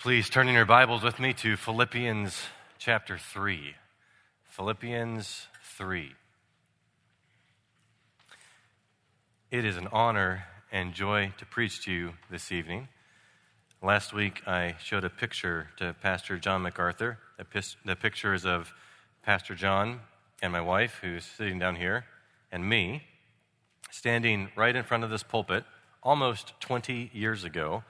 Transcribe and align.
Please 0.00 0.30
turn 0.30 0.48
in 0.48 0.54
your 0.54 0.64
Bibles 0.64 1.02
with 1.02 1.18
me 1.18 1.34
to 1.34 1.56
Philippians 1.56 2.40
chapter 2.78 3.18
3. 3.18 3.74
Philippians 4.44 5.48
3. 5.64 6.12
It 9.50 9.64
is 9.64 9.76
an 9.76 9.88
honor 9.90 10.44
and 10.70 10.94
joy 10.94 11.32
to 11.38 11.44
preach 11.44 11.84
to 11.84 11.92
you 11.92 12.12
this 12.30 12.52
evening. 12.52 12.86
Last 13.82 14.12
week, 14.12 14.40
I 14.46 14.76
showed 14.80 15.02
a 15.02 15.10
picture 15.10 15.70
to 15.78 15.96
Pastor 16.00 16.38
John 16.38 16.62
MacArthur. 16.62 17.18
The 17.84 17.96
picture 17.96 18.34
is 18.34 18.46
of 18.46 18.72
Pastor 19.24 19.56
John 19.56 20.02
and 20.40 20.52
my 20.52 20.60
wife, 20.60 20.98
who's 21.00 21.24
sitting 21.24 21.58
down 21.58 21.74
here, 21.74 22.04
and 22.52 22.68
me, 22.68 23.02
standing 23.90 24.50
right 24.54 24.76
in 24.76 24.84
front 24.84 25.02
of 25.02 25.10
this 25.10 25.24
pulpit 25.24 25.64
almost 26.04 26.52
20 26.60 27.10
years 27.12 27.42
ago 27.42 27.82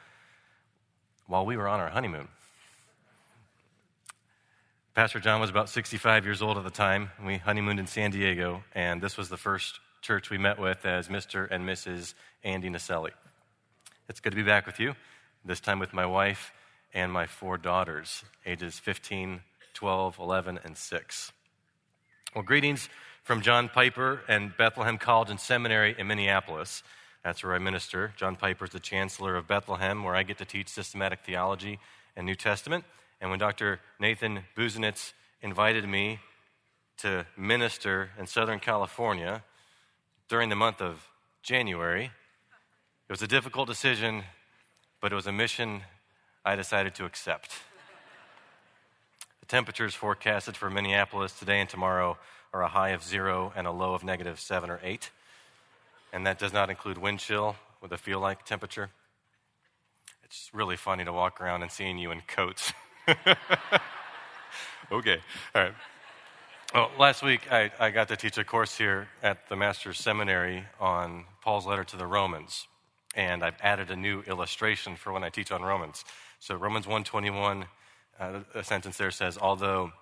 while 1.29 1.47
we 1.47 1.57
were 1.57 1.69
on 1.69 1.79
our 1.79 1.91
honeymoon. 1.91 2.27
Pastor 4.95 5.21
John 5.21 5.41
was 5.41 5.51
about 5.51 5.69
65 5.69 6.25
years 6.25 6.43
old 6.43 6.59
at 6.59 6.65
the 6.65 6.71
time. 6.71 7.11
We 7.25 7.37
honeymooned 7.37 7.79
in 7.79 7.87
San 7.87 8.11
Diego, 8.11 8.65
and 8.75 9.01
this 9.01 9.17
was 9.17 9.29
the 9.29 9.37
first 9.37 9.79
church 10.03 10.31
we 10.31 10.39
met 10.39 10.59
with 10.59 10.85
as 10.85 11.07
Mr. 11.07 11.47
and 11.49 11.65
Mrs. 11.65 12.15
Andy 12.43 12.69
Naselli. 12.69 13.11
It's 14.09 14.19
good 14.19 14.31
to 14.31 14.37
be 14.37 14.43
back 14.43 14.67
with 14.67 14.81
you, 14.81 14.95
this 15.45 15.61
time 15.61 15.79
with 15.79 15.93
my 15.93 16.07
wife 16.07 16.51
and 16.95 17.13
my 17.13 17.27
four 17.27 17.59
daughters, 17.59 18.25
ages 18.45 18.79
15, 18.79 19.43
12, 19.75 20.19
11, 20.19 20.59
and 20.65 20.77
6. 20.77 21.33
Well, 22.35 22.43
greetings 22.43 22.89
from 23.23 23.43
John 23.43 23.69
Piper 23.69 24.23
and 24.27 24.57
Bethlehem 24.57 24.99
College 24.99 25.31
and 25.31 25.39
Seminary 25.39 25.95
in 25.97 26.07
Minneapolis. 26.07 26.83
That's 27.25 27.43
where 27.43 27.55
I 27.55 27.59
minister. 27.59 28.13
John 28.17 28.37
Piper 28.37 28.65
is 28.67 28.71
the 28.71 28.81
chancellor 28.81 29.37
of 29.37 29.49
Bethlehem, 29.49 30.05
where 30.05 30.15
I 30.15 30.23
get 30.23 30.39
to 30.39 30.45
teach 30.45 30.69
systematic 30.69 31.21
theology 31.25 31.79
and 32.17 32.25
New 32.25 32.35
Testament. 32.35 32.85
And 33.21 33.31
when 33.31 33.39
Dr. 33.39 33.81
Nathan 33.99 34.41
Busenitz 34.57 35.13
invited 35.43 35.89
me 35.89 36.21
to 36.99 37.27
minister 37.37 38.11
in 38.19 38.27
Southern 38.27 38.61
California 38.61 39.43
during 40.29 40.49
the 40.49 40.57
month 40.57 40.81
of 40.81 41.09
January, 41.43 42.05
it 42.05 43.13
was 43.13 43.23
a 43.23 43.27
difficult 43.27 43.69
decision, 43.69 44.23
but 45.01 45.13
it 45.13 45.15
was 45.15 45.27
a 45.27 45.33
mission 45.33 45.83
I 46.45 46.57
decided 46.57 46.95
to 46.97 47.05
accept. 47.05 47.53
the 49.41 49.47
temperatures 49.47 49.95
forecasted 49.95 50.57
for 50.57 50.71
Minneapolis 50.71 51.33
today 51.33 51.61
and 51.61 51.69
tomorrow 51.69 52.17
are 52.53 52.63
a 52.63 52.69
high 52.69 52.91
of 52.91 53.03
zero 53.03 53.53
and 53.57 53.67
a 53.67 53.73
low 53.73 53.95
of 53.95 54.05
negative 54.05 54.39
seven 54.39 54.71
or 54.71 54.81
eight 54.83 55.11
and 56.13 56.27
that 56.27 56.39
does 56.39 56.53
not 56.53 56.71
include 56.71 56.99
wind 56.99 57.19
chill 57.21 57.57
with 57.81 57.93
a 57.93 57.99
feel 57.99 58.21
like 58.21 58.45
temperature. 58.45 58.91
It's 60.25 60.51
really 60.53 60.77
funny 60.77 61.05
to 61.05 61.13
walk 61.13 61.41
around 61.41 61.63
and 61.63 61.71
seeing 61.71 61.99
you 61.99 62.11
in 62.11 62.21
coats. 62.27 62.73
okay, 64.93 65.21
all 65.55 65.63
right. 65.63 65.75
Well, 66.75 66.91
last 66.99 67.23
week 67.23 67.51
I, 67.51 67.71
I 67.81 67.91
got 67.91 68.09
to 68.09 68.17
teach 68.17 68.37
a 68.37 68.45
course 68.45 68.77
here 68.77 69.09
at 69.23 69.49
the 69.49 69.57
Master's 69.57 69.99
Seminary 69.99 70.65
on 70.79 71.25
Paul's 71.43 71.67
letter 71.67 71.85
to 71.85 71.97
the 71.97 72.07
Romans, 72.07 72.67
and 73.15 73.43
I've 73.43 73.57
added 73.63 73.91
a 73.91 73.97
new 73.97 74.21
illustration 74.23 74.97
for 74.97 75.13
when 75.13 75.25
I 75.25 75.31
teach 75.31 75.51
on 75.51 75.63
Romans. 75.63 76.05
So 76.41 76.57
Romans 76.57 76.87
121, 76.87 77.65
uh, 78.21 78.41
a 78.55 78.63
sentence 78.63 78.99
there 78.99 79.11
says, 79.11 79.39
although 79.41 79.93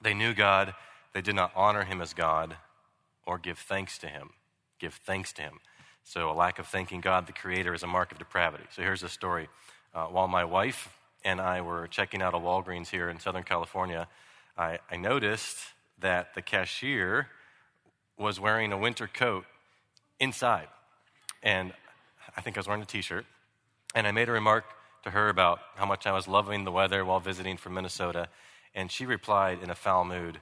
they 0.00 0.14
knew 0.14 0.32
God, 0.32 0.74
they 1.12 1.22
did 1.22 1.34
not 1.34 1.50
honor 1.56 1.84
him 1.84 2.00
as 2.00 2.14
God 2.14 2.56
or 3.26 3.38
give 3.38 3.58
thanks 3.58 3.98
to 3.98 4.06
him 4.06 4.30
give 4.82 4.94
thanks 4.94 5.32
to 5.34 5.42
Him. 5.42 5.60
So, 6.04 6.30
a 6.30 6.34
lack 6.34 6.58
of 6.58 6.66
thanking 6.66 7.00
God, 7.00 7.26
the 7.26 7.32
Creator, 7.32 7.72
is 7.72 7.82
a 7.82 7.86
mark 7.86 8.12
of 8.12 8.18
depravity. 8.18 8.64
So, 8.74 8.82
here's 8.82 9.04
a 9.04 9.08
story. 9.08 9.48
Uh, 9.94 10.06
while 10.06 10.28
my 10.28 10.44
wife 10.44 10.98
and 11.24 11.40
I 11.40 11.60
were 11.60 11.86
checking 11.86 12.20
out 12.20 12.34
a 12.34 12.38
Walgreens 12.38 12.88
here 12.88 13.08
in 13.08 13.20
Southern 13.20 13.44
California, 13.44 14.08
I, 14.58 14.80
I 14.90 14.96
noticed 14.96 15.58
that 16.00 16.34
the 16.34 16.42
cashier 16.42 17.28
was 18.18 18.40
wearing 18.40 18.72
a 18.72 18.76
winter 18.76 19.06
coat 19.06 19.44
inside. 20.18 20.68
And 21.42 21.72
I 22.36 22.40
think 22.40 22.56
I 22.56 22.60
was 22.60 22.66
wearing 22.66 22.82
a 22.82 22.86
t 22.86 23.00
shirt. 23.00 23.24
And 23.94 24.06
I 24.06 24.10
made 24.10 24.28
a 24.28 24.32
remark 24.32 24.64
to 25.04 25.10
her 25.10 25.28
about 25.28 25.60
how 25.76 25.86
much 25.86 26.06
I 26.06 26.12
was 26.12 26.26
loving 26.26 26.64
the 26.64 26.72
weather 26.72 27.04
while 27.04 27.20
visiting 27.20 27.56
from 27.56 27.74
Minnesota. 27.74 28.28
And 28.74 28.90
she 28.90 29.06
replied 29.06 29.62
in 29.62 29.70
a 29.70 29.74
foul 29.74 30.04
mood, 30.04 30.40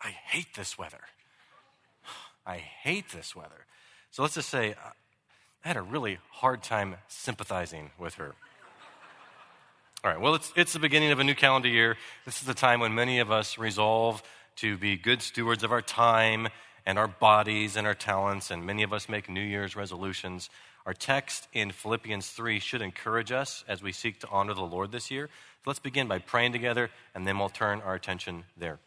I 0.00 0.10
hate 0.10 0.54
this 0.54 0.78
weather. 0.78 1.00
I 2.46 2.58
hate 2.58 3.10
this 3.10 3.34
weather. 3.34 3.66
So 4.14 4.22
let's 4.22 4.36
just 4.36 4.48
say 4.48 4.74
uh, 4.74 4.90
I 5.64 5.66
had 5.66 5.76
a 5.76 5.82
really 5.82 6.18
hard 6.30 6.62
time 6.62 6.94
sympathizing 7.08 7.90
with 7.98 8.14
her. 8.14 8.36
All 10.04 10.10
right, 10.12 10.20
well, 10.20 10.36
it's, 10.36 10.52
it's 10.54 10.72
the 10.72 10.78
beginning 10.78 11.10
of 11.10 11.18
a 11.18 11.24
new 11.24 11.34
calendar 11.34 11.68
year. 11.68 11.96
This 12.24 12.40
is 12.40 12.46
the 12.46 12.54
time 12.54 12.78
when 12.78 12.94
many 12.94 13.18
of 13.18 13.32
us 13.32 13.58
resolve 13.58 14.22
to 14.58 14.78
be 14.78 14.94
good 14.94 15.20
stewards 15.20 15.64
of 15.64 15.72
our 15.72 15.82
time 15.82 16.46
and 16.86 16.96
our 16.96 17.08
bodies 17.08 17.74
and 17.74 17.88
our 17.88 17.94
talents, 17.94 18.52
and 18.52 18.64
many 18.64 18.84
of 18.84 18.92
us 18.92 19.08
make 19.08 19.28
New 19.28 19.40
Year's 19.40 19.74
resolutions. 19.74 20.48
Our 20.86 20.94
text 20.94 21.48
in 21.52 21.72
Philippians 21.72 22.28
3 22.28 22.60
should 22.60 22.82
encourage 22.82 23.32
us 23.32 23.64
as 23.66 23.82
we 23.82 23.90
seek 23.90 24.20
to 24.20 24.28
honor 24.28 24.54
the 24.54 24.62
Lord 24.62 24.92
this 24.92 25.10
year. 25.10 25.28
Let's 25.66 25.80
begin 25.80 26.06
by 26.06 26.20
praying 26.20 26.52
together, 26.52 26.90
and 27.16 27.26
then 27.26 27.36
we'll 27.36 27.48
turn 27.48 27.80
our 27.80 27.96
attention 27.96 28.44
there. 28.56 28.78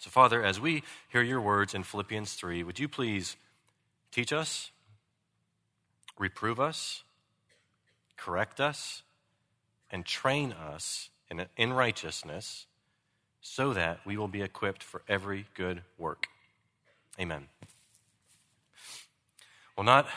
So, 0.00 0.10
Father, 0.10 0.42
as 0.42 0.58
we 0.58 0.82
hear 1.08 1.22
your 1.22 1.40
words 1.40 1.72
in 1.72 1.84
Philippians 1.84 2.32
3, 2.32 2.64
would 2.64 2.80
you 2.80 2.88
please 2.88 3.36
teach 4.16 4.32
us, 4.32 4.70
reprove 6.18 6.58
us, 6.58 7.02
correct 8.16 8.62
us, 8.62 9.02
and 9.90 10.06
train 10.06 10.52
us 10.52 11.10
in, 11.30 11.44
in 11.58 11.70
righteousness 11.70 12.64
so 13.42 13.74
that 13.74 14.00
we 14.06 14.16
will 14.16 14.26
be 14.26 14.40
equipped 14.40 14.82
for 14.82 15.02
every 15.06 15.44
good 15.54 15.82
work? 15.98 16.28
Amen. 17.20 17.48
Well, 19.76 19.84
not 19.84 20.08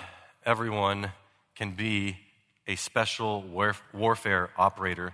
everyone 0.45 1.11
can 1.53 1.71
be 1.71 2.19
a 2.67 2.77
special 2.77 3.43
warfare 3.91 4.49
operator 4.57 5.13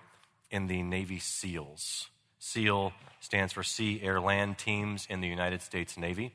in 0.51 0.67
the 0.67 0.83
Navy 0.83 1.17
SEALs. 1.17 2.11
SEAL 2.37 2.93
stands 3.19 3.51
for 3.51 3.63
Sea, 3.63 3.99
Air, 4.03 4.21
Land 4.21 4.59
Teams 4.59 5.07
in 5.09 5.21
the 5.21 5.27
United 5.27 5.63
States 5.63 5.97
Navy. 5.97 6.33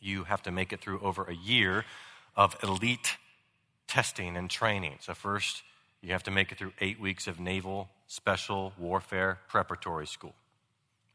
You 0.00 0.24
have 0.24 0.42
to 0.42 0.50
make 0.50 0.72
it 0.72 0.80
through 0.80 1.00
over 1.00 1.24
a 1.24 1.34
year 1.34 1.84
of 2.36 2.56
elite 2.62 3.16
testing 3.86 4.36
and 4.36 4.48
training. 4.48 4.96
So, 5.00 5.14
first, 5.14 5.62
you 6.02 6.12
have 6.12 6.22
to 6.24 6.30
make 6.30 6.52
it 6.52 6.58
through 6.58 6.72
eight 6.80 7.00
weeks 7.00 7.26
of 7.26 7.40
Naval 7.40 7.88
Special 8.06 8.72
Warfare 8.78 9.38
Preparatory 9.48 10.06
School. 10.06 10.34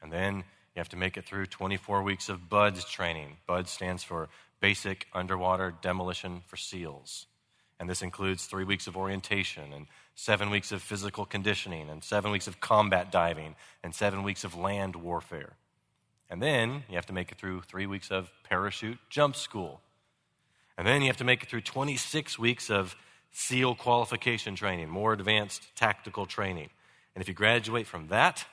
And 0.02 0.12
then 0.12 0.38
you 0.76 0.80
have 0.80 0.90
to 0.90 0.98
make 0.98 1.18
it 1.18 1.26
through 1.26 1.46
24 1.46 2.04
weeks 2.04 2.30
of 2.30 2.50
BUDS 2.50 2.86
training. 2.86 3.38
BUDS 3.48 3.70
stands 3.70 4.04
for 4.04 4.28
Basic 4.60 5.08
Underwater 5.14 5.74
Demolition 5.82 6.42
for 6.48 6.58
SEALs. 6.58 7.28
And 7.80 7.90
this 7.90 8.02
includes 8.02 8.46
three 8.46 8.64
weeks 8.64 8.88
of 8.88 8.98
orientation 8.98 9.74
and 9.74 9.88
seven 10.16 10.50
weeks 10.50 10.72
of 10.72 10.82
physical 10.82 11.26
conditioning 11.26 11.90
and 11.90 12.04
seven 12.04 12.32
weeks 12.32 12.48
of 12.48 12.60
combat 12.60 13.12
diving 13.12 13.56
and 13.84 13.94
seven 13.94 14.24
weeks 14.24 14.44
of 14.44 14.56
land 14.56 14.96
warfare. 14.96 15.54
And 16.34 16.42
then 16.42 16.84
you 16.90 16.96
have 16.96 17.06
to 17.06 17.14
make 17.14 17.32
it 17.32 17.38
through 17.38 17.62
three 17.62 17.86
weeks 17.86 18.10
of 18.10 18.32
parachute 18.50 18.98
jump 19.08 19.36
school. 19.36 19.82
And 20.80 20.88
then 20.88 21.02
you 21.02 21.08
have 21.08 21.18
to 21.18 21.24
make 21.24 21.44
it 21.44 21.50
through 21.50 21.62
26 21.62 22.40
weeks 22.40 22.72
of 22.72 22.96
SEAL 23.32 23.76
qualification 23.76 24.56
training, 24.56 24.90
more 24.90 25.14
advanced 25.14 25.62
tactical 25.76 26.26
training. 26.26 26.72
And 27.14 27.22
if 27.22 27.28
you 27.28 27.36
graduate 27.36 27.86
from 27.86 28.08
that, 28.08 28.46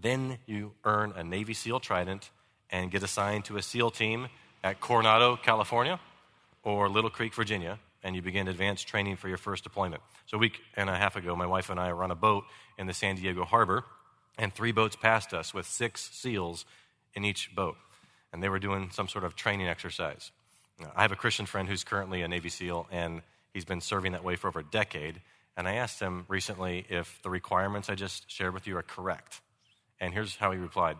then 0.00 0.38
you 0.46 0.72
earn 0.82 1.12
a 1.14 1.22
Navy 1.22 1.52
SEAL 1.52 1.80
Trident 1.80 2.30
and 2.70 2.90
get 2.90 3.02
assigned 3.02 3.44
to 3.44 3.58
a 3.58 3.62
SEAL 3.62 3.90
team 3.90 4.28
at 4.62 4.80
Coronado, 4.80 5.36
California, 5.36 6.00
or 6.62 6.88
Little 6.88 7.10
Creek, 7.10 7.34
Virginia, 7.34 7.78
and 8.02 8.16
you 8.16 8.22
begin 8.22 8.48
advanced 8.48 8.88
training 8.88 9.16
for 9.16 9.28
your 9.28 9.36
first 9.36 9.62
deployment. 9.62 10.02
So, 10.24 10.38
a 10.38 10.40
week 10.40 10.62
and 10.74 10.88
a 10.88 10.96
half 10.96 11.16
ago, 11.16 11.36
my 11.36 11.46
wife 11.46 11.68
and 11.68 11.78
I 11.78 11.92
were 11.92 12.02
on 12.02 12.10
a 12.10 12.16
boat 12.16 12.44
in 12.78 12.86
the 12.86 12.94
San 12.94 13.16
Diego 13.16 13.44
harbor, 13.44 13.84
and 14.38 14.54
three 14.54 14.72
boats 14.72 14.96
passed 14.96 15.34
us 15.34 15.52
with 15.52 15.66
six 15.66 16.08
SEALs 16.14 16.64
in 17.14 17.24
each 17.24 17.54
boat. 17.54 17.76
And 18.32 18.42
they 18.42 18.48
were 18.48 18.58
doing 18.58 18.90
some 18.90 19.08
sort 19.08 19.24
of 19.24 19.36
training 19.36 19.68
exercise. 19.68 20.32
I 20.96 21.02
have 21.02 21.12
a 21.12 21.16
Christian 21.16 21.46
friend 21.46 21.68
who's 21.68 21.84
currently 21.84 22.22
a 22.22 22.28
Navy 22.28 22.48
SEAL, 22.48 22.88
and 22.90 23.22
he's 23.52 23.64
been 23.64 23.80
serving 23.80 24.12
that 24.12 24.24
way 24.24 24.36
for 24.36 24.48
over 24.48 24.60
a 24.60 24.64
decade. 24.64 25.20
And 25.56 25.68
I 25.68 25.74
asked 25.74 26.00
him 26.00 26.24
recently 26.28 26.84
if 26.88 27.20
the 27.22 27.30
requirements 27.30 27.88
I 27.88 27.94
just 27.94 28.30
shared 28.30 28.54
with 28.54 28.66
you 28.66 28.76
are 28.76 28.82
correct. 28.82 29.40
And 30.00 30.12
here's 30.12 30.36
how 30.36 30.50
he 30.50 30.58
replied 30.58 30.96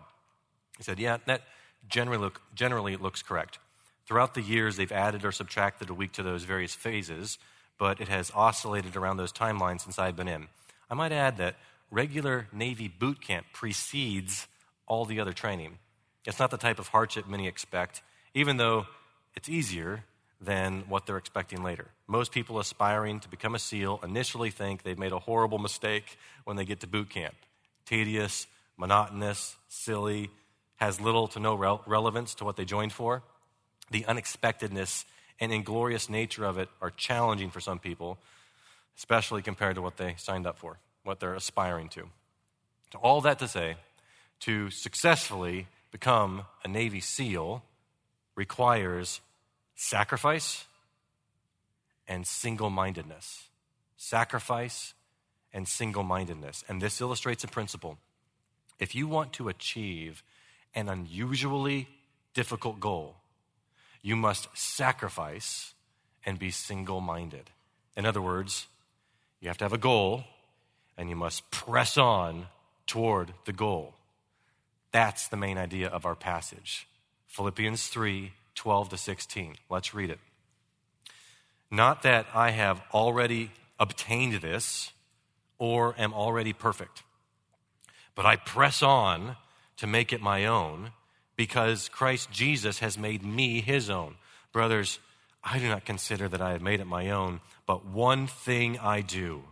He 0.77 0.83
said, 0.83 0.97
Yeah, 0.99 1.17
that 1.25 1.41
generally, 1.89 2.17
look, 2.17 2.41
generally 2.53 2.95
looks 2.95 3.21
correct. 3.21 3.59
Throughout 4.07 4.33
the 4.33 4.41
years, 4.41 4.77
they've 4.77 4.91
added 4.91 5.25
or 5.25 5.31
subtracted 5.31 5.89
a 5.89 5.93
week 5.93 6.13
to 6.13 6.23
those 6.23 6.43
various 6.43 6.75
phases, 6.75 7.37
but 7.77 7.99
it 7.99 8.07
has 8.07 8.31
oscillated 8.33 8.95
around 8.95 9.17
those 9.17 9.33
timelines 9.33 9.81
since 9.81 9.99
I've 9.99 10.15
been 10.15 10.27
in. 10.27 10.47
I 10.89 10.93
might 10.93 11.11
add 11.11 11.37
that 11.37 11.55
regular 11.89 12.47
Navy 12.53 12.87
boot 12.87 13.19
camp 13.19 13.47
precedes 13.51 14.47
all 14.87 15.05
the 15.05 15.19
other 15.19 15.33
training. 15.33 15.79
It's 16.25 16.39
not 16.39 16.51
the 16.51 16.57
type 16.57 16.79
of 16.79 16.87
hardship 16.87 17.27
many 17.27 17.47
expect, 17.47 18.01
even 18.33 18.57
though 18.57 18.87
it's 19.35 19.49
easier 19.49 20.03
than 20.41 20.83
what 20.89 21.05
they're 21.05 21.17
expecting 21.17 21.63
later. 21.63 21.87
Most 22.07 22.31
people 22.31 22.59
aspiring 22.59 23.19
to 23.21 23.29
become 23.29 23.55
a 23.55 23.59
SEAL 23.59 23.99
initially 24.03 24.49
think 24.49 24.83
they've 24.83 24.97
made 24.97 25.11
a 25.11 25.19
horrible 25.19 25.59
mistake 25.59 26.17
when 26.43 26.57
they 26.57 26.65
get 26.65 26.81
to 26.81 26.87
boot 26.87 27.09
camp. 27.09 27.35
Tedious, 27.85 28.47
monotonous, 28.77 29.55
silly, 29.69 30.29
has 30.77 30.99
little 30.99 31.27
to 31.29 31.39
no 31.39 31.55
re- 31.55 31.79
relevance 31.85 32.35
to 32.35 32.43
what 32.43 32.57
they 32.57 32.65
joined 32.65 32.91
for. 32.91 33.23
The 33.91 34.05
unexpectedness 34.05 35.05
and 35.39 35.51
inglorious 35.51 36.09
nature 36.09 36.45
of 36.45 36.57
it 36.57 36.69
are 36.81 36.91
challenging 36.91 37.49
for 37.49 37.59
some 37.59 37.79
people, 37.79 38.17
especially 38.97 39.41
compared 39.41 39.75
to 39.75 39.81
what 39.81 39.97
they 39.97 40.15
signed 40.17 40.47
up 40.47 40.57
for, 40.57 40.79
what 41.03 41.19
they're 41.19 41.35
aspiring 41.35 41.89
to. 41.89 42.09
So, 42.91 42.99
all 42.99 43.21
that 43.21 43.39
to 43.39 43.47
say, 43.47 43.75
to 44.41 44.69
successfully 44.69 45.67
become 45.95 46.41
a 46.61 46.67
Navy 46.67 46.99
SEAL 46.99 47.63
requires 48.35 49.21
sacrifice 49.75 50.65
and 52.05 52.27
single 52.27 52.69
mindedness. 52.69 53.47
Sacrifice 53.95 54.93
and 55.53 55.65
single 55.65 56.03
mindedness. 56.03 56.65
And 56.67 56.81
this 56.81 56.99
illustrates 56.99 57.45
a 57.45 57.47
principle. 57.47 57.97
If 58.77 58.93
you 58.93 59.07
want 59.07 59.31
to 59.33 59.47
achieve 59.47 60.21
an 60.73 60.89
unusually 60.89 61.87
difficult 62.33 62.81
goal, 62.81 63.15
you 64.01 64.17
must 64.17 64.49
sacrifice 64.53 65.75
and 66.25 66.37
be 66.37 66.51
single 66.51 66.99
minded. 66.99 67.51
In 67.95 68.05
other 68.05 68.21
words, 68.21 68.67
you 69.39 69.47
have 69.47 69.57
to 69.59 69.63
have 69.63 69.71
a 69.71 69.77
goal 69.77 70.25
and 70.97 71.09
you 71.09 71.15
must 71.15 71.49
press 71.51 71.97
on 71.97 72.47
toward 72.85 73.31
the 73.45 73.53
goal. 73.53 73.94
That's 74.95 75.27
the 75.27 75.35
main 75.35 75.57
idea 75.57 75.89
of 75.89 76.05
our 76.05 76.15
passage. 76.15 76.87
Philippians 77.27 77.89
3 77.89 78.31
12 78.55 78.89
to 78.91 78.97
16. 78.97 79.55
Let's 79.69 79.93
read 79.93 80.09
it. 80.09 80.19
Not 81.69 82.03
that 82.03 82.27
I 82.33 82.51
have 82.51 82.81
already 82.93 83.51
obtained 83.77 84.35
this 84.35 84.93
or 85.57 85.95
am 85.97 86.13
already 86.13 86.53
perfect, 86.53 87.03
but 88.15 88.25
I 88.25 88.37
press 88.37 88.81
on 88.81 89.35
to 89.75 89.85
make 89.85 90.13
it 90.13 90.21
my 90.21 90.45
own 90.45 90.91
because 91.35 91.89
Christ 91.89 92.31
Jesus 92.31 92.79
has 92.79 92.97
made 92.97 93.21
me 93.21 93.59
his 93.59 93.89
own. 93.89 94.15
Brothers, 94.53 94.99
I 95.43 95.59
do 95.59 95.67
not 95.67 95.83
consider 95.83 96.29
that 96.29 96.41
I 96.41 96.53
have 96.53 96.61
made 96.61 96.79
it 96.79 96.87
my 96.87 97.09
own, 97.09 97.41
but 97.67 97.85
one 97.85 98.27
thing 98.27 98.79
I 98.79 99.01
do, 99.01 99.43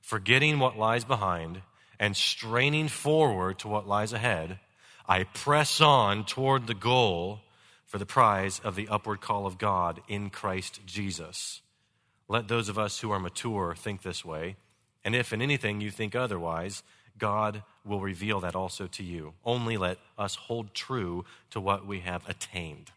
forgetting 0.00 0.60
what 0.60 0.78
lies 0.78 1.02
behind 1.02 1.62
and 1.98 2.16
straining 2.16 2.86
forward 2.86 3.58
to 3.58 3.66
what 3.66 3.88
lies 3.88 4.12
ahead, 4.12 4.60
I 5.06 5.24
press 5.24 5.80
on 5.80 6.24
toward 6.24 6.66
the 6.66 6.74
goal 6.74 7.40
for 7.84 7.98
the 7.98 8.06
prize 8.06 8.60
of 8.64 8.74
the 8.74 8.88
upward 8.88 9.20
call 9.20 9.46
of 9.46 9.58
God 9.58 10.00
in 10.08 10.30
Christ 10.30 10.80
Jesus. 10.86 11.60
Let 12.26 12.48
those 12.48 12.70
of 12.70 12.78
us 12.78 13.00
who 13.00 13.10
are 13.10 13.20
mature 13.20 13.74
think 13.74 14.02
this 14.02 14.24
way, 14.24 14.56
and 15.04 15.14
if 15.14 15.32
in 15.32 15.42
anything 15.42 15.82
you 15.82 15.90
think 15.90 16.14
otherwise, 16.14 16.82
God 17.18 17.62
will 17.84 18.00
reveal 18.00 18.40
that 18.40 18.56
also 18.56 18.86
to 18.86 19.02
you. 19.02 19.34
Only 19.44 19.76
let 19.76 19.98
us 20.16 20.34
hold 20.34 20.74
true 20.74 21.24
to 21.50 21.60
what 21.60 21.86
we 21.86 22.00
have 22.00 22.26
attained. 22.28 22.90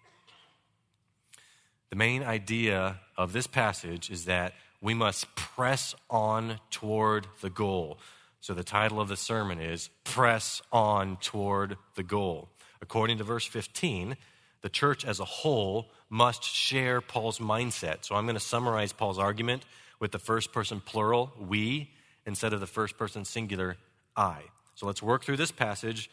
The 1.89 1.97
main 1.97 2.23
idea 2.23 3.01
of 3.17 3.33
this 3.33 3.47
passage 3.47 4.09
is 4.09 4.25
that 4.25 4.53
we 4.81 4.93
must 4.93 5.35
press 5.35 5.93
on 6.09 6.59
toward 6.71 7.27
the 7.41 7.49
goal. 7.49 7.99
So 8.47 8.53
the 8.53 8.63
title 8.63 9.01
of 9.01 9.09
the 9.09 9.17
sermon 9.17 9.59
is 9.59 9.89
Press 10.05 10.61
On 10.71 11.17
Toward 11.17 11.75
the 11.95 12.03
Goal. 12.03 12.47
According 12.81 13.17
to 13.17 13.25
verse 13.25 13.45
15, 13.45 14.15
the 14.61 14.69
church 14.69 15.03
as 15.03 15.19
a 15.19 15.25
whole 15.25 15.91
must 16.09 16.43
share 16.43 17.01
Paul's 17.01 17.39
mindset. 17.39 18.05
So 18.05 18.15
I'm 18.15 18.23
going 18.23 18.37
to 18.37 18.39
summarize 18.39 18.93
Paul's 18.93 19.19
argument 19.19 19.65
with 19.99 20.13
the 20.13 20.17
first 20.17 20.53
person 20.53 20.79
plural, 20.79 21.33
we, 21.37 21.91
instead 22.25 22.53
of 22.53 22.61
the 22.61 22.67
first 22.67 22.97
person 22.97 23.25
singular, 23.25 23.75
I. 24.15 24.43
So 24.75 24.85
let's 24.85 25.03
work 25.03 25.25
through 25.25 25.35
this 25.35 25.51
passage 25.51 26.09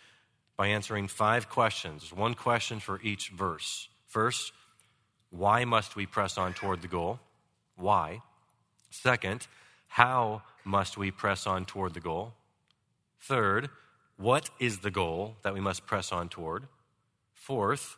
by 0.56 0.66
answering 0.66 1.06
five 1.06 1.48
questions. 1.48 2.12
One 2.12 2.34
question 2.34 2.80
for 2.80 3.00
each 3.00 3.28
verse. 3.28 3.88
First, 4.08 4.50
why 5.30 5.64
must 5.64 5.94
we 5.94 6.04
press 6.04 6.36
on 6.36 6.52
toward 6.52 6.82
the 6.82 6.88
goal? 6.88 7.20
Why? 7.76 8.22
Second, 8.90 9.46
how 9.86 10.42
must 10.64 10.96
we 10.96 11.10
press 11.10 11.46
on 11.46 11.64
toward 11.64 11.94
the 11.94 12.00
goal? 12.00 12.32
Third, 13.20 13.70
what 14.16 14.50
is 14.58 14.78
the 14.78 14.90
goal 14.90 15.36
that 15.42 15.54
we 15.54 15.60
must 15.60 15.86
press 15.86 16.12
on 16.12 16.28
toward? 16.28 16.64
Fourth, 17.32 17.96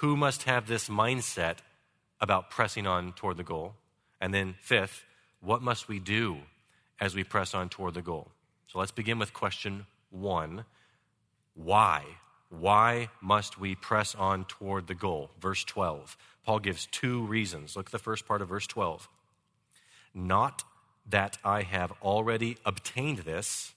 who 0.00 0.16
must 0.16 0.44
have 0.44 0.66
this 0.66 0.88
mindset 0.88 1.58
about 2.20 2.50
pressing 2.50 2.86
on 2.86 3.12
toward 3.12 3.36
the 3.36 3.44
goal? 3.44 3.74
And 4.20 4.32
then, 4.32 4.54
fifth, 4.60 5.04
what 5.40 5.62
must 5.62 5.88
we 5.88 5.98
do 5.98 6.38
as 7.00 7.14
we 7.14 7.24
press 7.24 7.54
on 7.54 7.68
toward 7.68 7.94
the 7.94 8.02
goal? 8.02 8.30
So 8.66 8.78
let's 8.78 8.92
begin 8.92 9.18
with 9.18 9.32
question 9.32 9.86
one 10.10 10.64
Why? 11.54 12.04
Why 12.50 13.08
must 13.20 13.58
we 13.58 13.74
press 13.74 14.14
on 14.14 14.44
toward 14.44 14.86
the 14.86 14.94
goal? 14.94 15.30
Verse 15.40 15.64
12. 15.64 16.16
Paul 16.44 16.58
gives 16.60 16.86
two 16.86 17.24
reasons. 17.26 17.74
Look 17.74 17.86
at 17.86 17.92
the 17.92 17.98
first 17.98 18.26
part 18.26 18.42
of 18.42 18.48
verse 18.48 18.66
12. 18.66 19.08
Not 20.14 20.62
that 21.06 21.38
I 21.44 21.62
have 21.62 21.92
already 22.02 22.56
obtained 22.64 23.18
this 23.18 23.72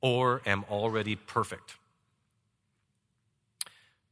or 0.00 0.42
am 0.46 0.64
already 0.70 1.16
perfect. 1.16 1.76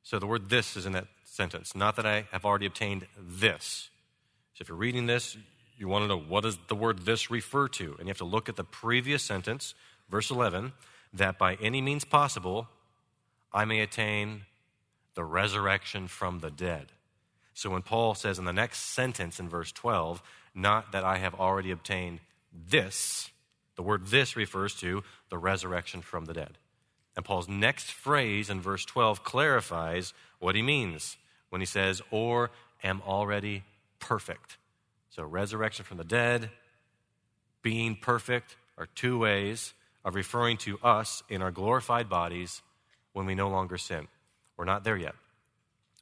So 0.02 0.18
the 0.18 0.26
word 0.26 0.48
this 0.48 0.76
is 0.76 0.86
in 0.86 0.92
that 0.92 1.08
sentence. 1.24 1.74
Not 1.74 1.96
that 1.96 2.06
I 2.06 2.26
have 2.32 2.44
already 2.44 2.66
obtained 2.66 3.06
this. 3.18 3.90
So 4.54 4.62
if 4.62 4.68
you're 4.68 4.78
reading 4.78 5.06
this, 5.06 5.36
you 5.76 5.88
want 5.88 6.04
to 6.04 6.08
know 6.08 6.18
what 6.18 6.44
does 6.44 6.58
the 6.68 6.74
word 6.74 7.00
this 7.00 7.30
refer 7.30 7.68
to? 7.68 7.96
And 7.98 8.02
you 8.02 8.08
have 8.08 8.18
to 8.18 8.24
look 8.24 8.48
at 8.48 8.56
the 8.56 8.64
previous 8.64 9.22
sentence, 9.22 9.74
verse 10.08 10.30
11, 10.30 10.72
that 11.12 11.38
by 11.38 11.56
any 11.56 11.82
means 11.82 12.04
possible 12.04 12.68
I 13.52 13.64
may 13.64 13.80
attain 13.80 14.42
the 15.14 15.24
resurrection 15.24 16.08
from 16.08 16.40
the 16.40 16.50
dead. 16.50 16.86
So 17.54 17.70
when 17.70 17.82
Paul 17.82 18.14
says 18.14 18.38
in 18.38 18.44
the 18.44 18.52
next 18.52 18.80
sentence 18.80 19.40
in 19.40 19.48
verse 19.48 19.72
12, 19.72 20.22
not 20.54 20.92
that 20.92 21.04
I 21.04 21.18
have 21.18 21.34
already 21.34 21.70
obtained 21.70 22.20
this, 22.68 23.30
the 23.76 23.82
word 23.82 24.06
this 24.06 24.36
refers 24.36 24.74
to 24.76 25.02
the 25.30 25.38
resurrection 25.38 26.02
from 26.02 26.24
the 26.24 26.34
dead. 26.34 26.58
And 27.14 27.24
Paul's 27.24 27.48
next 27.48 27.90
phrase 27.90 28.50
in 28.50 28.60
verse 28.60 28.84
12 28.84 29.24
clarifies 29.24 30.12
what 30.38 30.54
he 30.54 30.62
means 30.62 31.16
when 31.48 31.60
he 31.60 31.66
says, 31.66 32.02
or 32.10 32.50
am 32.82 33.02
already 33.06 33.64
perfect. 33.98 34.58
So, 35.10 35.24
resurrection 35.24 35.84
from 35.84 35.96
the 35.96 36.04
dead, 36.04 36.50
being 37.62 37.96
perfect 37.96 38.56
are 38.76 38.86
two 38.86 39.18
ways 39.18 39.72
of 40.04 40.14
referring 40.14 40.58
to 40.58 40.78
us 40.80 41.22
in 41.28 41.42
our 41.42 41.50
glorified 41.50 42.08
bodies 42.08 42.62
when 43.12 43.26
we 43.26 43.34
no 43.34 43.48
longer 43.48 43.78
sin. 43.78 44.08
We're 44.56 44.66
not 44.66 44.84
there 44.84 44.96
yet. 44.96 45.14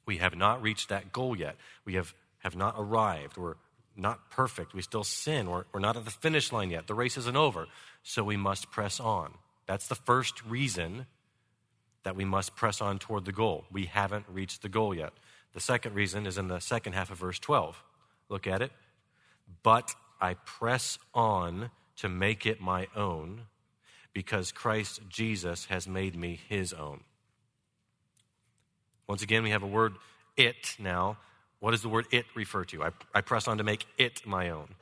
We 0.05 0.17
have 0.17 0.35
not 0.35 0.61
reached 0.61 0.89
that 0.89 1.11
goal 1.11 1.35
yet. 1.35 1.55
We 1.85 1.95
have, 1.95 2.13
have 2.39 2.55
not 2.55 2.75
arrived. 2.77 3.37
We're 3.37 3.55
not 3.95 4.29
perfect. 4.29 4.73
We 4.73 4.81
still 4.81 5.03
sin. 5.03 5.49
We're, 5.49 5.65
we're 5.73 5.79
not 5.79 5.97
at 5.97 6.05
the 6.05 6.11
finish 6.11 6.51
line 6.51 6.69
yet. 6.69 6.87
The 6.87 6.93
race 6.93 7.17
isn't 7.17 7.37
over. 7.37 7.67
So 8.03 8.23
we 8.23 8.37
must 8.37 8.71
press 8.71 8.99
on. 8.99 9.33
That's 9.67 9.87
the 9.87 9.95
first 9.95 10.45
reason 10.45 11.05
that 12.03 12.15
we 12.15 12.25
must 12.25 12.55
press 12.55 12.81
on 12.81 12.99
toward 12.99 13.25
the 13.25 13.31
goal. 13.31 13.65
We 13.71 13.85
haven't 13.85 14.25
reached 14.29 14.61
the 14.61 14.69
goal 14.69 14.93
yet. 14.93 15.13
The 15.53 15.59
second 15.59 15.95
reason 15.95 16.27
is 16.27 16.37
in 16.37 16.47
the 16.47 16.59
second 16.59 16.93
half 16.93 17.09
of 17.09 17.17
verse 17.17 17.39
12. 17.39 17.81
Look 18.29 18.45
at 18.45 18.61
it. 18.61 18.71
But 19.63 19.95
I 20.21 20.35
press 20.35 20.99
on 21.13 21.71
to 21.97 22.09
make 22.09 22.45
it 22.45 22.61
my 22.61 22.87
own 22.95 23.41
because 24.13 24.51
Christ 24.51 25.01
Jesus 25.09 25.65
has 25.65 25.87
made 25.87 26.15
me 26.15 26.39
his 26.47 26.73
own. 26.73 27.01
Once 29.07 29.21
again, 29.21 29.43
we 29.43 29.51
have 29.51 29.63
a 29.63 29.67
word 29.67 29.95
it 30.37 30.75
now. 30.79 31.17
What 31.65 31.71
does 31.71 31.81
the 31.81 31.89
word 31.89 32.05
it 32.11 32.27
refer 32.35 32.63
to? 32.65 32.83
I, 32.83 32.91
I 33.11 33.21
press 33.21 33.47
on 33.47 33.57
to 33.57 33.63
make 33.63 33.87
it 33.97 34.21
my 34.23 34.51
own. 34.51 34.75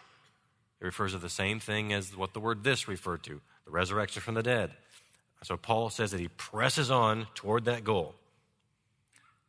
It 0.81 0.83
refers 0.83 1.13
to 1.13 1.17
the 1.17 1.29
same 1.29 1.61
thing 1.61 1.93
as 1.93 2.13
what 2.13 2.33
the 2.33 2.41
word 2.41 2.65
this 2.65 2.89
referred 2.89 3.23
to 3.23 3.39
the 3.63 3.71
resurrection 3.71 4.21
from 4.21 4.33
the 4.33 4.43
dead. 4.43 4.71
So 5.43 5.55
Paul 5.55 5.89
says 5.89 6.11
that 6.11 6.19
he 6.19 6.27
presses 6.27 6.91
on 6.91 7.27
toward 7.35 7.63
that 7.63 7.85
goal. 7.85 8.15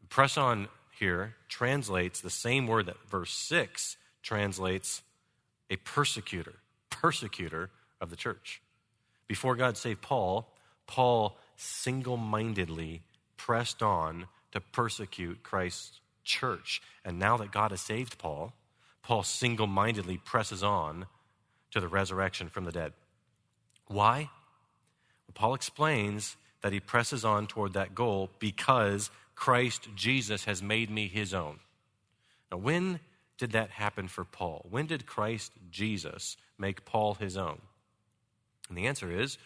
Press 0.08 0.36
on 0.36 0.68
here 0.92 1.34
translates 1.48 2.20
the 2.20 2.30
same 2.30 2.68
word 2.68 2.86
that 2.86 3.04
verse 3.10 3.32
6 3.32 3.96
translates 4.22 5.02
a 5.70 5.74
persecutor, 5.74 6.54
persecutor 6.88 7.70
of 8.00 8.10
the 8.10 8.16
church. 8.16 8.62
Before 9.26 9.56
God 9.56 9.76
saved 9.76 10.02
Paul, 10.02 10.54
Paul 10.86 11.36
single 11.56 12.16
mindedly 12.16 13.02
pressed 13.36 13.82
on 13.82 14.26
to 14.52 14.60
persecute 14.60 15.42
Christ's 15.42 15.98
church. 16.24 16.82
And 17.04 17.18
now 17.18 17.36
that 17.36 17.52
God 17.52 17.70
has 17.70 17.80
saved 17.80 18.18
Paul, 18.18 18.52
Paul 19.02 19.22
single 19.22 19.66
mindedly 19.66 20.18
presses 20.18 20.62
on 20.62 21.06
to 21.70 21.80
the 21.80 21.88
resurrection 21.88 22.48
from 22.48 22.64
the 22.64 22.72
dead. 22.72 22.92
Why? 23.86 24.30
Well, 25.26 25.34
Paul 25.34 25.54
explains 25.54 26.36
that 26.62 26.72
he 26.72 26.80
presses 26.80 27.24
on 27.24 27.46
toward 27.46 27.74
that 27.74 27.94
goal 27.94 28.30
because 28.38 29.10
Christ 29.34 29.88
Jesus 29.94 30.44
has 30.44 30.62
made 30.62 30.90
me 30.90 31.08
his 31.08 31.34
own. 31.34 31.58
Now, 32.50 32.58
when 32.58 33.00
did 33.36 33.52
that 33.52 33.70
happen 33.70 34.08
for 34.08 34.24
Paul? 34.24 34.64
When 34.70 34.86
did 34.86 35.06
Christ 35.06 35.52
Jesus 35.70 36.36
make 36.56 36.84
Paul 36.84 37.14
his 37.14 37.36
own? 37.36 37.60
And 38.68 38.78
the 38.78 38.86
answer 38.86 39.10
is 39.10 39.38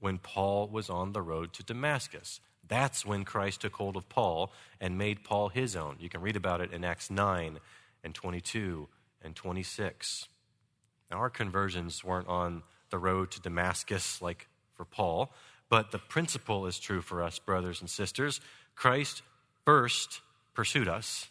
when 0.00 0.18
Paul 0.18 0.68
was 0.68 0.90
on 0.90 1.12
the 1.12 1.22
road 1.22 1.52
to 1.54 1.62
Damascus. 1.62 2.40
That's 2.70 3.04
when 3.04 3.24
Christ 3.24 3.62
took 3.62 3.74
hold 3.74 3.96
of 3.96 4.08
Paul 4.08 4.52
and 4.80 4.96
made 4.96 5.24
Paul 5.24 5.48
his 5.48 5.74
own. 5.74 5.96
You 5.98 6.08
can 6.08 6.20
read 6.20 6.36
about 6.36 6.60
it 6.60 6.72
in 6.72 6.84
Acts 6.84 7.10
9 7.10 7.58
and 8.04 8.14
22 8.14 8.88
and 9.22 9.34
26. 9.34 10.28
Now, 11.10 11.16
our 11.18 11.30
conversions 11.30 12.04
weren't 12.04 12.28
on 12.28 12.62
the 12.90 12.98
road 12.98 13.32
to 13.32 13.40
Damascus 13.40 14.22
like 14.22 14.46
for 14.74 14.84
Paul, 14.84 15.32
but 15.68 15.90
the 15.90 15.98
principle 15.98 16.68
is 16.68 16.78
true 16.78 17.02
for 17.02 17.24
us, 17.24 17.40
brothers 17.40 17.80
and 17.80 17.90
sisters. 17.90 18.40
Christ 18.76 19.22
first 19.64 20.20
pursued 20.54 20.86
us 20.86 21.28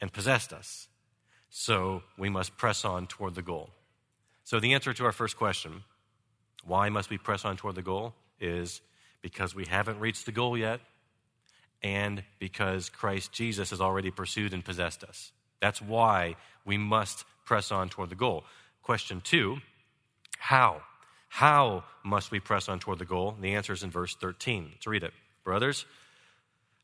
and 0.00 0.10
possessed 0.10 0.54
us. 0.54 0.88
So 1.50 2.02
we 2.16 2.30
must 2.30 2.56
press 2.56 2.82
on 2.82 3.06
toward 3.06 3.34
the 3.34 3.42
goal. 3.42 3.68
So, 4.44 4.58
the 4.58 4.72
answer 4.72 4.94
to 4.94 5.04
our 5.04 5.12
first 5.12 5.36
question, 5.36 5.84
why 6.64 6.88
must 6.88 7.10
we 7.10 7.18
press 7.18 7.44
on 7.44 7.58
toward 7.58 7.74
the 7.74 7.82
goal, 7.82 8.14
is 8.40 8.80
because 9.22 9.54
we 9.54 9.64
haven't 9.64 10.00
reached 10.00 10.26
the 10.26 10.32
goal 10.32 10.58
yet 10.58 10.80
and 11.82 12.22
because 12.38 12.88
Christ 12.88 13.32
Jesus 13.32 13.70
has 13.70 13.80
already 13.80 14.10
pursued 14.10 14.52
and 14.52 14.64
possessed 14.64 15.02
us. 15.04 15.32
That's 15.60 15.80
why 15.80 16.36
we 16.64 16.76
must 16.78 17.24
press 17.44 17.72
on 17.72 17.88
toward 17.88 18.10
the 18.10 18.16
goal. 18.16 18.44
Question 18.82 19.20
two 19.22 19.58
how? 20.38 20.82
How 21.28 21.84
must 22.04 22.32
we 22.32 22.40
press 22.40 22.68
on 22.68 22.80
toward 22.80 22.98
the 22.98 23.04
goal? 23.04 23.30
And 23.30 23.44
the 23.44 23.54
answer 23.54 23.72
is 23.72 23.84
in 23.84 23.90
verse 23.90 24.16
13. 24.16 24.70
Let's 24.72 24.86
read 24.88 25.04
it. 25.04 25.12
Brothers, 25.44 25.86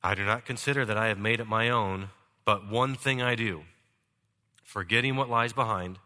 I 0.02 0.14
do 0.14 0.24
not 0.24 0.44
consider 0.46 0.84
that 0.84 0.96
I 0.96 1.08
have 1.08 1.18
made 1.18 1.40
it 1.40 1.46
my 1.46 1.68
own, 1.68 2.10
but 2.44 2.68
one 2.70 2.94
thing 2.94 3.20
I 3.20 3.34
do, 3.34 3.64
forgetting 4.62 5.16
what 5.16 5.28
lies 5.28 5.52
behind 5.52 5.98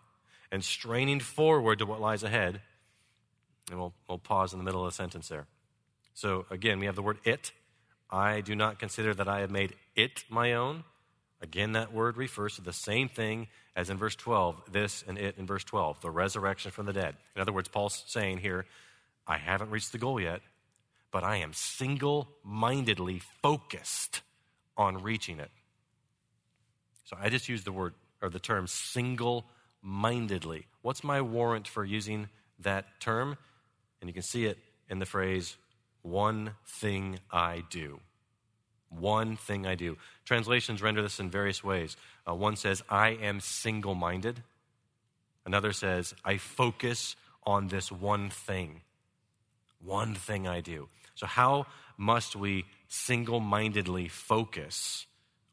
and 0.51 0.65
straining 0.65 1.21
forward 1.21 1.79
to 1.81 1.87
what 1.87 2.01
lies 2.01 2.23
ahead. 2.23 2.63
And 3.71 3.79
we'll, 3.79 3.93
we'll 4.09 4.19
pause 4.19 4.53
in 4.53 4.59
the 4.59 4.65
middle 4.65 4.85
of 4.85 4.91
the 4.91 4.97
sentence 4.97 5.29
there. 5.29 5.47
So 6.15 6.47
again, 6.51 6.79
we 6.79 6.87
have 6.87 6.97
the 6.97 7.03
word 7.03 7.19
it. 7.25 7.53
I 8.11 8.41
do 8.41 8.55
not 8.55 8.79
consider 8.79 9.15
that 9.15 9.29
I 9.29 9.41
have 9.41 9.51
made 9.51 9.75
it 9.97 10.25
my 10.29 10.53
own. 10.53 10.85
Again, 11.41 11.73
that 11.73 11.93
word 11.93 12.17
refers 12.17 12.57
to 12.57 12.63
the 12.63 12.73
same 12.73 13.09
thing 13.09 13.49
as 13.75 13.91
in 13.91 13.97
verse 13.97 14.15
12, 14.15 14.63
this 14.71 15.03
and 15.09 15.19
it 15.19 15.37
in 15.39 15.47
verse 15.47 15.65
12, 15.65 16.01
the 16.01 16.11
resurrection 16.11 16.71
from 16.71 16.87
the 16.87 16.93
dead. 16.93 17.17
In 17.35 17.41
other 17.41 17.53
words, 17.53 17.69
Paul's 17.69 18.05
saying 18.07 18.39
here, 18.39 18.67
I 19.27 19.39
haven't 19.39 19.71
reached 19.71 19.93
the 19.93 19.99
goal 19.99 20.21
yet, 20.21 20.41
but 21.11 21.25
I 21.25 21.37
am 21.37 21.53
single 21.53 22.29
mindedly 22.45 23.23
focused 23.43 24.21
on 24.77 25.03
reaching 25.03 25.41
it. 25.41 25.51
So 27.05 27.17
I 27.21 27.29
just 27.29 27.49
use 27.49 27.65
the 27.65 27.73
word 27.73 27.95
or 28.21 28.29
the 28.31 28.39
term 28.39 28.67
single 28.67 29.47
mindedly. 29.83 30.67
What's 30.83 31.03
my 31.03 31.21
warrant 31.21 31.67
for 31.67 31.85
using 31.85 32.29
that 32.61 33.01
term? 33.01 33.37
And 34.01 34.09
you 34.09 34.15
can 34.15 34.23
see 34.23 34.47
it 34.47 34.59
in 34.89 34.99
the 34.99 35.07
phrase, 35.07 35.57
one 36.03 36.55
thing 36.67 37.19
I 37.31 37.63
do. 37.71 38.01
One 38.91 39.37
thing 39.37 39.67
I 39.67 39.75
do. 39.75 39.97
Translations 40.25 40.83
render 40.83 41.01
this 41.01 41.19
in 41.19 41.31
various 41.31 41.65
ways. 41.65 41.97
Uh, 42.29 42.35
one 42.35 42.57
says, 42.57 42.83
I 42.89 43.11
am 43.11 43.41
single 43.41 43.95
minded. 43.95 44.43
Another 45.47 45.73
says, 45.73 46.15
I 46.25 46.37
focus 46.37 47.17
on 47.45 47.69
this 47.69 47.91
one 47.91 48.29
thing. 48.31 48.83
One 49.83 50.15
thing 50.15 50.47
I 50.47 50.61
do. 50.61 50.89
So, 51.15 51.27
how 51.27 51.67
must 51.97 52.37
we 52.37 52.65
single 52.89 53.41
mindedly 53.41 54.09
focus 54.09 55.07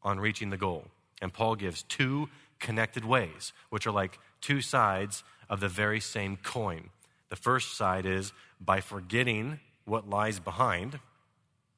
on 0.04 0.20
reaching 0.20 0.50
the 0.50 0.58
goal? 0.58 0.86
And 1.22 1.34
Paul 1.34 1.56
gives 1.56 1.84
two 1.84 2.30
connected 2.60 3.06
ways, 3.06 3.54
which 3.70 3.88
are 3.88 3.92
like 3.92 4.20
two 4.42 4.62
sides 4.62 5.24
of 5.50 5.60
the 5.60 5.68
very 5.68 6.00
same 6.00 6.38
coin. 6.38 6.90
The 7.30 7.36
first 7.36 7.78
side 7.78 8.06
is 8.06 8.34
by 8.60 8.82
forgetting 8.82 9.60
what 9.90 10.10
lies 10.10 10.40
behind, 10.40 11.00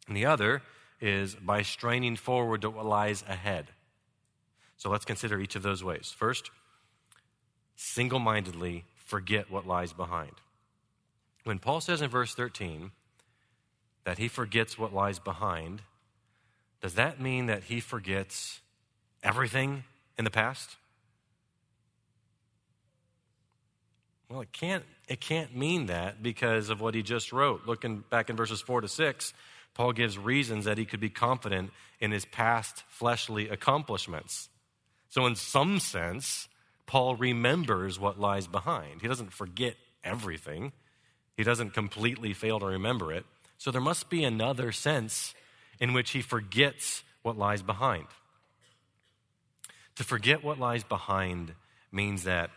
and 0.08 0.16
the 0.16 0.26
other 0.26 0.62
is 1.00 1.36
by 1.36 1.62
straining 1.62 2.16
forward 2.16 2.62
to 2.62 2.70
what 2.70 2.86
lies 2.86 3.24
ahead. 3.28 3.68
So 4.78 4.90
let's 4.90 5.06
consider 5.06 5.40
each 5.40 5.56
of 5.56 5.64
those 5.64 5.84
ways. 5.84 6.14
First, 6.16 6.52
single 7.76 8.20
mindedly 8.20 8.86
forget 8.96 9.50
what 9.50 9.68
lies 9.68 9.94
behind. 9.94 10.34
When 11.44 11.60
Paul 11.60 11.82
says 11.82 12.02
in 12.02 12.10
verse 12.10 12.36
13 12.36 12.92
that 14.04 14.18
he 14.18 14.28
forgets 14.28 14.78
what 14.78 14.94
lies 14.94 15.20
behind, 15.20 15.82
does 16.82 16.96
that 16.96 17.20
mean 17.20 17.48
that 17.48 17.66
he 17.66 17.80
forgets 17.80 18.62
everything 19.24 19.84
in 20.18 20.26
the 20.26 20.32
past? 20.32 20.78
Well, 24.30 24.42
it 24.42 24.52
can't, 24.52 24.84
it 25.12 25.20
can't 25.20 25.54
mean 25.54 25.88
that 25.88 26.24
because 26.24 26.70
of 26.70 26.80
what 26.80 26.96
he 26.96 27.04
just 27.04 27.34
wrote. 27.34 27.68
Looking 27.68 28.06
back 28.10 28.30
in 28.30 28.38
verses 28.38 28.62
4 28.62 28.80
to 28.80 28.88
6, 28.88 29.34
Paul 29.74 29.92
gives 29.92 30.18
reasons 30.18 30.64
that 30.64 30.78
he 30.78 30.86
could 30.86 31.02
be 31.02 31.10
confident 31.10 31.72
in 32.00 32.12
his 32.12 32.24
past 32.24 32.86
fleshly 32.88 33.50
accomplishments. 33.50 34.48
So, 35.10 35.26
in 35.26 35.36
some 35.36 35.80
sense, 35.80 36.48
Paul 36.86 37.18
remembers 37.18 38.00
what 38.00 38.22
lies 38.22 38.48
behind. 38.48 39.02
He 39.02 39.10
doesn't 39.10 39.34
forget 39.34 39.76
everything, 40.02 40.72
he 41.36 41.44
doesn't 41.44 41.74
completely 41.74 42.34
fail 42.34 42.62
to 42.62 42.68
remember 42.68 43.12
it. 43.12 43.26
So, 43.58 43.70
there 43.70 43.82
must 43.82 44.10
be 44.10 44.24
another 44.24 44.72
sense 44.72 45.36
in 45.78 45.92
which 45.92 46.12
he 46.12 46.22
forgets 46.22 47.04
what 47.22 47.38
lies 47.38 47.62
behind. 47.62 48.08
To 49.96 50.06
forget 50.06 50.42
what 50.42 50.58
lies 50.58 50.86
behind 50.86 51.54
means 51.92 52.24
that 52.24 52.50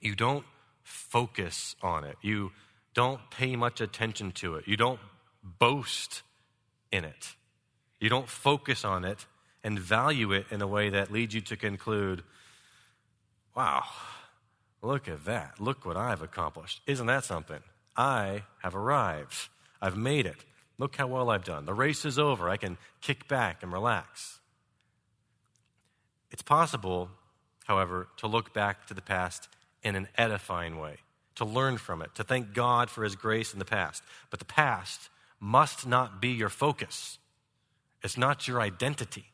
you 0.00 0.14
don't 0.14 0.46
focus 0.84 1.74
on 1.82 2.04
it, 2.04 2.16
you 2.22 2.52
don't 2.94 3.20
pay 3.30 3.56
much 3.56 3.80
attention 3.80 4.30
to 4.32 4.54
it, 4.54 4.68
you 4.68 4.76
don't 4.76 5.00
boast 5.42 6.22
in 6.92 7.04
it. 7.04 7.34
You 8.00 8.08
don't 8.08 8.28
focus 8.28 8.84
on 8.84 9.04
it 9.04 9.26
and 9.62 9.78
value 9.78 10.32
it 10.32 10.46
in 10.50 10.62
a 10.62 10.66
way 10.66 10.90
that 10.90 11.10
leads 11.10 11.34
you 11.34 11.40
to 11.40 11.56
conclude, 11.56 12.22
wow, 13.56 13.82
look 14.82 15.08
at 15.08 15.24
that. 15.24 15.58
Look 15.58 15.84
what 15.86 15.96
I've 15.96 16.22
accomplished. 16.22 16.82
Isn't 16.86 17.06
that 17.06 17.24
something? 17.24 17.60
I 17.96 18.42
have 18.62 18.76
arrived. 18.76 19.48
I've 19.80 19.96
made 19.96 20.26
it. 20.26 20.44
Look 20.78 20.96
how 20.96 21.06
well 21.06 21.30
I've 21.30 21.44
done. 21.44 21.64
The 21.64 21.74
race 21.74 22.04
is 22.04 22.18
over. 22.18 22.48
I 22.48 22.56
can 22.56 22.76
kick 23.00 23.28
back 23.28 23.62
and 23.62 23.72
relax. 23.72 24.40
It's 26.30 26.42
possible, 26.42 27.10
however, 27.64 28.08
to 28.18 28.26
look 28.26 28.52
back 28.52 28.86
to 28.88 28.94
the 28.94 29.02
past 29.02 29.48
in 29.84 29.94
an 29.94 30.08
edifying 30.16 30.80
way, 30.80 30.96
to 31.36 31.44
learn 31.44 31.76
from 31.76 32.02
it, 32.02 32.14
to 32.14 32.24
thank 32.24 32.54
God 32.54 32.90
for 32.90 33.04
His 33.04 33.14
grace 33.14 33.52
in 33.52 33.58
the 33.58 33.64
past. 33.64 34.02
But 34.30 34.38
the 34.38 34.44
past 34.44 35.10
must 35.38 35.86
not 35.86 36.20
be 36.20 36.30
your 36.30 36.48
focus. 36.48 37.18
It's 38.02 38.16
not 38.16 38.48
your 38.48 38.60
identity. 38.60 39.26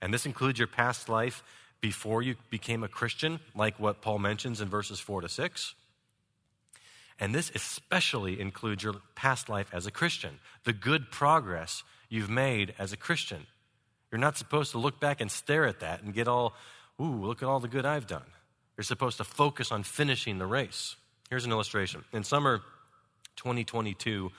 And 0.00 0.12
this 0.12 0.26
includes 0.26 0.58
your 0.58 0.68
past 0.68 1.08
life 1.08 1.42
before 1.80 2.22
you 2.22 2.36
became 2.50 2.82
a 2.82 2.88
Christian, 2.88 3.40
like 3.54 3.80
what 3.80 4.02
Paul 4.02 4.18
mentions 4.18 4.60
in 4.60 4.68
verses 4.68 5.00
4 5.00 5.22
to 5.22 5.28
6. 5.28 5.74
And 7.20 7.34
this 7.34 7.50
especially 7.54 8.40
includes 8.40 8.82
your 8.82 8.94
past 9.14 9.48
life 9.48 9.68
as 9.72 9.86
a 9.86 9.90
Christian, 9.90 10.40
the 10.64 10.72
good 10.72 11.10
progress 11.10 11.84
you've 12.08 12.30
made 12.30 12.74
as 12.78 12.92
a 12.92 12.96
Christian. 12.96 13.46
You're 14.10 14.20
not 14.20 14.36
supposed 14.36 14.72
to 14.72 14.78
look 14.78 15.00
back 15.00 15.20
and 15.20 15.30
stare 15.30 15.66
at 15.66 15.80
that 15.80 16.02
and 16.02 16.14
get 16.14 16.28
all, 16.28 16.54
ooh, 17.00 17.24
look 17.24 17.42
at 17.42 17.48
all 17.48 17.60
the 17.60 17.68
good 17.68 17.86
I've 17.86 18.06
done. 18.06 18.26
You're 18.76 18.84
supposed 18.84 19.18
to 19.18 19.24
focus 19.24 19.70
on 19.70 19.82
finishing 19.84 20.38
the 20.38 20.46
race. 20.46 20.96
Here's 21.30 21.44
an 21.44 21.52
illustration. 21.52 22.04
In 22.12 22.24
summer 22.24 22.60
2022, 23.36 24.30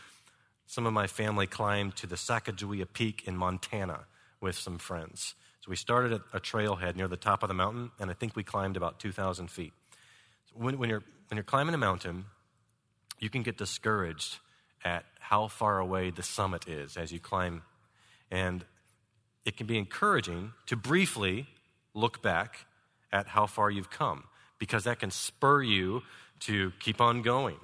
some 0.66 0.86
of 0.86 0.94
my 0.94 1.08
family 1.08 1.48
climbed 1.48 1.96
to 1.98 2.08
the 2.08 2.16
Sacagawea 2.16 2.88
Peak 2.92 3.24
in 3.26 3.38
Montana 3.38 4.06
with 4.42 4.58
some 4.58 4.78
friends. 4.78 5.36
So 5.62 5.70
we 5.70 5.76
started 5.76 6.14
at 6.14 6.22
a 6.34 6.40
trailhead 6.40 6.96
near 6.96 7.08
the 7.08 7.18
top 7.18 7.44
of 7.44 7.48
the 7.48 7.56
mountain, 7.56 7.92
and 8.00 8.12
I 8.12 8.14
think 8.14 8.36
we 8.36 8.44
climbed 8.44 8.78
about 8.78 9.00
2,000 9.00 9.50
feet. 9.50 9.74
So 10.50 10.56
when, 10.58 10.78
when, 10.78 10.90
you're, 10.90 11.04
when 11.30 11.38
you're 11.38 11.44
climbing 11.44 11.74
a 11.74 11.80
mountain, 11.80 12.26
you 13.20 13.30
can 13.30 13.42
get 13.42 13.58
discouraged 13.58 14.38
at 14.84 15.06
how 15.20 15.48
far 15.48 15.80
away 15.80 16.12
the 16.12 16.24
summit 16.24 16.68
is 16.68 16.98
as 16.98 17.12
you 17.12 17.20
climb. 17.20 17.64
And 18.30 18.66
it 19.46 19.58
can 19.58 19.66
be 19.66 19.78
encouraging 19.78 20.52
to 20.68 20.76
briefly 20.76 21.48
look 21.94 22.22
back 22.22 22.66
at 23.16 23.28
how 23.28 23.46
far 23.48 23.72
you've 23.72 23.90
come 23.90 24.26
because 24.60 24.84
that 24.84 25.00
can 25.00 25.10
spur 25.10 25.64
you 25.64 26.04
to 26.42 26.74
keep 26.80 27.00
on 27.00 27.22
going, 27.22 27.58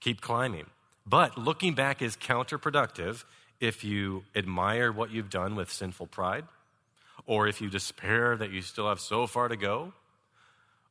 keep 0.00 0.22
climbing. 0.22 0.64
But 1.06 1.36
looking 1.36 1.74
back 1.74 2.00
is 2.00 2.16
counterproductive 2.16 3.24
if 3.60 3.84
you 3.84 4.24
admire 4.34 4.90
what 4.90 5.10
you've 5.10 5.28
done 5.28 5.56
with 5.56 5.70
sinful 5.70 6.06
pride, 6.06 6.44
or 7.26 7.46
if 7.46 7.60
you 7.60 7.68
despair 7.68 8.34
that 8.36 8.50
you 8.50 8.62
still 8.62 8.88
have 8.88 8.98
so 8.98 9.26
far 9.26 9.48
to 9.48 9.56
go, 9.56 9.92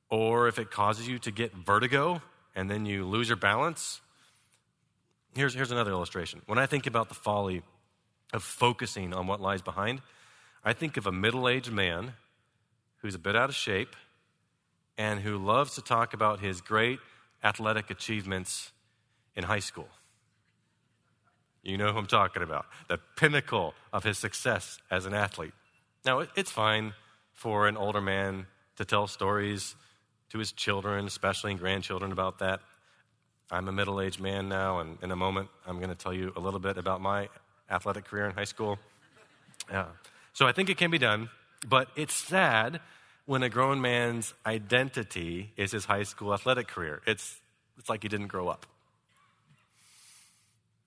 or 0.10 0.48
if 0.48 0.60
it 0.60 0.70
causes 0.70 1.08
you 1.08 1.17
to 1.17 1.32
get 1.32 1.53
vertigo 1.55 2.22
and 2.55 2.70
then 2.70 2.86
you 2.86 3.05
lose 3.05 3.27
your 3.27 3.38
balance. 3.38 4.00
Here's, 5.36 5.55
here's 5.55 5.72
another 5.72 5.89
illustration. 5.89 6.43
When 6.46 6.60
I 6.60 6.67
think 6.67 6.86
about 6.86 7.10
the 7.10 7.15
folly 7.15 7.63
of 8.32 8.43
focusing 8.43 9.12
on 9.12 9.25
what 9.25 9.41
lies 9.41 9.63
behind, 9.63 10.01
I 10.63 10.74
think 10.74 10.98
of 10.98 11.08
a 11.08 11.12
middle 11.12 11.50
aged 11.50 11.72
man 11.72 12.13
who's 13.03 13.15
a 13.15 13.20
bit 13.20 13.36
out 13.36 13.50
of 13.50 13.55
shape, 13.55 13.96
and 14.97 15.19
who 15.19 15.38
loves 15.38 15.75
to 15.75 15.81
talk 15.81 16.13
about 16.13 16.39
his 16.39 16.62
great 16.62 17.00
athletic 17.43 17.89
achievements 17.89 18.71
in 19.35 19.43
high 19.43 19.59
school. 19.59 19.89
You 21.63 21.77
know 21.77 21.91
who 21.91 21.97
I'm 21.97 22.07
talking 22.07 22.43
about. 22.43 22.65
The 22.89 23.00
pinnacle 23.15 23.73
of 23.91 24.03
his 24.03 24.17
success 24.17 24.79
as 24.91 25.05
an 25.05 25.13
athlete. 25.13 25.53
Now, 26.05 26.25
it's 26.35 26.51
fine 26.51 26.93
for 27.31 27.67
an 27.67 27.77
older 27.77 28.01
man 28.01 28.47
to 28.75 28.85
tell 28.85 29.07
stories 29.07 29.75
to 30.29 30.39
his 30.39 30.51
children, 30.51 31.05
especially 31.05 31.51
and 31.51 31.59
grandchildren, 31.59 32.12
about 32.12 32.39
that. 32.39 32.59
I'm 33.50 33.67
a 33.67 33.71
middle 33.71 34.01
aged 34.01 34.19
man 34.19 34.50
now, 34.50 34.79
and 34.79 34.97
in 35.01 35.12
a 35.12 35.15
moment, 35.15 35.50
I'm 35.65 35.77
going 35.77 35.89
to 35.89 35.95
tell 35.95 36.13
you 36.13 36.33
a 36.35 36.39
little 36.39 36.59
bit 36.59 36.77
about 36.77 37.01
my 37.01 37.29
athletic 37.69 38.05
career 38.05 38.25
in 38.25 38.31
high 38.31 38.43
school. 38.43 38.77
Yeah. 39.69 39.85
So 40.33 40.47
I 40.47 40.51
think 40.51 40.69
it 40.69 40.77
can 40.77 40.91
be 40.91 40.97
done, 40.97 41.29
but 41.67 41.88
it's 41.95 42.15
sad 42.15 42.81
when 43.25 43.44
a 43.44 43.50
grown 43.50 43.82
man's 43.82 44.34
identity 44.46 45.51
is 45.56 45.72
his 45.72 45.86
high 45.86 46.03
school 46.03 46.34
athletic 46.34 46.68
career. 46.68 47.01
It's, 47.08 47.39
it's 47.77 47.89
like 47.89 48.03
he 48.03 48.10
didn't 48.10 48.27
grow 48.27 48.50
up, 48.50 48.65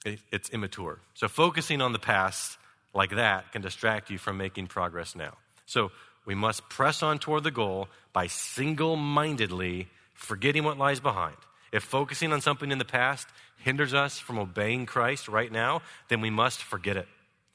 it, 0.05 0.21
it's 0.31 0.51
immature. 0.51 0.99
So 1.15 1.29
focusing 1.29 1.81
on 1.81 1.93
the 1.93 1.99
past 1.99 2.59
like 2.95 3.11
that 3.11 3.53
can 3.53 3.63
distract 3.63 4.11
you 4.11 4.19
from 4.19 4.37
making 4.37 4.69
progress 4.69 5.15
now. 5.15 5.35
So 5.67 5.91
we 6.25 6.35
must 6.35 6.69
press 6.69 7.03
on 7.03 7.19
toward 7.19 7.45
the 7.45 7.51
goal 7.51 7.89
by 8.13 8.27
single 8.27 8.97
mindedly 8.97 9.89
forgetting 10.15 10.65
what 10.65 10.79
lies 10.79 11.01
behind. 11.01 11.37
If 11.73 11.83
focusing 11.83 12.33
on 12.33 12.41
something 12.41 12.71
in 12.71 12.79
the 12.79 12.85
past 12.85 13.27
hinders 13.59 13.93
us 13.93 14.19
from 14.19 14.39
obeying 14.39 14.87
Christ 14.87 15.29
right 15.29 15.51
now, 15.51 15.83
then 16.09 16.21
we 16.21 16.31
must 16.31 16.63
forget 16.63 16.97
it. 16.97 17.09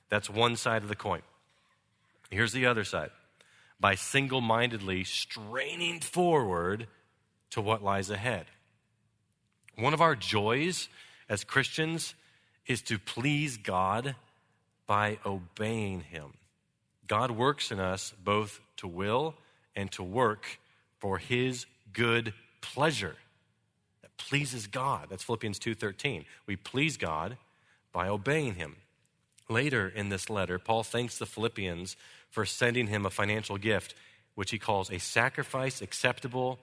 That's 0.09 0.29
one 0.29 0.55
side 0.57 0.83
of 0.83 0.89
the 0.89 0.95
coin. 0.95 1.21
Here's 2.29 2.53
the 2.53 2.65
other 2.65 2.83
side 2.83 3.11
by 3.81 3.95
single 3.95 4.41
mindedly 4.41 5.03
straining 5.03 5.99
forward 5.99 6.87
to 7.49 7.59
what 7.59 7.83
lies 7.83 8.11
ahead. 8.11 8.45
One 9.75 9.93
of 9.93 10.01
our 10.01 10.15
joys 10.15 10.87
as 11.27 11.43
Christians 11.43 12.13
is 12.67 12.83
to 12.83 12.99
please 12.99 13.57
God 13.57 14.15
by 14.85 15.17
obeying 15.25 16.01
Him. 16.01 16.33
God 17.07 17.31
works 17.31 17.71
in 17.71 17.79
us 17.79 18.13
both 18.23 18.61
to 18.77 18.87
will 18.87 19.33
and 19.75 19.91
to 19.93 20.03
work 20.03 20.59
for 20.99 21.17
His 21.17 21.65
good 21.91 22.33
pleasure. 22.61 23.15
That 24.03 24.15
pleases 24.17 24.67
God. 24.67 25.07
That's 25.09 25.23
Philippians 25.23 25.59
2:13. 25.59 26.25
We 26.45 26.55
please 26.55 26.97
God 26.97 27.37
by 27.91 28.07
obeying 28.07 28.55
Him. 28.55 28.75
Later 29.49 29.89
in 29.89 30.09
this 30.09 30.29
letter, 30.29 30.59
Paul 30.59 30.83
thanks 30.83 31.17
the 31.17 31.25
Philippians 31.25 31.97
for 32.31 32.45
sending 32.45 32.87
him 32.87 33.05
a 33.05 33.09
financial 33.09 33.57
gift, 33.57 33.93
which 34.33 34.51
he 34.51 34.57
calls 34.57 34.89
a 34.89 34.99
sacrifice 34.99 35.81
acceptable 35.81 36.59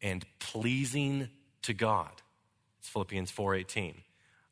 and 0.00 0.24
pleasing 0.38 1.28
to 1.62 1.74
God. 1.74 2.10
It's 2.78 2.88
Philippians 2.88 3.30
4:18. 3.30 4.02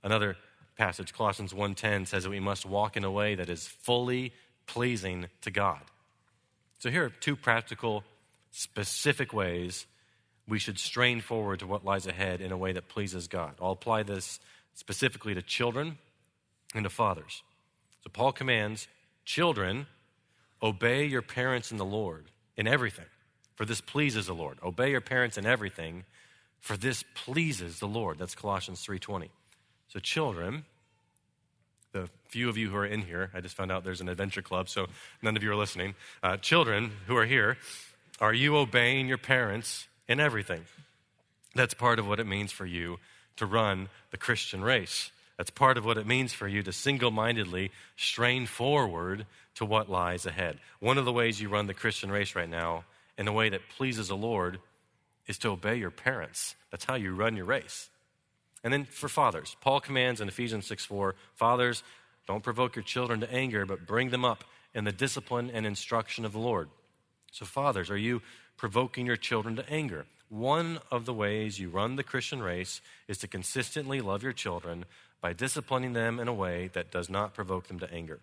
Another 0.02 0.36
passage, 0.76 1.12
Colossians 1.14 1.54
1:10 1.54 2.04
says 2.04 2.24
that 2.24 2.30
we 2.30 2.40
must 2.40 2.66
walk 2.66 2.96
in 2.96 3.04
a 3.04 3.10
way 3.10 3.34
that 3.34 3.48
is 3.48 3.66
fully 3.66 4.34
pleasing 4.66 5.28
to 5.40 5.50
God. 5.50 5.80
So 6.78 6.90
here 6.90 7.06
are 7.06 7.10
two 7.10 7.34
practical 7.34 8.04
specific 8.50 9.32
ways 9.32 9.86
we 10.46 10.58
should 10.58 10.78
strain 10.78 11.20
forward 11.20 11.60
to 11.60 11.66
what 11.66 11.84
lies 11.84 12.06
ahead 12.06 12.40
in 12.40 12.52
a 12.52 12.56
way 12.56 12.72
that 12.72 12.88
pleases 12.88 13.28
God. 13.28 13.54
I'll 13.60 13.72
apply 13.72 14.02
this 14.02 14.40
specifically 14.74 15.34
to 15.34 15.42
children 15.42 15.98
and 16.74 16.84
to 16.84 16.90
fathers. 16.90 17.42
So 18.02 18.10
Paul 18.10 18.32
commands 18.32 18.88
children 19.24 19.86
Obey 20.62 21.04
your 21.04 21.22
parents 21.22 21.70
in 21.70 21.78
the 21.78 21.84
Lord 21.84 22.26
in 22.56 22.66
everything, 22.66 23.06
for 23.54 23.64
this 23.64 23.80
pleases 23.80 24.26
the 24.26 24.34
Lord. 24.34 24.58
Obey 24.62 24.90
your 24.90 25.00
parents 25.00 25.38
in 25.38 25.46
everything, 25.46 26.04
for 26.60 26.76
this 26.76 27.04
pleases 27.14 27.78
the 27.78 27.86
Lord. 27.86 28.18
That's 28.18 28.34
Colossians 28.34 28.84
3:20. 28.84 29.30
So 29.88 30.00
children, 30.00 30.64
the 31.92 32.10
few 32.28 32.48
of 32.48 32.58
you 32.58 32.70
who 32.70 32.76
are 32.76 32.86
in 32.86 33.02
here, 33.02 33.30
I 33.32 33.40
just 33.40 33.56
found 33.56 33.72
out 33.72 33.84
there's 33.84 34.00
an 34.00 34.08
adventure 34.08 34.42
club, 34.42 34.68
so 34.68 34.86
none 35.22 35.36
of 35.36 35.42
you 35.42 35.50
are 35.50 35.56
listening. 35.56 35.94
Uh, 36.22 36.36
children 36.36 36.92
who 37.06 37.16
are 37.16 37.26
here, 37.26 37.56
are 38.20 38.34
you 38.34 38.56
obeying 38.56 39.08
your 39.08 39.18
parents 39.18 39.86
in 40.08 40.20
everything? 40.20 40.64
That's 41.54 41.74
part 41.74 41.98
of 41.98 42.06
what 42.06 42.20
it 42.20 42.26
means 42.26 42.52
for 42.52 42.66
you 42.66 42.98
to 43.36 43.46
run 43.46 43.88
the 44.10 44.16
Christian 44.16 44.62
race. 44.62 45.10
That's 45.38 45.50
part 45.50 45.78
of 45.78 45.84
what 45.84 45.96
it 45.96 46.06
means 46.06 46.32
for 46.32 46.48
you 46.48 46.62
to 46.64 46.72
single 46.72 47.12
mindedly 47.12 47.70
strain 47.96 48.46
forward 48.46 49.24
to 49.54 49.64
what 49.64 49.88
lies 49.88 50.26
ahead. 50.26 50.58
One 50.80 50.98
of 50.98 51.04
the 51.04 51.12
ways 51.12 51.40
you 51.40 51.48
run 51.48 51.68
the 51.68 51.74
Christian 51.74 52.10
race 52.10 52.34
right 52.34 52.50
now 52.50 52.84
in 53.16 53.28
a 53.28 53.32
way 53.32 53.48
that 53.48 53.68
pleases 53.76 54.08
the 54.08 54.16
Lord 54.16 54.58
is 55.28 55.38
to 55.38 55.50
obey 55.50 55.76
your 55.76 55.92
parents. 55.92 56.56
That's 56.70 56.84
how 56.84 56.96
you 56.96 57.14
run 57.14 57.36
your 57.36 57.44
race. 57.44 57.88
And 58.64 58.72
then 58.72 58.84
for 58.84 59.08
fathers, 59.08 59.56
Paul 59.60 59.80
commands 59.80 60.20
in 60.20 60.28
Ephesians 60.28 60.66
6 60.66 60.84
4, 60.84 61.14
Fathers, 61.36 61.84
don't 62.26 62.42
provoke 62.42 62.74
your 62.74 62.82
children 62.82 63.20
to 63.20 63.32
anger, 63.32 63.64
but 63.64 63.86
bring 63.86 64.10
them 64.10 64.24
up 64.24 64.44
in 64.74 64.84
the 64.84 64.92
discipline 64.92 65.50
and 65.54 65.64
instruction 65.64 66.24
of 66.24 66.32
the 66.32 66.38
Lord. 66.38 66.68
So, 67.30 67.44
fathers, 67.44 67.90
are 67.90 67.96
you 67.96 68.22
provoking 68.56 69.06
your 69.06 69.16
children 69.16 69.56
to 69.56 69.70
anger? 69.70 70.06
One 70.28 70.80
of 70.90 71.06
the 71.06 71.14
ways 71.14 71.58
you 71.58 71.70
run 71.70 71.96
the 71.96 72.02
Christian 72.02 72.42
race 72.42 72.82
is 73.06 73.18
to 73.18 73.28
consistently 73.28 74.00
love 74.00 74.22
your 74.22 74.32
children 74.32 74.84
by 75.20 75.32
disciplining 75.32 75.92
them 75.92 76.20
in 76.20 76.28
a 76.28 76.34
way 76.34 76.70
that 76.74 76.90
does 76.90 77.08
not 77.08 77.34
provoke 77.34 77.68
them 77.68 77.78
to 77.80 77.92
anger. 77.92 78.20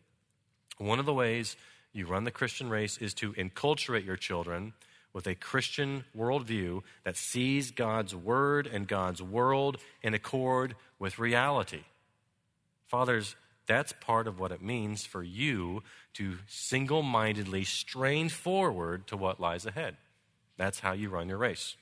One 0.77 0.99
of 0.99 1.05
the 1.05 1.13
ways 1.13 1.55
you 1.93 2.05
run 2.05 2.23
the 2.23 2.31
Christian 2.31 2.69
race 2.69 2.97
is 2.97 3.13
to 3.15 3.33
enculturate 3.33 4.05
your 4.05 4.17
children 4.17 4.73
with 5.13 5.27
a 5.27 5.35
Christian 5.35 6.03
worldview 6.15 6.81
that 7.05 7.15
sees 7.15 7.71
God's 7.71 8.13
word 8.13 8.67
and 8.67 8.87
God's 8.87 9.21
world 9.21 9.77
in 10.01 10.13
accord 10.13 10.75
with 10.99 11.19
reality. 11.19 11.83
Fathers, 12.87 13.35
that's 13.65 13.93
part 13.93 14.27
of 14.27 14.39
what 14.39 14.51
it 14.51 14.61
means 14.61 15.05
for 15.05 15.23
you 15.23 15.83
to 16.15 16.37
single 16.47 17.01
mindedly 17.01 17.63
strain 17.63 18.29
forward 18.29 19.07
to 19.07 19.17
what 19.17 19.39
lies 19.39 19.65
ahead. 19.65 19.95
That's 20.57 20.81
how 20.81 20.91
you 20.91 21.09
run 21.09 21.29
your 21.29 21.37
race. 21.37 21.75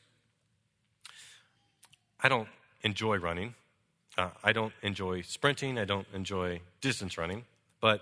I 2.22 2.30
don't 2.30 2.48
enjoy 2.84 3.18
running. 3.18 3.56
Uh, 4.18 4.30
I 4.44 4.54
don't 4.54 4.74
enjoy 4.82 5.22
sprinting. 5.22 5.78
I 5.78 5.86
don't 5.86 6.08
enjoy 6.14 6.62
distance 6.82 7.18
running. 7.18 7.46
But 7.82 8.02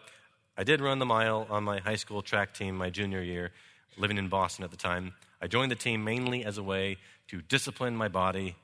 I 0.57 0.63
did 0.63 0.81
run 0.81 0.99
the 0.99 1.05
mile 1.05 1.47
on 1.49 1.63
my 1.63 1.79
high 1.79 1.95
school 1.95 2.21
track 2.21 2.53
team 2.53 2.75
my 2.75 2.89
junior 2.89 3.21
year, 3.21 3.51
living 3.97 4.17
in 4.17 4.27
Boston 4.27 4.63
at 4.63 4.71
the 4.71 4.77
time. 4.77 5.13
I 5.41 5.47
joined 5.47 5.71
the 5.71 5.75
team 5.75 6.03
mainly 6.03 6.43
as 6.45 6.57
a 6.57 6.63
way 6.63 6.97
to 7.29 7.41
discipline 7.41 7.95
my 7.95 8.09
body 8.09 8.55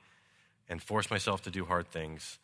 and 0.68 0.82
force 0.82 1.10
myself 1.10 1.42
to 1.42 1.50
do 1.50 1.64
hard 1.64 1.90
things. 1.90 2.38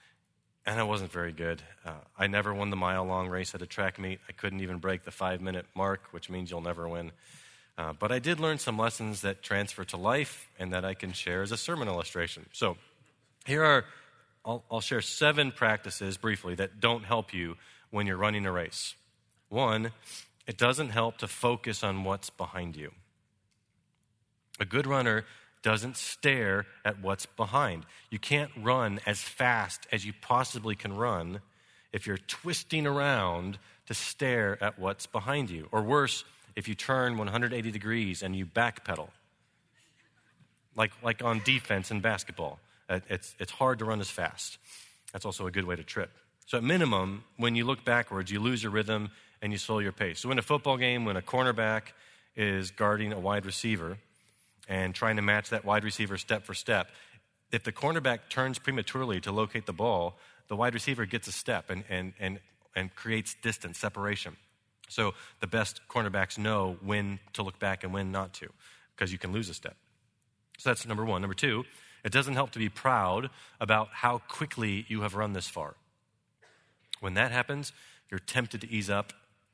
And 0.66 0.80
I 0.80 0.82
wasn't 0.82 1.12
very 1.12 1.32
good. 1.32 1.62
Uh, 1.84 1.92
I 2.18 2.26
never 2.26 2.54
won 2.54 2.70
the 2.70 2.76
mile 2.76 3.04
long 3.04 3.28
race 3.28 3.54
at 3.54 3.60
a 3.60 3.66
track 3.66 3.98
meet. 3.98 4.20
I 4.28 4.32
couldn't 4.32 4.60
even 4.60 4.78
break 4.78 5.04
the 5.04 5.10
five 5.10 5.42
minute 5.42 5.66
mark, 5.74 6.08
which 6.10 6.30
means 6.30 6.50
you'll 6.50 6.62
never 6.62 6.88
win. 6.88 7.12
Uh, 7.76 7.92
but 7.92 8.10
I 8.10 8.18
did 8.18 8.40
learn 8.40 8.58
some 8.58 8.78
lessons 8.78 9.20
that 9.20 9.42
transfer 9.42 9.84
to 9.84 9.96
life 9.96 10.48
and 10.58 10.72
that 10.72 10.84
I 10.84 10.94
can 10.94 11.12
share 11.12 11.42
as 11.42 11.52
a 11.52 11.56
sermon 11.56 11.88
illustration. 11.88 12.46
So 12.52 12.78
here 13.44 13.64
are 13.64 13.84
I'll, 14.44 14.64
I'll 14.70 14.80
share 14.80 15.00
seven 15.00 15.52
practices 15.52 16.16
briefly 16.16 16.54
that 16.56 16.80
don't 16.80 17.04
help 17.04 17.32
you 17.32 17.56
when 17.90 18.06
you're 18.06 18.16
running 18.16 18.46
a 18.46 18.52
race. 18.52 18.94
One, 19.48 19.92
it 20.46 20.58
doesn't 20.58 20.90
help 20.90 21.18
to 21.18 21.28
focus 21.28 21.82
on 21.82 22.04
what's 22.04 22.30
behind 22.30 22.76
you. 22.76 22.92
A 24.60 24.64
good 24.64 24.86
runner 24.86 25.24
doesn't 25.62 25.96
stare 25.96 26.66
at 26.84 27.00
what's 27.00 27.24
behind. 27.24 27.86
You 28.10 28.18
can't 28.18 28.50
run 28.60 29.00
as 29.06 29.20
fast 29.20 29.86
as 29.90 30.04
you 30.04 30.12
possibly 30.20 30.76
can 30.76 30.94
run 30.94 31.40
if 31.92 32.06
you're 32.06 32.18
twisting 32.18 32.86
around 32.86 33.58
to 33.86 33.94
stare 33.94 34.62
at 34.62 34.78
what's 34.78 35.06
behind 35.06 35.48
you. 35.48 35.68
Or 35.72 35.82
worse, 35.82 36.24
if 36.54 36.68
you 36.68 36.74
turn 36.74 37.16
180 37.16 37.70
degrees 37.70 38.22
and 38.22 38.36
you 38.36 38.44
backpedal, 38.44 39.08
like, 40.76 40.92
like 41.02 41.24
on 41.24 41.40
defense 41.44 41.90
in 41.90 42.00
basketball. 42.00 42.58
Uh, 42.88 43.00
it's, 43.08 43.34
it's 43.38 43.52
hard 43.52 43.78
to 43.78 43.84
run 43.84 44.00
as 44.00 44.10
fast. 44.10 44.58
That's 45.12 45.24
also 45.24 45.46
a 45.46 45.50
good 45.50 45.64
way 45.64 45.76
to 45.76 45.84
trip. 45.84 46.10
So, 46.46 46.58
at 46.58 46.64
minimum, 46.64 47.24
when 47.38 47.54
you 47.54 47.64
look 47.64 47.84
backwards, 47.84 48.30
you 48.30 48.38
lose 48.38 48.62
your 48.62 48.72
rhythm 48.72 49.10
and 49.40 49.52
you 49.52 49.58
slow 49.58 49.78
your 49.78 49.92
pace. 49.92 50.20
So, 50.20 50.30
in 50.30 50.38
a 50.38 50.42
football 50.42 50.76
game, 50.76 51.04
when 51.04 51.16
a 51.16 51.22
cornerback 51.22 51.82
is 52.36 52.70
guarding 52.70 53.12
a 53.12 53.18
wide 53.18 53.46
receiver 53.46 53.96
and 54.68 54.94
trying 54.94 55.16
to 55.16 55.22
match 55.22 55.50
that 55.50 55.64
wide 55.64 55.84
receiver 55.84 56.18
step 56.18 56.44
for 56.44 56.52
step, 56.52 56.88
if 57.50 57.62
the 57.62 57.72
cornerback 57.72 58.28
turns 58.28 58.58
prematurely 58.58 59.20
to 59.22 59.32
locate 59.32 59.64
the 59.64 59.72
ball, 59.72 60.18
the 60.48 60.56
wide 60.56 60.74
receiver 60.74 61.06
gets 61.06 61.28
a 61.28 61.32
step 61.32 61.70
and, 61.70 61.84
and, 61.88 62.12
and, 62.18 62.40
and 62.74 62.94
creates 62.94 63.36
distance, 63.42 63.78
separation. 63.78 64.36
So, 64.90 65.14
the 65.40 65.46
best 65.46 65.80
cornerbacks 65.88 66.36
know 66.36 66.76
when 66.82 67.20
to 67.32 67.42
look 67.42 67.58
back 67.58 67.84
and 67.84 67.94
when 67.94 68.12
not 68.12 68.34
to, 68.34 68.48
because 68.94 69.10
you 69.12 69.18
can 69.18 69.32
lose 69.32 69.48
a 69.48 69.54
step. 69.54 69.76
So, 70.58 70.68
that's 70.68 70.86
number 70.86 71.06
one. 71.06 71.22
Number 71.22 71.34
two, 71.34 71.64
it 72.04 72.12
doesn't 72.12 72.34
help 72.34 72.50
to 72.52 72.58
be 72.58 72.68
proud 72.68 73.30
about 73.60 73.88
how 73.90 74.18
quickly 74.18 74.84
you 74.88 75.00
have 75.00 75.14
run 75.14 75.32
this 75.32 75.48
far. 75.48 75.74
When 77.00 77.14
that 77.14 77.32
happens, 77.32 77.72
you're 78.10 78.20
tempted 78.20 78.60
to 78.60 78.70
ease 78.70 78.90
up 78.90 79.12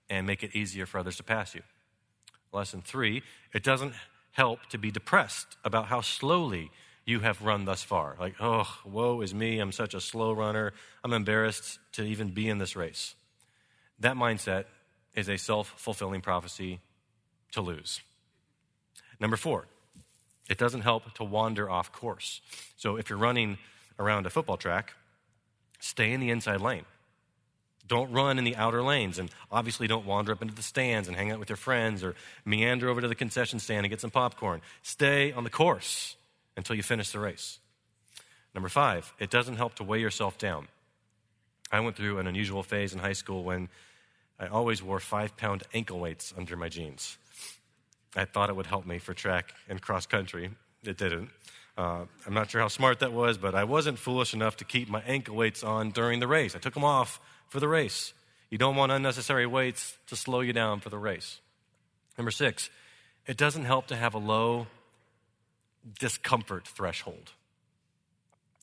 and 0.09 0.27
make 0.27 0.43
it 0.43 0.55
easier 0.55 0.87
for 0.87 0.99
others 0.99 1.17
to 1.17 1.23
pass 1.23 1.55
you. 1.55 1.63
Lesson 2.53 2.83
three, 2.83 3.23
it 3.55 3.63
doesn't 3.63 3.95
help 4.33 4.67
to 4.67 4.79
be 4.79 4.91
depressed 4.91 5.57
about 5.65 5.87
how 5.87 6.01
slowly 6.01 6.71
you 7.05 7.21
have 7.21 7.43
run 7.43 7.65
thus 7.65 7.83
far. 7.83 8.17
Like, 8.19 8.35
oh, 8.41 8.67
woe 8.85 9.21
is 9.21 9.35
me. 9.35 9.59
I'm 9.59 9.73
such 9.73 9.95
a 9.95 10.01
slow 10.01 10.33
runner. 10.33 10.73
I'm 11.03 11.13
embarrassed 11.13 11.79
to 11.93 12.03
even 12.03 12.29
be 12.29 12.49
in 12.49 12.59
this 12.59 12.77
race. 12.77 13.15
That 14.01 14.17
mindset 14.17 14.65
is 15.15 15.29
a 15.29 15.37
self 15.37 15.75
fulfilling 15.77 16.21
prophecy 16.21 16.81
to 17.53 17.61
lose. 17.61 18.01
Number 19.19 19.37
four, 19.37 19.67
it 20.51 20.59
doesn't 20.59 20.81
help 20.83 21.15
to 21.15 21.25
wander 21.25 21.71
off 21.71 21.93
course. 21.93 22.41
So 22.77 22.97
if 22.97 23.09
you're 23.09 23.19
running 23.19 23.57
around 23.99 24.27
a 24.27 24.31
football 24.31 24.57
track, 24.57 24.95
stay 25.79 26.13
in 26.13 26.21
the 26.21 26.31
inside 26.31 26.61
lane. 26.61 26.85
Don't 27.87 28.11
run 28.13 28.37
in 28.37 28.45
the 28.45 28.57
outer 28.57 28.83
lanes, 28.83 29.19
and 29.19 29.31
obviously 29.51 29.87
don't 29.87 30.05
wander 30.05 30.33
up 30.33 30.43
into 30.43 30.55
the 30.55 30.63
stands 30.63 31.09
and 31.09 31.17
hang 31.17 31.31
out 31.31 31.39
with 31.39 31.49
your 31.49 31.57
friends 31.57 32.05
or 32.05 32.15
meander 32.45 32.89
over 32.89 33.01
to 33.01 33.09
the 33.09 33.15
concession 33.15 33.59
stand 33.59 33.85
and 33.85 33.91
get 33.91 34.01
some 34.01 34.11
popcorn. 34.11 34.61
Stay 34.83 35.33
on 35.33 35.45
the 35.45 35.51
course 35.51 36.17
until 36.57 36.77
you 36.77 36.83
finish 36.83 37.11
the 37.11 37.21
race. 37.21 37.59
Number 38.55 38.69
five, 38.69 39.13
it 39.19 39.31
doesn't 39.31 39.57
help 39.57 39.77
to 39.77 39.85
weigh 39.85 40.01
yourself 40.01 40.37
down. 40.37 40.67
I 41.71 41.79
went 41.81 41.97
through 41.97 42.19
an 42.19 42.27
unusual 42.27 42.65
phase 42.65 42.93
in 42.93 42.99
high 42.99 43.13
school 43.13 43.45
when 43.45 43.69
I 44.39 44.49
always 44.49 44.83
wore 44.83 44.99
five 44.99 45.37
pound 45.37 45.63
ankle 45.73 46.01
weights 46.01 46.35
under 46.37 46.57
my 46.57 46.69
jeans. 46.69 47.19
I 48.17 48.25
thought 48.25 48.51
it 48.51 48.57
would 48.57 48.67
help 48.67 48.87
me 48.87 48.99
for 48.99 49.15
track 49.15 49.55
and 49.69 49.81
cross 49.81 50.07
country. 50.07 50.51
It 50.83 50.99
didn't. 50.99 51.31
Uh, 51.79 52.05
I'm 52.27 52.35
not 52.35 52.51
sure 52.51 52.61
how 52.61 52.69
smart 52.69 53.01
that 53.01 53.13
was, 53.13 53.39
but 53.39 53.55
I 53.55 53.65
wasn't 53.65 53.99
foolish 53.99 54.35
enough 54.35 54.57
to 54.59 54.65
keep 54.65 54.89
my 54.89 55.03
ankle 55.07 55.37
weights 55.37 55.63
on 55.63 55.91
during 55.91 56.21
the 56.21 56.27
race. 56.27 56.55
I 56.55 56.59
took 56.59 56.75
them 56.75 56.85
off 56.85 57.21
for 57.49 57.61
the 57.61 57.69
race. 57.69 58.13
You 58.51 58.59
don't 58.59 58.77
want 58.77 58.93
unnecessary 58.93 59.47
weights 59.47 59.97
to 60.09 60.17
slow 60.17 60.41
you 60.41 60.53
down 60.53 60.81
for 60.81 60.91
the 60.91 60.99
race. 60.99 61.41
Number 62.19 62.31
six, 62.33 62.69
it 63.27 63.37
doesn't 63.37 63.65
help 63.65 63.87
to 63.87 63.97
have 63.97 64.15
a 64.15 64.19
low 64.19 64.67
discomfort 65.99 66.67
threshold. 66.67 67.33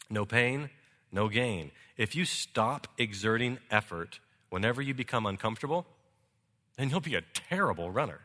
No 0.10 0.25
pain, 0.25 0.69
no 1.12 1.29
gain. 1.29 1.71
If 1.95 2.15
you 2.15 2.25
stop 2.25 2.88
exerting 2.97 3.60
effort 3.71 4.19
whenever 4.49 4.81
you 4.81 4.93
become 4.93 5.25
uncomfortable, 5.25 5.86
then 6.77 6.89
you'll 6.89 6.99
be 6.99 7.15
a 7.15 7.23
terrible 7.33 7.89
runner. 7.89 8.19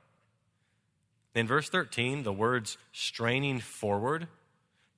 In 1.34 1.46
verse 1.46 1.68
13, 1.68 2.24
the 2.24 2.32
words 2.32 2.76
straining 2.92 3.60
forward 3.60 4.28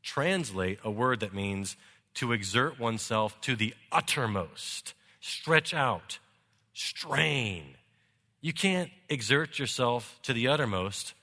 translate 0.03 0.79
a 0.85 0.90
word 0.90 1.20
that 1.20 1.35
means 1.35 1.77
to 2.14 2.33
exert 2.33 2.79
oneself 2.79 3.40
to 3.42 3.57
the 3.57 3.75
uttermost 3.90 4.94
stretch 5.20 5.73
out, 5.73 6.18
strain. 6.75 7.77
You 8.40 8.53
can't 8.53 8.90
exert 9.09 9.59
yourself 9.59 10.18
to 10.23 10.35
the 10.35 10.49
uttermost 10.49 11.14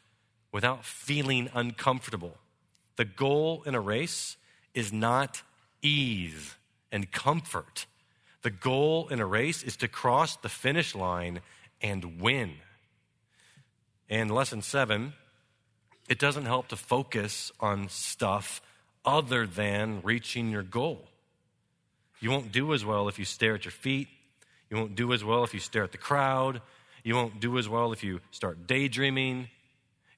without 0.51 0.83
feeling 0.83 1.49
uncomfortable. 1.53 2.35
The 2.95 3.05
goal 3.05 3.63
in 3.65 3.75
a 3.75 3.79
race 3.79 4.37
is 4.73 4.91
not 4.91 5.43
ease 5.83 6.55
and 6.91 7.11
comfort. 7.11 7.85
The 8.41 8.49
goal 8.49 9.07
in 9.09 9.19
a 9.19 9.25
race 9.25 9.61
is 9.61 9.77
to 9.77 9.87
cross 9.87 10.35
the 10.37 10.49
finish 10.49 10.95
line 10.95 11.41
and 11.79 12.19
win. 12.19 12.53
And 14.11 14.29
lesson 14.29 14.61
seven, 14.61 15.13
it 16.09 16.19
doesn't 16.19 16.45
help 16.45 16.67
to 16.67 16.75
focus 16.75 17.49
on 17.61 17.87
stuff 17.87 18.61
other 19.05 19.47
than 19.47 20.01
reaching 20.03 20.49
your 20.49 20.63
goal. 20.63 21.07
You 22.19 22.29
won't 22.29 22.51
do 22.51 22.73
as 22.73 22.83
well 22.83 23.07
if 23.07 23.17
you 23.17 23.23
stare 23.23 23.55
at 23.55 23.63
your 23.63 23.71
feet. 23.71 24.09
You 24.69 24.75
won't 24.75 24.95
do 24.95 25.13
as 25.13 25.23
well 25.23 25.45
if 25.45 25.53
you 25.53 25.61
stare 25.61 25.85
at 25.85 25.93
the 25.93 25.97
crowd. 25.97 26.61
You 27.05 27.15
won't 27.15 27.39
do 27.39 27.57
as 27.57 27.69
well 27.69 27.93
if 27.93 28.03
you 28.03 28.19
start 28.31 28.67
daydreaming. 28.67 29.47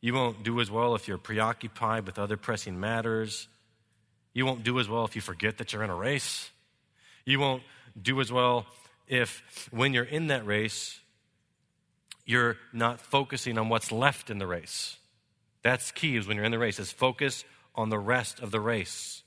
You 0.01 0.15
won't 0.15 0.41
do 0.41 0.59
as 0.59 0.71
well 0.71 0.95
if 0.95 1.07
you're 1.07 1.19
preoccupied 1.19 2.07
with 2.07 2.17
other 2.17 2.35
pressing 2.35 2.79
matters. 2.79 3.47
You 4.33 4.47
won't 4.47 4.63
do 4.63 4.79
as 4.79 4.89
well 4.89 5.05
if 5.05 5.15
you 5.15 5.21
forget 5.21 5.59
that 5.59 5.71
you're 5.71 5.83
in 5.83 5.91
a 5.91 5.95
race. 5.95 6.49
You 7.25 7.39
won't 7.39 7.61
do 8.01 8.19
as 8.21 8.31
well 8.31 8.65
if, 9.07 9.69
when 9.71 9.93
you're 9.93 10.03
in 10.03 10.27
that 10.27 10.47
race, 10.47 10.99
you're 12.25 12.57
not 12.71 12.99
focusing 12.99 13.57
on 13.57 13.69
what's 13.69 13.91
left 13.91 14.29
in 14.29 14.37
the 14.37 14.47
race. 14.47 14.97
That's 15.61 15.91
key 15.91 16.17
is 16.17 16.27
when 16.27 16.37
you're 16.37 16.45
in 16.45 16.51
the 16.51 16.59
race, 16.59 16.79
is 16.79 16.91
focus 16.91 17.45
on 17.75 17.89
the 17.89 17.99
rest 17.99 18.39
of 18.39 18.51
the 18.51 18.59
race. 18.59 19.23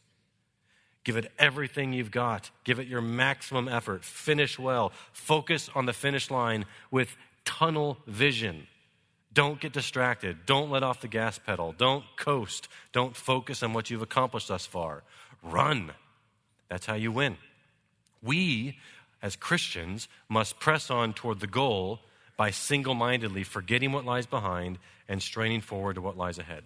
Give 1.04 1.16
it 1.16 1.30
everything 1.38 1.92
you've 1.92 2.10
got. 2.10 2.50
Give 2.64 2.80
it 2.80 2.88
your 2.88 3.00
maximum 3.00 3.68
effort. 3.68 4.04
Finish 4.04 4.58
well. 4.58 4.92
Focus 5.12 5.70
on 5.74 5.86
the 5.86 5.92
finish 5.92 6.30
line 6.30 6.64
with 6.90 7.16
tunnel 7.44 7.98
vision. 8.06 8.66
Don't 9.32 9.60
get 9.60 9.72
distracted. 9.72 10.46
Don't 10.46 10.70
let 10.70 10.82
off 10.82 11.00
the 11.00 11.08
gas 11.08 11.38
pedal. 11.38 11.74
Don't 11.76 12.04
coast. 12.16 12.68
Don't 12.92 13.14
focus 13.14 13.62
on 13.62 13.72
what 13.72 13.88
you've 13.88 14.02
accomplished 14.02 14.48
thus 14.48 14.66
far. 14.66 15.04
Run. 15.42 15.92
That's 16.68 16.86
how 16.86 16.94
you 16.94 17.12
win. 17.12 17.36
We, 18.20 18.78
as 19.22 19.36
Christians, 19.36 20.08
must 20.28 20.58
press 20.58 20.90
on 20.90 21.12
toward 21.12 21.38
the 21.38 21.46
goal 21.46 22.00
by 22.36 22.50
single 22.50 22.94
mindedly 22.94 23.42
forgetting 23.42 23.92
what 23.92 24.04
lies 24.04 24.26
behind 24.26 24.78
and 25.08 25.22
straining 25.22 25.60
forward 25.60 25.94
to 25.94 26.00
what 26.00 26.16
lies 26.16 26.38
ahead. 26.38 26.64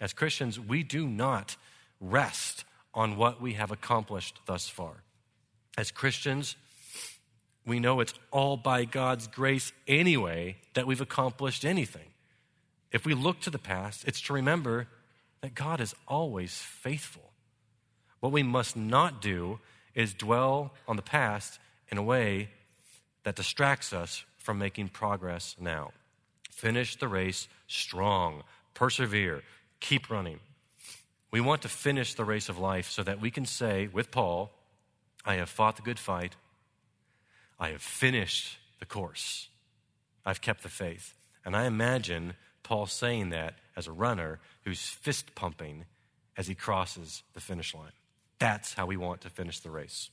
As 0.00 0.12
Christians, 0.12 0.60
we 0.60 0.82
do 0.82 1.08
not 1.08 1.56
rest 2.00 2.64
on 2.94 3.16
what 3.16 3.40
we 3.40 3.54
have 3.54 3.70
accomplished 3.70 4.38
thus 4.46 4.68
far. 4.68 5.02
As 5.76 5.90
Christians, 5.90 6.56
we 7.66 7.80
know 7.80 8.00
it's 8.00 8.14
all 8.30 8.56
by 8.56 8.84
God's 8.84 9.26
grace 9.26 9.72
anyway 9.88 10.56
that 10.74 10.86
we've 10.86 11.00
accomplished 11.00 11.64
anything. 11.64 12.06
If 12.92 13.04
we 13.04 13.14
look 13.14 13.40
to 13.40 13.50
the 13.50 13.58
past, 13.58 14.04
it's 14.06 14.20
to 14.22 14.32
remember 14.32 14.86
that 15.40 15.54
God 15.54 15.80
is 15.80 15.94
always 16.06 16.56
faithful. 16.56 17.32
What 18.20 18.32
we 18.32 18.42
must 18.42 18.76
not 18.76 19.20
do 19.20 19.58
is 19.94 20.14
dwell 20.14 20.72
on 20.86 20.96
the 20.96 21.02
past 21.02 21.58
in 21.90 21.98
a 21.98 22.02
way 22.02 22.50
that 23.24 23.34
distracts 23.34 23.92
us 23.92 24.24
from 24.46 24.58
making 24.58 24.88
progress 24.88 25.56
now. 25.58 25.90
Finish 26.52 26.96
the 26.96 27.08
race 27.08 27.48
strong, 27.66 28.44
persevere, 28.74 29.42
keep 29.80 30.08
running. 30.08 30.38
We 31.32 31.40
want 31.40 31.62
to 31.62 31.68
finish 31.68 32.14
the 32.14 32.24
race 32.24 32.48
of 32.48 32.56
life 32.56 32.88
so 32.88 33.02
that 33.02 33.20
we 33.20 33.32
can 33.32 33.44
say 33.44 33.88
with 33.92 34.12
Paul, 34.12 34.52
I 35.24 35.34
have 35.34 35.48
fought 35.48 35.74
the 35.74 35.82
good 35.82 35.98
fight. 35.98 36.36
I 37.58 37.70
have 37.70 37.82
finished 37.82 38.58
the 38.78 38.86
course. 38.86 39.48
I've 40.24 40.40
kept 40.40 40.62
the 40.62 40.68
faith. 40.68 41.14
And 41.44 41.56
I 41.56 41.64
imagine 41.64 42.34
Paul 42.62 42.86
saying 42.86 43.30
that 43.30 43.54
as 43.76 43.88
a 43.88 43.92
runner 43.92 44.38
who's 44.64 44.80
fist 44.80 45.34
pumping 45.34 45.86
as 46.36 46.46
he 46.46 46.54
crosses 46.54 47.24
the 47.34 47.40
finish 47.40 47.74
line. 47.74 47.96
That's 48.38 48.74
how 48.74 48.86
we 48.86 48.96
want 48.96 49.22
to 49.22 49.28
finish 49.28 49.58
the 49.58 49.70
race. 49.70 50.10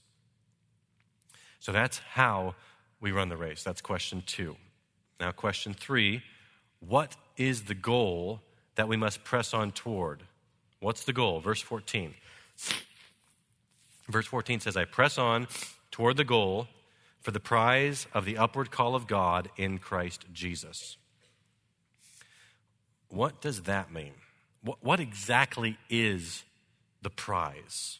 So 1.59 1.71
that's 1.71 1.99
how 1.99 2.55
we 3.03 3.11
run 3.11 3.27
the 3.27 3.37
race. 3.37 3.63
That's 3.63 3.81
question 3.81 4.23
two. 4.25 4.55
Now, 5.19 5.31
question 5.33 5.73
three 5.73 6.23
what 6.79 7.15
is 7.37 7.63
the 7.63 7.75
goal 7.75 8.41
that 8.75 8.87
we 8.87 8.97
must 8.97 9.23
press 9.23 9.53
on 9.53 9.71
toward? 9.71 10.23
What's 10.79 11.03
the 11.03 11.13
goal? 11.13 11.39
Verse 11.39 11.61
14. 11.61 12.13
Verse 14.09 14.25
14 14.25 14.61
says, 14.61 14.75
I 14.75 14.85
press 14.85 15.17
on 15.17 15.47
toward 15.91 16.17
the 16.17 16.23
goal 16.25 16.67
for 17.21 17.31
the 17.31 17.39
prize 17.39 18.07
of 18.13 18.25
the 18.25 18.37
upward 18.37 18.71
call 18.71 18.95
of 18.95 19.07
God 19.07 19.49
in 19.55 19.77
Christ 19.77 20.25
Jesus. 20.33 20.97
What 23.09 23.41
does 23.41 23.63
that 23.63 23.93
mean? 23.93 24.13
What, 24.61 24.83
what 24.83 24.99
exactly 24.99 25.77
is 25.89 26.43
the 27.01 27.09
prize? 27.09 27.99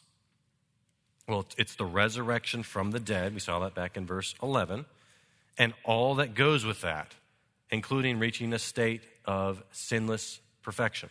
Well, 1.26 1.46
it's 1.56 1.76
the 1.76 1.86
resurrection 1.86 2.62
from 2.62 2.90
the 2.90 3.00
dead. 3.00 3.32
We 3.32 3.40
saw 3.40 3.60
that 3.60 3.74
back 3.74 3.96
in 3.96 4.06
verse 4.06 4.34
11. 4.42 4.84
And 5.56 5.72
all 5.84 6.16
that 6.16 6.34
goes 6.34 6.64
with 6.64 6.80
that, 6.82 7.14
including 7.70 8.18
reaching 8.18 8.52
a 8.52 8.58
state 8.58 9.02
of 9.24 9.62
sinless 9.72 10.40
perfection. 10.62 11.08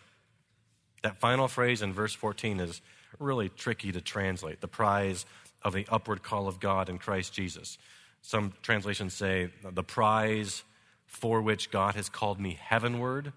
That 1.02 1.18
final 1.18 1.48
phrase 1.48 1.82
in 1.82 1.94
verse 1.94 2.14
14 2.14 2.60
is 2.60 2.82
really 3.20 3.50
tricky 3.50 3.92
to 3.92 4.02
translate 4.02 4.62
the 4.62 4.68
prize 4.68 5.26
of 5.62 5.74
the 5.74 5.88
upward 5.90 6.24
call 6.24 6.48
of 6.48 6.60
God 6.60 6.90
in 6.90 6.98
Christ 6.98 7.34
Jesus. 7.34 7.78
Some 8.22 8.54
translations 8.62 9.14
say 9.14 9.50
the 9.64 9.84
prize 9.84 10.64
for 11.06 11.42
which 11.42 11.72
God 11.72 11.96
has 11.96 12.10
called 12.10 12.40
me 12.40 12.58
heavenward 12.60 13.34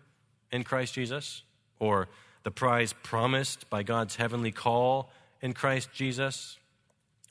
in 0.50 0.64
Christ 0.64 0.94
Jesus, 0.94 1.42
or 1.78 2.08
the 2.42 2.50
prize 2.50 2.92
promised 3.02 3.68
by 3.68 3.82
God's 3.82 4.16
heavenly 4.16 4.52
call 4.52 5.10
in 5.40 5.52
Christ 5.52 5.90
Jesus, 5.92 6.58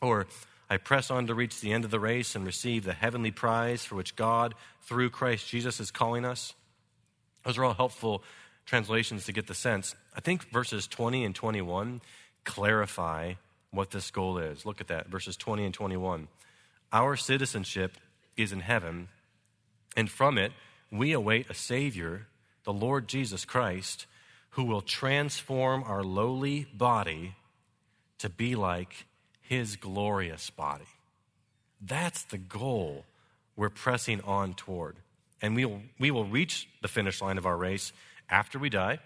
or 0.02 0.28
I 0.70 0.78
press 0.78 1.12
on 1.12 1.28
to 1.28 1.36
reach 1.36 1.60
the 1.60 1.74
end 1.74 1.86
of 1.86 1.92
the 1.92 2.00
race 2.00 2.36
and 2.36 2.46
receive 2.46 2.84
the 2.84 2.94
heavenly 2.94 3.32
prize 3.32 3.86
for 3.86 3.96
which 3.96 4.16
God, 4.16 4.56
through 4.82 5.10
Christ 5.12 5.48
Jesus, 5.48 5.80
is 5.80 5.92
calling 5.92 6.26
us. 6.26 6.54
Those 7.44 7.58
are 7.58 7.66
all 7.66 7.74
helpful 7.74 8.24
translations 8.66 9.26
to 9.26 9.32
get 9.32 9.48
the 9.48 9.54
sense. 9.54 9.96
I 10.16 10.22
think 10.22 10.50
verses 10.50 10.88
20 10.88 11.24
and 11.24 11.36
21 11.36 12.02
clarify 12.44 13.34
what 13.72 13.92
this 13.92 14.10
goal 14.10 14.38
is. 14.40 14.66
Look 14.66 14.82
at 14.82 14.88
that, 14.88 15.08
verses 15.08 15.38
20 15.38 15.66
and 15.66 15.74
21. 15.74 16.28
Our 16.92 17.16
citizenship 17.16 17.98
is 18.36 18.52
in 18.52 18.62
heaven, 18.62 19.10
and 19.96 20.10
from 20.10 20.38
it 20.38 20.52
we 20.92 21.12
await 21.12 21.50
a 21.50 21.54
Savior 21.54 22.28
the 22.64 22.74
Lord 22.74 23.08
Jesus 23.08 23.46
Christ, 23.46 24.08
who 24.52 24.64
will 24.64 24.82
transform 24.82 25.84
our 25.84 26.04
lowly 26.04 26.68
body 26.74 27.36
to 28.18 28.30
be 28.30 28.56
like 28.56 29.06
his 29.48 29.76
glorious 29.76 30.50
body. 30.50 30.86
That's 31.82 32.24
the 32.24 32.38
goal 32.38 33.06
we're 33.56 33.70
pressing 33.70 34.22
on 34.22 34.54
toward. 34.54 34.98
And 35.42 35.56
we 35.56 35.66
will, 35.66 35.82
we 36.00 36.12
will 36.12 36.26
reach 36.26 36.68
the 36.82 36.88
finish 36.88 37.22
line 37.22 37.38
of 37.38 37.46
our 37.46 37.58
race 37.58 37.94
after 38.30 38.58
we 38.58 38.70
die 38.70 39.00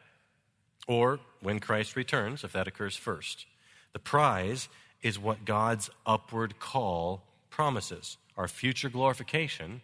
or 0.87 1.19
when 1.41 1.59
Christ 1.59 1.95
returns, 1.95 2.43
if 2.43 2.53
that 2.53 2.67
occurs 2.67 2.95
first. 2.95 3.45
The 3.93 3.99
prize 3.99 4.69
is 5.01 5.19
what 5.19 5.45
God's 5.45 5.89
upward 6.05 6.59
call 6.59 7.23
promises 7.49 8.17
our 8.37 8.47
future 8.47 8.89
glorification, 8.89 9.81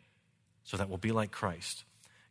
so 0.64 0.78
that 0.78 0.88
we'll 0.88 0.98
be 0.98 1.12
like 1.12 1.32
Christ. 1.32 1.84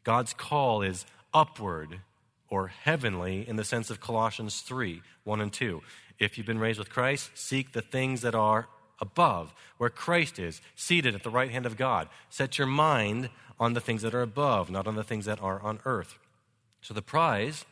God's 0.02 0.32
call 0.32 0.82
is 0.82 1.04
upward 1.32 2.00
or 2.48 2.68
heavenly 2.68 3.46
in 3.46 3.56
the 3.56 3.64
sense 3.64 3.90
of 3.90 4.00
Colossians 4.00 4.60
3 4.60 5.02
1 5.24 5.40
and 5.40 5.52
2. 5.52 5.82
If 6.18 6.36
you've 6.36 6.46
been 6.46 6.58
raised 6.58 6.78
with 6.78 6.90
Christ, 6.90 7.30
seek 7.34 7.72
the 7.72 7.82
things 7.82 8.20
that 8.22 8.34
are 8.34 8.68
above, 9.00 9.52
where 9.78 9.90
Christ 9.90 10.38
is, 10.38 10.60
seated 10.76 11.14
at 11.14 11.22
the 11.22 11.30
right 11.30 11.50
hand 11.50 11.66
of 11.66 11.76
God. 11.76 12.08
Set 12.30 12.58
your 12.58 12.66
mind 12.66 13.30
on 13.58 13.72
the 13.72 13.80
things 13.80 14.02
that 14.02 14.14
are 14.14 14.22
above, 14.22 14.70
not 14.70 14.86
on 14.86 14.94
the 14.94 15.04
things 15.04 15.24
that 15.26 15.42
are 15.42 15.60
on 15.60 15.80
earth. 15.84 16.18
So 16.80 16.94
the 16.94 17.02
prize 17.02 17.64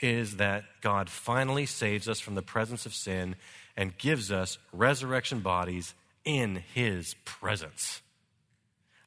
is 0.00 0.36
that 0.36 0.64
God 0.80 1.08
finally 1.08 1.66
saves 1.66 2.08
us 2.08 2.20
from 2.20 2.34
the 2.34 2.42
presence 2.42 2.86
of 2.86 2.94
sin 2.94 3.36
and 3.76 3.96
gives 3.98 4.30
us 4.32 4.58
resurrection 4.72 5.40
bodies 5.40 5.94
in 6.24 6.62
his 6.74 7.14
presence. 7.24 8.00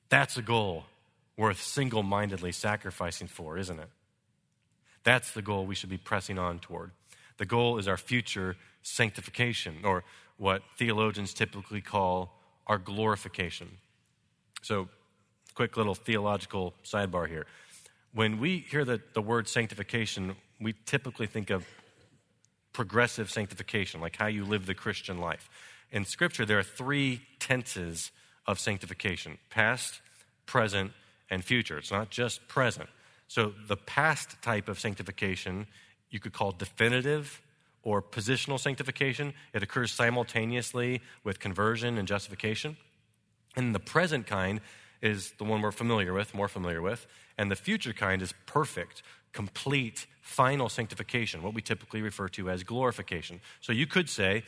That's 0.10 0.38
a 0.38 0.42
goal 0.42 0.86
worth 1.36 1.62
single 1.62 2.04
mindedly 2.04 2.52
sacrificing 2.52 3.28
for, 3.28 3.58
isn't 3.58 3.80
it? 3.80 3.90
That's 5.04 5.32
the 5.32 5.42
goal 5.42 5.66
we 5.66 5.76
should 5.76 5.90
be 5.90 5.98
pressing 5.98 6.38
on 6.38 6.60
toward. 6.60 6.92
The 7.38 7.46
goal 7.46 7.78
is 7.78 7.88
our 7.88 7.98
future 7.98 8.56
sanctification, 8.82 9.78
or 9.84 10.04
what 10.38 10.62
theologians 10.78 11.34
typically 11.34 11.82
call 11.82 12.34
our 12.68 12.78
glorification. 12.78 13.70
So, 14.62 14.90
quick 15.56 15.78
little 15.78 15.96
theological 15.96 16.74
sidebar 16.84 17.28
here. 17.28 17.46
When 18.14 18.40
we 18.40 18.60
hear 18.60 18.86
the, 18.86 19.02
the 19.14 19.22
word 19.22 19.48
sanctification, 19.48 20.36
we 20.60 20.74
typically 20.86 21.28
think 21.28 21.50
of 21.50 21.66
progressive 22.74 23.32
sanctification, 23.32 24.02
like 24.02 24.16
how 24.16 24.28
you 24.28 24.46
live 24.46 24.66
the 24.66 24.76
Christian 24.76 25.20
life. 25.20 25.50
In 25.92 26.06
Scripture, 26.06 26.46
there 26.46 26.60
are 26.60 26.64
three 26.64 27.22
tenses 27.40 28.12
of 28.46 28.60
sanctification 28.60 29.38
past, 29.50 30.02
present, 30.46 30.92
and 31.30 31.44
future. 31.44 31.78
It's 31.78 31.92
not 31.92 32.10
just 32.10 32.48
present. 32.48 32.90
So, 33.28 33.54
the 33.68 33.78
past 33.78 34.42
type 34.42 34.70
of 34.70 34.80
sanctification 34.80 35.68
you 36.10 36.20
could 36.20 36.34
call 36.34 36.52
definitive 36.52 37.42
or 37.84 38.02
positional 38.02 38.60
sanctification. 38.60 39.34
It 39.54 39.64
occurs 39.64 39.92
simultaneously 39.92 41.02
with 41.24 41.40
conversion 41.40 41.98
and 41.98 42.08
justification. 42.08 42.78
And 43.56 43.74
the 43.74 43.80
present 43.80 44.28
kind 44.28 44.62
is 45.02 45.32
the 45.38 45.44
one 45.44 45.62
we're 45.62 45.72
familiar 45.72 46.14
with, 46.14 46.34
more 46.34 46.48
familiar 46.48 46.82
with. 46.82 47.08
And 47.38 47.52
the 47.52 47.56
future 47.56 47.94
kind 47.94 48.22
is 48.22 48.34
perfect, 48.46 49.04
complete, 49.32 50.06
final 50.22 50.70
sanctification, 50.70 51.44
what 51.44 51.54
we 51.54 51.62
typically 51.62 52.02
refer 52.02 52.28
to 52.30 52.50
as 52.50 52.64
glorification. 52.64 53.40
So 53.62 53.72
you 53.72 53.88
could 53.88 54.10
say, 54.10 54.44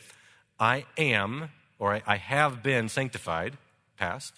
I 0.58 0.84
am, 0.98 1.50
or 1.78 2.02
I, 2.06 2.16
have 2.16 2.62
been 2.62 2.88
sanctified, 2.88 3.56
past. 3.96 4.34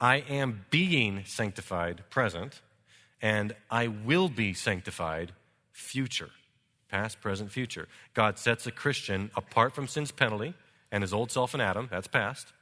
I 0.00 0.16
am 0.16 0.66
being 0.70 1.24
sanctified, 1.24 2.04
present. 2.10 2.60
And 3.22 3.54
I 3.70 3.88
will 3.88 4.28
be 4.28 4.52
sanctified, 4.52 5.32
future. 5.72 6.30
Past, 6.90 7.20
present, 7.20 7.50
future. 7.50 7.88
God 8.14 8.38
sets 8.38 8.66
a 8.66 8.70
Christian 8.70 9.30
apart 9.36 9.74
from 9.74 9.88
sin's 9.88 10.12
penalty 10.12 10.54
and 10.92 11.02
his 11.02 11.12
old 11.12 11.30
self 11.30 11.54
in 11.54 11.60
Adam, 11.60 11.88
that's 11.90 12.06
past. 12.06 12.52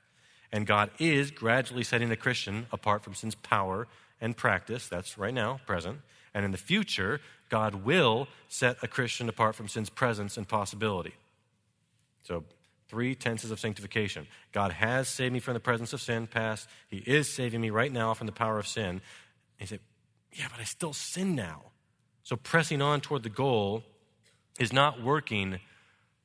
And 0.50 0.66
God 0.66 0.90
is 0.98 1.30
gradually 1.30 1.84
setting 1.84 2.10
a 2.10 2.16
Christian 2.16 2.66
apart 2.72 3.02
from 3.02 3.14
sin's 3.14 3.34
power 3.34 3.86
and 4.20 4.36
practice, 4.36 4.88
that's 4.88 5.18
right 5.18 5.34
now, 5.34 5.60
present. 5.66 6.00
And 6.32 6.44
in 6.44 6.50
the 6.50 6.58
future, 6.58 7.20
God 7.48 7.84
will 7.84 8.28
set 8.48 8.76
a 8.82 8.88
Christian 8.88 9.28
apart 9.28 9.54
from 9.54 9.68
sin's 9.68 9.90
presence 9.90 10.36
and 10.36 10.48
possibility. 10.48 11.14
So, 12.22 12.44
three 12.88 13.14
tenses 13.14 13.50
of 13.50 13.60
sanctification. 13.60 14.26
God 14.52 14.72
has 14.72 15.08
saved 15.08 15.32
me 15.32 15.40
from 15.40 15.54
the 15.54 15.60
presence 15.60 15.92
of 15.92 16.00
sin, 16.00 16.26
past. 16.26 16.68
He 16.88 16.98
is 16.98 17.32
saving 17.32 17.60
me 17.60 17.70
right 17.70 17.92
now 17.92 18.14
from 18.14 18.26
the 18.26 18.32
power 18.32 18.58
of 18.58 18.66
sin. 18.66 18.88
And 18.88 19.00
he 19.58 19.66
said, 19.66 19.80
Yeah, 20.32 20.46
but 20.50 20.60
I 20.60 20.64
still 20.64 20.92
sin 20.92 21.34
now. 21.34 21.62
So, 22.22 22.36
pressing 22.36 22.80
on 22.80 23.00
toward 23.00 23.22
the 23.22 23.28
goal 23.28 23.84
is 24.58 24.72
not 24.72 25.02
working 25.02 25.60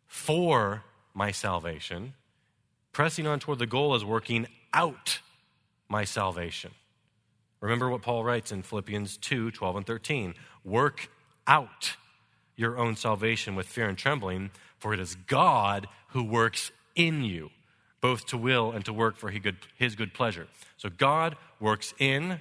for 0.08 0.84
my 1.14 1.32
salvation, 1.32 2.14
Pressing 2.92 3.28
on 3.28 3.40
toward 3.40 3.60
the 3.60 3.66
goal 3.66 3.96
is 3.96 4.04
working 4.04 4.48
out 4.74 5.20
my 5.88 6.04
salvation. 6.04 6.72
Remember 7.62 7.90
what 7.90 8.02
Paul 8.02 8.24
writes 8.24 8.52
in 8.52 8.62
Philippians 8.62 9.18
2 9.18 9.52
12 9.52 9.76
and 9.78 9.86
13. 9.86 10.34
Work 10.64 11.10
out 11.48 11.96
your 12.56 12.78
own 12.78 12.96
salvation 12.96 13.56
with 13.56 13.68
fear 13.68 13.88
and 13.88 13.98
trembling, 13.98 14.52
for 14.78 14.94
it 14.94 15.00
is 15.00 15.16
God 15.16 15.88
who 16.10 16.24
works 16.24 16.72
in 16.96 17.24
you, 17.24 17.52
both 18.02 18.26
to 18.28 18.38
will 18.38 18.72
and 18.72 18.84
to 18.86 18.94
work 18.94 19.16
for 19.16 19.32
his 19.32 19.96
good 19.96 20.14
pleasure. 20.14 20.48
So 20.78 20.90
God 20.90 21.38
works 21.60 21.94
in, 22.00 22.40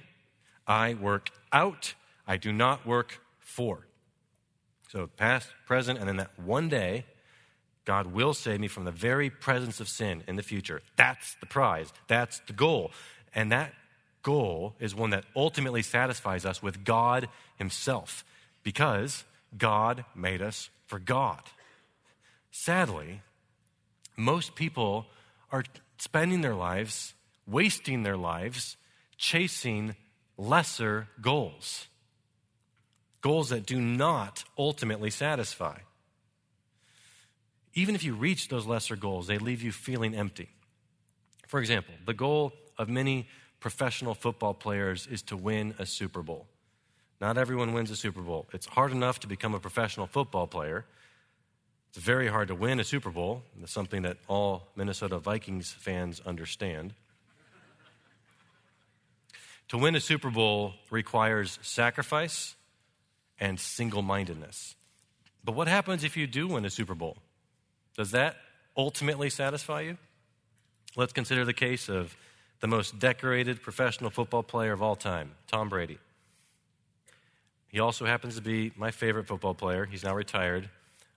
I 0.67 0.93
work 0.95 1.29
out, 1.53 1.93
I 2.27 2.37
do 2.37 2.51
not 2.51 2.85
work 2.85 3.21
for. 3.39 3.87
So 4.91 5.05
past, 5.05 5.49
present, 5.67 5.99
and 5.99 6.07
then 6.07 6.17
that 6.17 6.31
one 6.39 6.67
day, 6.67 7.05
God 7.85 8.07
will 8.07 8.33
save 8.33 8.59
me 8.59 8.67
from 8.67 8.85
the 8.85 8.91
very 8.91 9.29
presence 9.29 9.79
of 9.79 9.87
sin 9.87 10.23
in 10.27 10.35
the 10.35 10.41
future. 10.43 10.81
That's 10.95 11.35
the 11.35 11.45
prize. 11.45 11.93
That's 12.07 12.39
the 12.47 12.53
goal. 12.53 12.91
And 13.35 13.51
that 13.51 13.73
goal 14.23 14.75
is 14.79 14.95
one 14.95 15.11
that 15.11 15.25
ultimately 15.35 15.83
satisfies 15.83 16.43
us 16.43 16.63
with 16.63 16.83
God 16.83 17.29
Himself 17.57 18.25
because 18.63 19.25
God 19.55 20.05
made 20.15 20.41
us 20.41 20.71
for 20.87 20.97
God. 20.97 21.41
Sadly, 22.49 23.21
most 24.17 24.55
people 24.55 25.05
are 25.51 25.63
spending 25.99 26.41
their 26.41 26.55
lives, 26.55 27.13
wasting 27.45 28.01
their 28.01 28.17
lives, 28.17 28.75
chasing 29.17 29.95
lesser 30.35 31.09
goals, 31.21 31.87
goals 33.21 33.49
that 33.49 33.65
do 33.65 33.79
not 33.79 34.43
ultimately 34.57 35.09
satisfy 35.09 35.79
even 37.73 37.95
if 37.95 38.03
you 38.03 38.13
reach 38.13 38.47
those 38.47 38.65
lesser 38.65 38.95
goals, 38.95 39.27
they 39.27 39.37
leave 39.37 39.61
you 39.61 39.71
feeling 39.71 40.15
empty. 40.15 40.49
For 41.47 41.59
example, 41.59 41.93
the 42.05 42.13
goal 42.13 42.53
of 42.77 42.89
many 42.89 43.27
professional 43.59 44.13
football 44.13 44.53
players 44.53 45.07
is 45.07 45.21
to 45.23 45.37
win 45.37 45.75
a 45.79 45.85
Super 45.85 46.21
Bowl. 46.21 46.47
Not 47.21 47.37
everyone 47.37 47.73
wins 47.73 47.91
a 47.91 47.95
Super 47.95 48.21
Bowl. 48.21 48.47
It's 48.53 48.65
hard 48.65 48.91
enough 48.91 49.19
to 49.21 49.27
become 49.27 49.53
a 49.53 49.59
professional 49.59 50.07
football 50.07 50.47
player. 50.47 50.85
It's 51.89 51.97
very 51.97 52.27
hard 52.27 52.47
to 52.49 52.55
win 52.55 52.79
a 52.79 52.83
Super 52.83 53.11
Bowl. 53.11 53.43
That's 53.57 53.71
something 53.71 54.03
that 54.03 54.17
all 54.27 54.67
Minnesota 54.75 55.17
Vikings 55.19 55.71
fans 55.71 56.21
understand. 56.25 56.93
to 59.69 59.77
win 59.77 59.95
a 59.95 59.99
Super 59.99 60.29
Bowl 60.29 60.73
requires 60.89 61.59
sacrifice 61.61 62.55
and 63.39 63.59
single 63.59 64.01
mindedness. 64.01 64.75
But 65.43 65.55
what 65.55 65.67
happens 65.67 66.03
if 66.03 66.17
you 66.17 66.27
do 66.27 66.47
win 66.47 66.65
a 66.65 66.69
Super 66.69 66.95
Bowl? 66.95 67.17
Does 67.95 68.11
that 68.11 68.35
ultimately 68.75 69.29
satisfy 69.29 69.81
you? 69.81 69.97
Let's 70.95 71.13
consider 71.13 71.45
the 71.45 71.53
case 71.53 71.89
of 71.89 72.15
the 72.59 72.67
most 72.67 72.99
decorated 72.99 73.61
professional 73.61 74.09
football 74.09 74.43
player 74.43 74.73
of 74.73 74.81
all 74.81 74.95
time, 74.95 75.31
Tom 75.47 75.69
Brady. 75.69 75.97
He 77.69 77.79
also 77.79 78.05
happens 78.05 78.35
to 78.35 78.41
be 78.41 78.71
my 78.75 78.91
favorite 78.91 79.27
football 79.27 79.53
player. 79.53 79.85
He's 79.85 80.03
now 80.03 80.15
retired. 80.15 80.69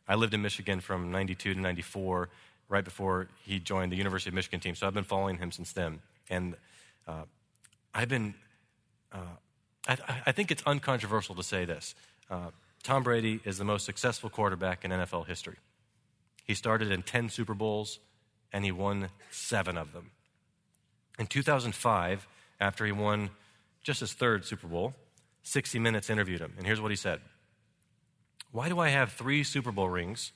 I 0.06 0.14
lived 0.14 0.34
in 0.34 0.42
Michigan 0.42 0.80
from 0.80 1.10
92 1.10 1.54
to 1.54 1.60
94, 1.60 2.28
right 2.68 2.84
before 2.84 3.28
he 3.44 3.58
joined 3.58 3.90
the 3.90 3.96
University 3.96 4.30
of 4.30 4.34
Michigan 4.34 4.60
team. 4.60 4.74
So 4.74 4.86
I've 4.86 4.94
been 4.94 5.04
following 5.04 5.38
him 5.38 5.50
since 5.50 5.72
then. 5.72 6.00
And 6.28 6.54
uh, 7.08 7.22
I've 7.94 8.08
been, 8.08 8.34
uh, 9.12 9.36
I, 9.88 9.96
I, 10.26 10.32
think 10.32 10.50
it's 10.50 10.62
uncontroversial 10.64 11.34
to 11.34 11.42
say 11.42 11.64
this. 11.64 11.94
Uh, 12.30 12.50
Tom 12.82 13.02
Brady 13.02 13.40
is 13.44 13.58
the 13.58 13.64
most 13.64 13.84
successful 13.84 14.30
quarterback 14.30 14.84
in 14.84 14.90
NFL 14.90 15.26
history. 15.26 15.56
He 16.44 16.54
started 16.54 16.90
in 16.90 17.02
10 17.02 17.28
Super 17.28 17.54
Bowls 17.54 18.00
and 18.52 18.64
he 18.64 18.72
won 18.72 19.08
seven 19.30 19.78
of 19.78 19.92
them. 19.92 20.10
In 21.18 21.26
2005, 21.26 22.26
after 22.60 22.84
he 22.84 22.92
won 22.92 23.30
just 23.82 24.00
his 24.00 24.12
third 24.12 24.44
Super 24.44 24.66
Bowl, 24.66 24.94
60 25.42 25.78
Minutes 25.78 26.10
interviewed 26.10 26.40
him. 26.40 26.54
And 26.56 26.66
here's 26.66 26.80
what 26.80 26.90
he 26.90 26.96
said 26.96 27.20
Why 28.50 28.68
do 28.68 28.78
I 28.78 28.88
have 28.88 29.12
three 29.12 29.42
Super 29.44 29.72
Bowl 29.72 29.88
rings 29.88 30.32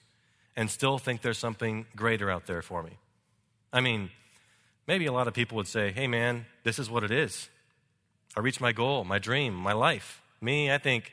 and 0.56 0.70
still 0.70 0.98
think 0.98 1.22
there's 1.22 1.38
something 1.38 1.86
greater 1.94 2.30
out 2.30 2.46
there 2.46 2.62
for 2.62 2.82
me? 2.82 2.98
I 3.72 3.80
mean, 3.80 4.10
maybe 4.86 5.06
a 5.06 5.12
lot 5.12 5.28
of 5.28 5.34
people 5.34 5.56
would 5.56 5.68
say, 5.68 5.92
hey 5.92 6.06
man, 6.06 6.46
this 6.64 6.78
is 6.78 6.88
what 6.88 7.04
it 7.04 7.10
is. 7.10 7.48
I 8.36 8.40
reached 8.40 8.60
my 8.60 8.72
goal, 8.72 9.04
my 9.04 9.18
dream, 9.18 9.54
my 9.54 9.72
life. 9.72 10.22
Me, 10.40 10.70
I 10.70 10.78
think, 10.78 11.12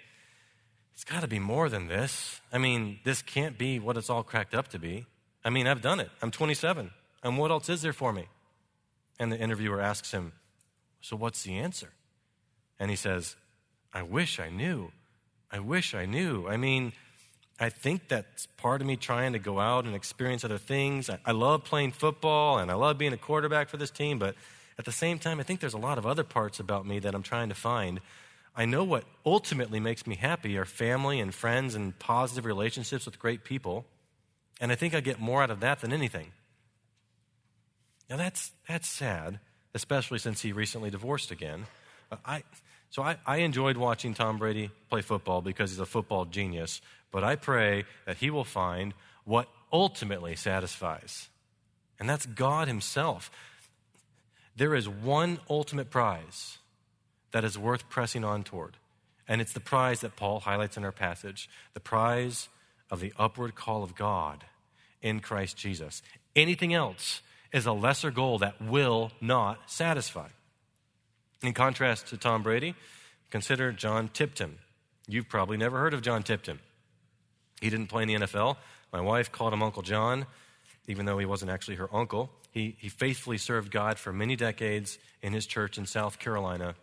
it's 0.93 1.03
got 1.03 1.21
to 1.21 1.27
be 1.27 1.39
more 1.39 1.69
than 1.69 1.88
this. 1.88 2.41
I 2.51 2.58
mean, 2.58 2.99
this 3.03 3.21
can't 3.21 3.58
be 3.58 3.79
what 3.79 3.97
it's 3.97 4.10
all 4.10 4.23
cracked 4.23 4.53
up 4.53 4.67
to 4.69 4.79
be. 4.79 5.06
I 5.43 5.49
mean, 5.49 5.67
I've 5.67 5.82
done 5.82 5.99
it. 5.99 6.10
I'm 6.21 6.32
27. 6.32 6.91
And 7.23 7.38
what 7.38 7.51
else 7.51 7.69
is 7.69 7.82
there 7.82 7.93
for 7.93 8.13
me? 8.13 8.27
And 9.19 9.32
the 9.32 9.38
interviewer 9.38 9.82
asks 9.82 10.12
him, 10.12 10.34
So 11.01 11.15
what's 11.15 11.43
the 11.43 11.58
answer? 11.58 11.89
And 12.79 12.89
he 12.89 12.95
says, 12.95 13.36
I 13.93 14.01
wish 14.03 14.39
I 14.39 14.49
knew. 14.49 14.91
I 15.51 15.60
wish 15.60 15.93
I 15.93 16.06
knew. 16.06 16.47
I 16.47 16.58
mean, 16.58 16.93
I 17.60 17.69
think 17.69 18.08
that's 18.08 18.47
part 18.58 18.82
of 18.82 18.88
me 18.88 18.95
trying 18.95 19.34
to 19.34 19.39
go 19.39 19.60
out 19.60 19.86
and 19.86 19.95
experience 19.95 20.43
other 20.43 20.58
things. 20.58 21.10
I, 21.10 21.19
I, 21.25 21.32
love 21.32 21.63
playing 21.63 21.91
football 21.91 22.58
and 22.58 22.71
I 22.71 22.73
love 22.73 22.97
being 22.97 23.13
a 23.13 23.17
quarterback 23.17 23.69
for 23.69 23.77
this 23.77 23.91
team, 23.91 24.17
but 24.17 24.36
at 24.79 24.86
the 24.86 24.91
same 24.91 25.19
time, 25.19 25.39
I 25.39 25.43
think 25.43 25.60
there's 25.60 25.75
a 25.75 25.79
lot 25.79 25.99
of 25.99 26.08
other 26.08 26.23
parts 26.23 26.60
about 26.60 26.88
me 26.88 26.97
that 26.99 27.13
I'm 27.13 27.21
trying 27.21 27.49
to 27.49 27.56
find. 27.56 27.99
I 28.55 28.65
know 28.65 28.83
what 28.83 29.03
ultimately 29.25 29.79
makes 29.79 30.05
me 30.05 30.15
happy 30.15 30.57
are 30.57 30.65
family 30.65 31.19
and 31.19 31.33
friends 31.33 31.73
and 31.73 31.97
positive 31.97 32.45
relationships 32.45 33.05
with 33.05 33.17
great 33.17 33.43
people, 33.43 33.85
and 34.61 34.71
I 34.71 34.75
think 34.75 34.93
I 34.93 34.99
get 34.99 35.19
more 35.19 35.41
out 35.41 35.49
of 35.49 35.59
that 35.61 35.81
than 35.81 35.91
anything. 35.91 36.31
Now, 38.09 38.17
that's, 38.17 38.51
that's 38.67 38.87
sad, 38.87 39.39
especially 39.73 40.19
since 40.19 40.41
he 40.41 40.51
recently 40.51 40.91
divorced 40.91 41.31
again. 41.31 41.65
Uh, 42.11 42.17
I, 42.25 42.43
so 42.89 43.01
I, 43.01 43.17
I 43.25 43.37
enjoyed 43.37 43.75
watching 43.75 44.13
Tom 44.13 44.37
Brady 44.37 44.69
play 44.89 45.01
football 45.01 45.41
because 45.41 45.71
he's 45.71 45.79
a 45.79 45.85
football 45.85 46.25
genius, 46.25 46.79
but 47.11 47.23
I 47.23 47.35
pray 47.35 47.85
that 48.05 48.17
he 48.17 48.29
will 48.29 48.43
find 48.43 48.93
what 49.23 49.47
ultimately 49.71 50.35
satisfies. 50.35 51.29
And 51.99 52.07
that's 52.07 52.25
God 52.25 52.67
Himself. 52.67 53.31
There 54.55 54.75
is 54.75 54.87
one 54.87 55.39
ultimate 55.49 55.89
prize 55.89 56.59
that 57.34 57.43
is 57.43 57.58
worth 57.58 57.89
pressing 57.89 58.24
on 58.24 58.43
toward, 58.43 58.78
and 59.28 59.41
it's 59.41 59.54
the 59.54 59.60
prize 59.60 60.00
that 60.02 60.15
Paul 60.15 60.39
highlights 60.39 60.78
in 60.78 60.86
our 60.86 60.91
passage 60.91 61.50
the 61.74 61.80
prize 61.82 62.48
of 62.89 63.02
the 63.02 63.13
upward 63.17 63.56
call 63.56 63.84
of 63.84 63.96
God 63.96 64.46
in 65.02 65.19
Christ 65.19 65.58
Jesus. 65.58 66.02
Anything 66.36 66.74
else 66.74 67.22
is 67.52 67.65
a 67.65 67.74
lesser 67.74 68.12
goal 68.12 68.39
that 68.39 68.62
will 68.62 69.12
not 69.22 69.69
satisfy. 69.69 70.28
In 71.43 71.54
contrast 71.54 72.08
to 72.08 72.17
Tom 72.17 72.41
Brady, 72.41 72.74
consider 73.30 73.72
John 73.72 74.08
Tipton. 74.08 74.58
You've 75.08 75.28
probably 75.28 75.58
never 75.58 75.78
heard 75.80 75.93
of 75.93 76.02
John 76.02 76.24
Tipton. 76.24 76.60
He 77.62 77.69
didn't 77.69 77.88
play 77.88 78.04
in 78.04 78.08
the 78.08 78.15
NFL. 78.15 78.58
My 78.91 79.02
wife 79.02 79.32
called 79.32 79.54
him 79.54 79.62
Uncle 79.62 79.82
John, 79.82 80.26
even 80.88 81.06
though 81.06 81.17
he 81.17 81.26
wasn't 81.26 81.52
actually 81.52 81.76
her 81.76 81.93
uncle. 81.93 82.30
He, 82.52 82.76
he 82.80 82.89
faithfully 82.89 83.38
served 83.38 83.72
God 83.72 83.98
for 83.98 84.13
many 84.13 84.36
decades 84.36 84.98
in 85.22 85.34
his 85.34 85.46
church 85.46 85.78
in 85.78 85.86
South 85.86 86.19
Carolina, 86.19 86.76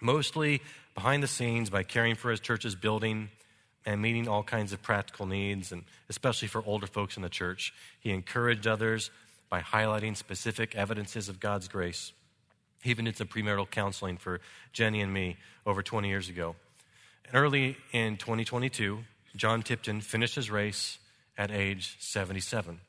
mostly 0.00 0.60
behind 0.94 1.22
the 1.22 1.28
scenes 1.28 1.70
by 1.70 1.82
caring 1.82 2.14
for 2.14 2.30
his 2.30 2.40
church's 2.40 2.74
building 2.74 3.30
and 3.86 4.02
meeting 4.02 4.28
all 4.28 4.42
kinds 4.42 4.72
of 4.72 4.82
practical 4.82 5.26
needs, 5.26 5.72
and 5.72 5.84
especially 6.08 6.48
for 6.48 6.62
older 6.66 6.86
folks 6.86 7.16
in 7.16 7.22
the 7.22 7.28
church. 7.28 7.72
He 8.00 8.10
encouraged 8.10 8.66
others 8.66 9.10
by 9.48 9.60
highlighting 9.60 10.16
specific 10.16 10.74
evidences 10.74 11.28
of 11.28 11.40
God's 11.40 11.68
grace. 11.68 12.12
He 12.82 12.90
even 12.90 13.06
did 13.06 13.16
some 13.16 13.28
premarital 13.28 13.70
counseling 13.70 14.16
for 14.16 14.40
Jenny 14.72 15.00
and 15.00 15.12
me 15.12 15.36
over 15.66 15.82
20 15.82 16.08
years 16.08 16.28
ago. 16.28 16.56
And 17.26 17.36
early 17.36 17.76
in 17.92 18.16
2022, 18.16 19.00
John 19.36 19.62
Tipton 19.62 20.00
finished 20.00 20.34
his 20.34 20.50
race 20.50 20.98
at 21.36 21.50
age 21.50 21.96
77. 22.00 22.80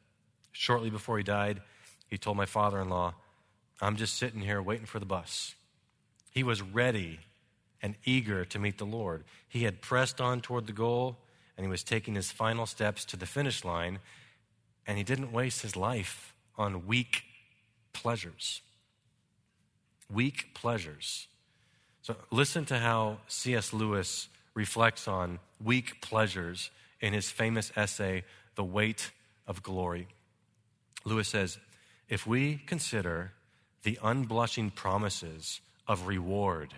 Shortly 0.52 0.89
before 0.89 1.17
he 1.17 1.24
died, 1.24 1.62
he 2.10 2.17
told 2.17 2.38
my 2.38 2.45
father 2.45 2.80
in 2.80 2.89
law, 2.89 3.13
I'm 3.82 3.95
just 3.95 4.17
sitting 4.17 4.41
here 4.41 4.62
waiting 4.62 4.86
for 4.86 5.00
the 5.00 5.06
bus. 5.06 5.56
He 6.32 6.44
was 6.44 6.62
ready 6.62 7.20
and 7.82 7.96
eager 8.06 8.46
to 8.46 8.58
meet 8.58 8.78
the 8.78 8.86
Lord. 8.86 9.24
He 9.48 9.63
had 9.63 9.82
pressed 9.82 10.20
on 10.20 10.41
toward 10.41 10.65
the 10.65 10.74
goal, 10.74 11.17
and 11.58 11.65
he 11.65 11.70
was 11.70 11.84
taking 11.84 12.15
his 12.15 12.32
final 12.32 12.65
steps 12.65 13.06
to 13.06 13.17
the 13.17 13.26
finish 13.26 13.63
line, 13.63 14.00
and 14.88 14.98
he 14.98 15.04
didn't 15.04 15.32
waste 15.32 15.62
his 15.62 15.76
life 15.76 16.34
on 16.58 16.88
weak 16.88 17.24
pleasures. 17.94 18.62
Weak 20.10 20.54
pleasures. 20.54 21.28
So 22.02 22.15
listen 22.32 22.65
to 22.65 22.80
how 22.80 23.17
C.S. 23.28 23.74
Lewis 23.74 24.28
reflects 24.54 25.08
on 25.08 25.39
weak 25.63 26.02
pleasures 26.02 26.72
in 27.00 27.13
his 27.13 27.30
famous 27.30 27.72
essay, 27.76 28.24
The 28.56 28.63
Weight 28.63 29.12
of 29.48 29.63
Glory. 29.63 30.08
Lewis 31.04 31.28
says, 31.28 31.58
If 32.10 32.26
we 32.26 32.62
consider 32.65 33.34
the 33.84 34.00
unblushing 34.02 34.72
promises 34.72 35.62
of 35.92 36.08
reward 36.08 36.74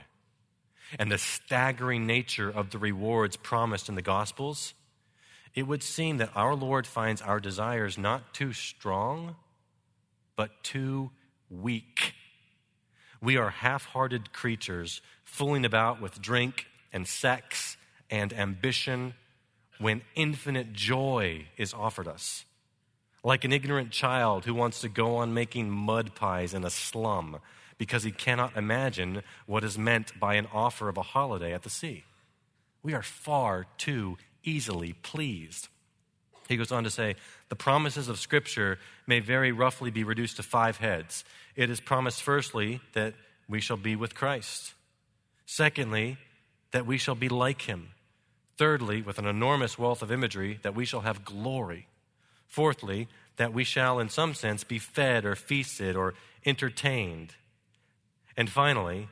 and 0.98 1.12
the 1.12 1.20
staggering 1.20 2.08
nature 2.08 2.50
of 2.50 2.72
the 2.72 2.80
rewards 2.80 3.38
promised 3.38 3.88
in 3.88 3.94
the 3.94 4.02
Gospels, 4.02 4.74
it 5.54 5.68
would 5.68 5.84
seem 5.84 6.18
that 6.18 6.32
our 6.36 6.56
Lord 6.56 6.88
finds 6.88 7.22
our 7.22 7.40
desires 7.40 7.96
not 7.96 8.34
too 8.34 8.54
strong, 8.54 9.36
but 10.36 10.50
too 10.64 11.12
weak. 11.52 12.16
We 13.22 13.38
are 13.38 13.52
half 13.52 13.86
hearted 13.86 14.34
creatures 14.34 15.00
fooling 15.24 15.64
about 15.64 16.02
with 16.02 16.20
drink 16.20 16.66
and 16.92 17.08
sex 17.08 17.78
and 18.10 18.34
ambition 18.34 19.14
when 19.78 20.02
infinite 20.16 20.74
joy 20.74 21.46
is 21.56 21.72
offered 21.72 22.08
us. 22.08 22.46
Like 23.24 23.44
an 23.44 23.54
ignorant 23.54 23.92
child 23.92 24.46
who 24.46 24.56
wants 24.56 24.82
to 24.82 24.90
go 24.90 25.18
on 25.18 25.36
making 25.36 25.70
mud 25.70 26.16
pies 26.16 26.56
in 26.56 26.64
a 26.64 26.72
slum 26.72 27.38
because 27.84 28.04
he 28.04 28.12
cannot 28.12 28.56
imagine 28.56 29.22
what 29.46 29.62
is 29.62 29.78
meant 29.78 30.18
by 30.18 30.36
an 30.36 30.48
offer 30.54 30.88
of 30.88 30.96
a 30.96 31.02
holiday 31.02 31.54
at 31.54 31.64
the 31.64 31.70
sea. 31.70 32.06
We 32.82 32.94
are 32.94 33.04
far 33.04 33.66
too 33.78 34.18
easily 34.42 34.94
pleased. 34.94 35.68
He 36.48 36.56
goes 36.56 36.72
on 36.72 36.86
to 36.86 36.90
say, 36.90 37.18
the 37.50 37.58
promises 37.58 38.08
of 38.08 38.20
Scripture 38.20 38.80
may 39.06 39.20
very 39.20 39.52
roughly 39.52 39.92
be 39.92 40.06
reduced 40.06 40.38
to 40.38 40.44
five 40.44 40.78
heads. 40.78 41.26
It 41.58 41.70
is 41.70 41.82
promised, 41.82 42.24
firstly, 42.24 42.80
that 42.94 43.16
we 43.50 43.60
shall 43.60 43.76
be 43.76 43.98
with 43.98 44.16
Christ. 44.16 44.76
Secondly, 45.46 46.18
that 46.72 46.86
we 46.86 46.98
shall 46.98 47.16
be 47.16 47.28
like 47.28 47.64
him. 47.64 47.90
Thirdly, 48.56 49.02
with 49.02 49.20
an 49.20 49.26
enormous 49.26 49.78
wealth 49.78 50.02
of 50.02 50.10
imagery, 50.10 50.58
that 50.62 50.74
we 50.74 50.86
shall 50.86 51.02
have 51.02 51.26
glory. 51.26 51.88
Fourthly, 52.48 53.10
that 53.36 53.54
we 53.54 53.66
shall, 53.66 54.00
in 54.00 54.08
some 54.08 54.34
sense, 54.34 54.64
be 54.64 54.80
fed 54.80 55.26
or 55.26 55.36
feasted 55.36 55.98
or 55.98 56.14
entertained. 56.46 57.36
And 58.36 58.50
finally, 58.50 59.10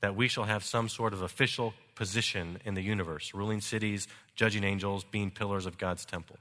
that 0.00 0.16
we 0.16 0.28
shall 0.28 0.44
have 0.44 0.64
some 0.64 0.88
sort 0.88 1.12
of 1.12 1.22
official 1.22 1.74
position 1.94 2.58
in 2.64 2.74
the 2.74 2.82
universe, 2.82 3.34
ruling 3.34 3.60
cities, 3.60 4.08
judging 4.34 4.64
angels, 4.64 5.04
being 5.04 5.30
pillars 5.30 5.66
of 5.66 5.76
God's 5.76 6.04
temple. 6.04 6.36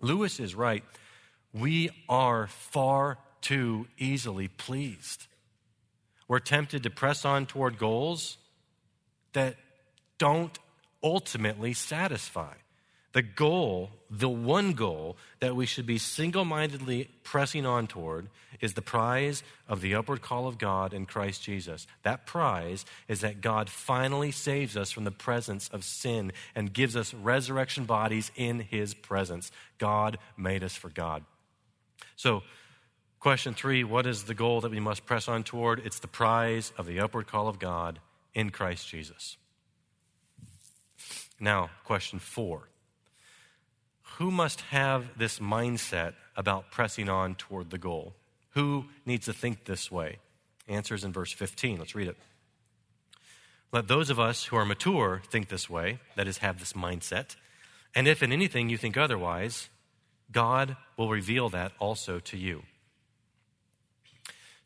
Lewis 0.00 0.40
is 0.40 0.54
right. 0.54 0.82
We 1.52 1.90
are 2.08 2.48
far 2.48 3.18
too 3.40 3.86
easily 3.98 4.48
pleased. 4.48 5.26
We're 6.26 6.40
tempted 6.40 6.82
to 6.84 6.90
press 6.90 7.24
on 7.24 7.46
toward 7.46 7.78
goals 7.78 8.38
that 9.32 9.56
don't 10.18 10.58
ultimately 11.02 11.72
satisfy. 11.74 12.54
The 13.12 13.22
goal, 13.22 13.90
the 14.08 14.28
one 14.28 14.72
goal 14.72 15.18
that 15.40 15.54
we 15.54 15.66
should 15.66 15.84
be 15.84 15.98
single 15.98 16.46
mindedly 16.46 17.10
pressing 17.22 17.66
on 17.66 17.86
toward, 17.86 18.28
is 18.60 18.72
the 18.72 18.82
prize 18.82 19.42
of 19.68 19.82
the 19.82 19.94
upward 19.94 20.22
call 20.22 20.46
of 20.46 20.56
God 20.56 20.94
in 20.94 21.04
Christ 21.04 21.42
Jesus. 21.42 21.86
That 22.04 22.26
prize 22.26 22.86
is 23.08 23.20
that 23.20 23.42
God 23.42 23.68
finally 23.68 24.30
saves 24.30 24.76
us 24.76 24.90
from 24.90 25.04
the 25.04 25.10
presence 25.10 25.68
of 25.68 25.84
sin 25.84 26.32
and 26.54 26.72
gives 26.72 26.96
us 26.96 27.12
resurrection 27.12 27.84
bodies 27.84 28.30
in 28.34 28.60
His 28.60 28.94
presence. 28.94 29.50
God 29.78 30.16
made 30.36 30.64
us 30.64 30.74
for 30.74 30.88
God. 30.88 31.24
So, 32.16 32.42
question 33.20 33.52
three 33.52 33.84
what 33.84 34.06
is 34.06 34.24
the 34.24 34.34
goal 34.34 34.62
that 34.62 34.70
we 34.70 34.80
must 34.80 35.04
press 35.04 35.28
on 35.28 35.42
toward? 35.42 35.80
It's 35.84 35.98
the 35.98 36.08
prize 36.08 36.72
of 36.78 36.86
the 36.86 37.00
upward 37.00 37.26
call 37.26 37.48
of 37.48 37.58
God 37.58 37.98
in 38.32 38.50
Christ 38.50 38.88
Jesus. 38.88 39.36
Now, 41.38 41.68
question 41.84 42.18
four 42.18 42.68
Who 44.18 44.30
must 44.30 44.60
have 44.62 45.18
this 45.18 45.38
mindset 45.38 46.14
about 46.36 46.70
pressing 46.70 47.08
on 47.08 47.34
toward 47.34 47.70
the 47.70 47.78
goal? 47.78 48.14
Who 48.50 48.86
needs 49.06 49.26
to 49.26 49.32
think 49.32 49.64
this 49.64 49.90
way? 49.90 50.18
Answers 50.68 51.04
in 51.04 51.12
verse 51.12 51.32
15. 51.32 51.78
Let's 51.78 51.94
read 51.94 52.08
it. 52.08 52.16
Let 53.72 53.88
those 53.88 54.10
of 54.10 54.20
us 54.20 54.44
who 54.44 54.56
are 54.56 54.66
mature 54.66 55.22
think 55.30 55.48
this 55.48 55.68
way, 55.68 55.98
that 56.16 56.28
is, 56.28 56.38
have 56.38 56.58
this 56.60 56.74
mindset. 56.74 57.36
And 57.94 58.06
if 58.06 58.22
in 58.22 58.32
anything 58.32 58.68
you 58.68 58.76
think 58.76 58.96
otherwise, 58.96 59.70
God 60.30 60.76
will 60.96 61.08
reveal 61.08 61.48
that 61.50 61.72
also 61.78 62.18
to 62.20 62.36
you. 62.36 62.62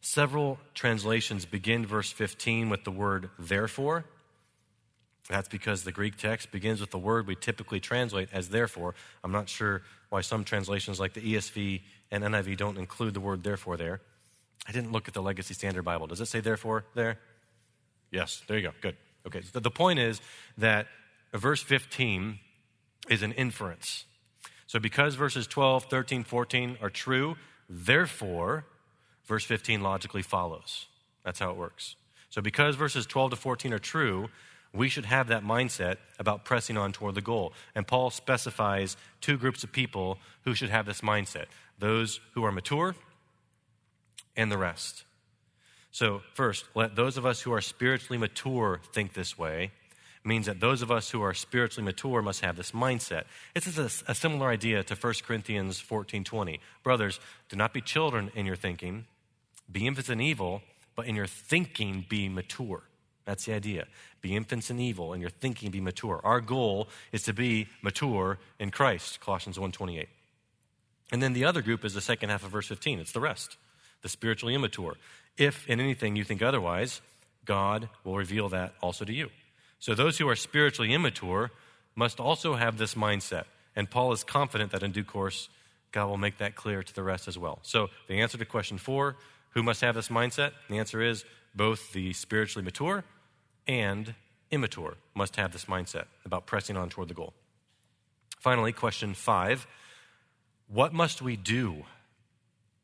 Several 0.00 0.58
translations 0.74 1.46
begin 1.46 1.86
verse 1.86 2.10
15 2.12 2.68
with 2.68 2.84
the 2.84 2.90
word 2.90 3.30
therefore. 3.38 4.04
That's 5.28 5.48
because 5.48 5.82
the 5.82 5.92
Greek 5.92 6.16
text 6.16 6.52
begins 6.52 6.80
with 6.80 6.90
the 6.90 6.98
word 6.98 7.26
we 7.26 7.34
typically 7.34 7.80
translate 7.80 8.28
as 8.32 8.48
therefore. 8.48 8.94
I'm 9.24 9.32
not 9.32 9.48
sure 9.48 9.82
why 10.08 10.20
some 10.20 10.44
translations 10.44 11.00
like 11.00 11.14
the 11.14 11.34
ESV 11.34 11.82
and 12.10 12.22
NIV 12.22 12.56
don't 12.56 12.78
include 12.78 13.14
the 13.14 13.20
word 13.20 13.42
therefore 13.42 13.76
there. 13.76 14.00
I 14.68 14.72
didn't 14.72 14.92
look 14.92 15.08
at 15.08 15.14
the 15.14 15.22
Legacy 15.22 15.54
Standard 15.54 15.84
Bible. 15.84 16.06
Does 16.06 16.20
it 16.20 16.26
say 16.26 16.40
therefore 16.40 16.84
there? 16.94 17.18
Yes, 18.10 18.42
there 18.46 18.56
you 18.56 18.68
go. 18.68 18.74
Good. 18.80 18.96
Okay. 19.26 19.42
So 19.52 19.58
the 19.58 19.70
point 19.70 19.98
is 19.98 20.20
that 20.58 20.86
verse 21.32 21.62
15 21.62 22.38
is 23.08 23.22
an 23.22 23.32
inference. 23.32 24.04
So, 24.66 24.80
because 24.80 25.14
verses 25.14 25.46
12, 25.46 25.84
13, 25.84 26.24
14 26.24 26.78
are 26.82 26.90
true, 26.90 27.36
therefore, 27.68 28.66
verse 29.24 29.44
15 29.44 29.80
logically 29.80 30.22
follows. 30.22 30.86
That's 31.24 31.38
how 31.38 31.50
it 31.50 31.56
works. 31.56 31.94
So, 32.30 32.42
because 32.42 32.74
verses 32.74 33.06
12 33.06 33.30
to 33.30 33.36
14 33.36 33.72
are 33.72 33.78
true, 33.78 34.28
we 34.76 34.88
should 34.88 35.06
have 35.06 35.28
that 35.28 35.44
mindset 35.44 35.96
about 36.18 36.44
pressing 36.44 36.76
on 36.76 36.92
toward 36.92 37.14
the 37.14 37.20
goal. 37.20 37.52
And 37.74 37.86
Paul 37.86 38.10
specifies 38.10 38.96
two 39.20 39.36
groups 39.36 39.64
of 39.64 39.72
people 39.72 40.18
who 40.44 40.54
should 40.54 40.70
have 40.70 40.86
this 40.86 41.00
mindset 41.00 41.46
those 41.78 42.20
who 42.32 42.42
are 42.42 42.52
mature 42.52 42.94
and 44.34 44.50
the 44.50 44.58
rest. 44.58 45.04
So, 45.90 46.22
first, 46.34 46.66
let 46.74 46.96
those 46.96 47.16
of 47.16 47.24
us 47.24 47.42
who 47.42 47.52
are 47.52 47.60
spiritually 47.60 48.18
mature 48.18 48.80
think 48.92 49.14
this 49.14 49.38
way 49.38 49.72
means 50.24 50.46
that 50.46 50.60
those 50.60 50.82
of 50.82 50.90
us 50.90 51.10
who 51.10 51.22
are 51.22 51.32
spiritually 51.32 51.84
mature 51.84 52.20
must 52.20 52.40
have 52.40 52.56
this 52.56 52.72
mindset. 52.72 53.24
This 53.54 53.66
is 53.66 53.78
a, 53.78 54.10
a 54.10 54.14
similar 54.14 54.48
idea 54.48 54.82
to 54.82 54.94
1 54.94 55.14
Corinthians 55.26 55.80
14:20. 55.80 56.58
Brothers, 56.82 57.20
do 57.48 57.56
not 57.56 57.72
be 57.72 57.80
children 57.80 58.30
in 58.34 58.44
your 58.44 58.56
thinking, 58.56 59.06
be 59.70 59.86
infants 59.86 60.10
in 60.10 60.20
evil, 60.20 60.62
but 60.94 61.06
in 61.06 61.14
your 61.14 61.26
thinking 61.26 62.04
be 62.08 62.28
mature. 62.28 62.82
That's 63.26 63.44
the 63.44 63.52
idea. 63.52 63.86
Be 64.22 64.34
infants 64.34 64.70
in 64.70 64.78
evil, 64.78 65.12
and 65.12 65.20
your 65.20 65.30
thinking 65.30 65.70
be 65.70 65.80
mature. 65.80 66.20
Our 66.24 66.40
goal 66.40 66.88
is 67.12 67.24
to 67.24 67.32
be 67.32 67.68
mature 67.82 68.38
in 68.58 68.70
Christ, 68.70 69.20
Colossians 69.20 69.58
1:28. 69.58 70.08
And 71.12 71.22
then 71.22 71.34
the 71.34 71.44
other 71.44 71.60
group 71.60 71.84
is 71.84 71.92
the 71.92 72.00
second 72.00 72.30
half 72.30 72.44
of 72.44 72.50
verse 72.50 72.68
15. 72.68 73.00
It's 73.00 73.12
the 73.12 73.20
rest, 73.20 73.56
the 74.02 74.08
spiritually 74.08 74.54
immature. 74.54 74.96
If 75.36 75.68
in 75.68 75.80
anything 75.80 76.16
you 76.16 76.24
think 76.24 76.40
otherwise, 76.40 77.02
God 77.44 77.88
will 78.04 78.16
reveal 78.16 78.48
that 78.48 78.74
also 78.80 79.04
to 79.04 79.12
you. 79.12 79.30
So 79.78 79.94
those 79.94 80.18
who 80.18 80.28
are 80.28 80.36
spiritually 80.36 80.94
immature 80.94 81.50
must 81.94 82.18
also 82.18 82.54
have 82.54 82.78
this 82.78 82.94
mindset. 82.94 83.44
And 83.74 83.90
Paul 83.90 84.12
is 84.12 84.24
confident 84.24 84.72
that 84.72 84.82
in 84.82 84.92
due 84.92 85.04
course, 85.04 85.48
God 85.92 86.06
will 86.06 86.16
make 86.16 86.38
that 86.38 86.56
clear 86.56 86.82
to 86.82 86.94
the 86.94 87.02
rest 87.02 87.28
as 87.28 87.38
well. 87.38 87.58
So 87.62 87.90
the 88.08 88.20
answer 88.20 88.38
to 88.38 88.44
question 88.44 88.78
four 88.78 89.16
who 89.50 89.62
must 89.62 89.80
have 89.80 89.94
this 89.94 90.08
mindset? 90.08 90.52
The 90.68 90.78
answer 90.78 91.00
is 91.00 91.24
both 91.54 91.92
the 91.92 92.12
spiritually 92.12 92.64
mature 92.64 93.04
and 93.66 94.14
immature 94.50 94.94
must 95.14 95.36
have 95.36 95.52
this 95.52 95.66
mindset 95.66 96.04
about 96.24 96.46
pressing 96.46 96.76
on 96.76 96.88
toward 96.88 97.08
the 97.08 97.14
goal. 97.14 97.34
Finally, 98.38 98.72
question 98.72 99.14
five 99.14 99.66
what 100.68 100.92
must 100.92 101.22
we 101.22 101.36
do 101.36 101.84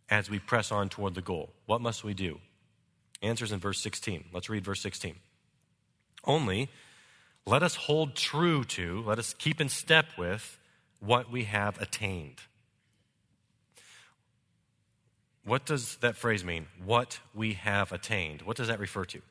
as 0.09 0.31
we 0.31 0.39
press 0.39 0.71
on 0.71 0.89
toward 0.89 1.15
the 1.15 1.23
goal? 1.23 1.51
What 1.67 1.81
must 1.81 2.05
we 2.05 2.15
do? 2.15 2.39
Answers 3.23 3.51
in 3.51 3.59
verse 3.59 3.81
16. 3.81 4.27
Let's 4.33 4.49
read 4.49 4.65
verse 4.65 4.81
16. 4.81 5.17
Only 6.25 6.69
let 7.47 7.63
us 7.63 7.75
hold 7.75 8.15
true 8.15 8.65
to, 8.65 9.03
let 9.03 9.19
us 9.19 9.35
keep 9.35 9.61
in 9.61 9.69
step 9.69 10.07
with 10.17 10.59
what 11.01 11.31
we 11.31 11.45
have 11.45 11.81
attained. 11.81 12.41
What 15.45 15.65
does 15.65 15.97
that 15.97 16.17
phrase 16.17 16.45
mean? 16.45 16.67
What 16.85 17.19
we 17.35 17.55
have 17.55 17.91
attained. 17.91 18.43
What 18.43 18.57
does 18.57 18.69
that 18.69 18.79
refer 18.79 19.05
to? 19.07 19.23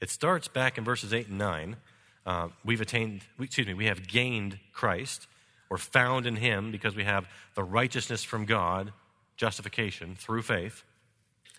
It 0.00 0.10
starts 0.10 0.48
back 0.48 0.78
in 0.78 0.84
verses 0.84 1.12
8 1.12 1.28
and 1.28 1.38
9. 1.38 1.76
Uh, 2.24 2.48
we've 2.64 2.80
attained, 2.80 3.22
excuse 3.38 3.66
me, 3.66 3.74
we 3.74 3.86
have 3.86 4.06
gained 4.06 4.58
Christ 4.72 5.26
or 5.68 5.78
found 5.78 6.26
in 6.26 6.36
Him 6.36 6.72
because 6.72 6.96
we 6.96 7.04
have 7.04 7.28
the 7.54 7.62
righteousness 7.64 8.24
from 8.24 8.44
God, 8.44 8.92
justification 9.36 10.16
through 10.16 10.42
faith. 10.42 10.84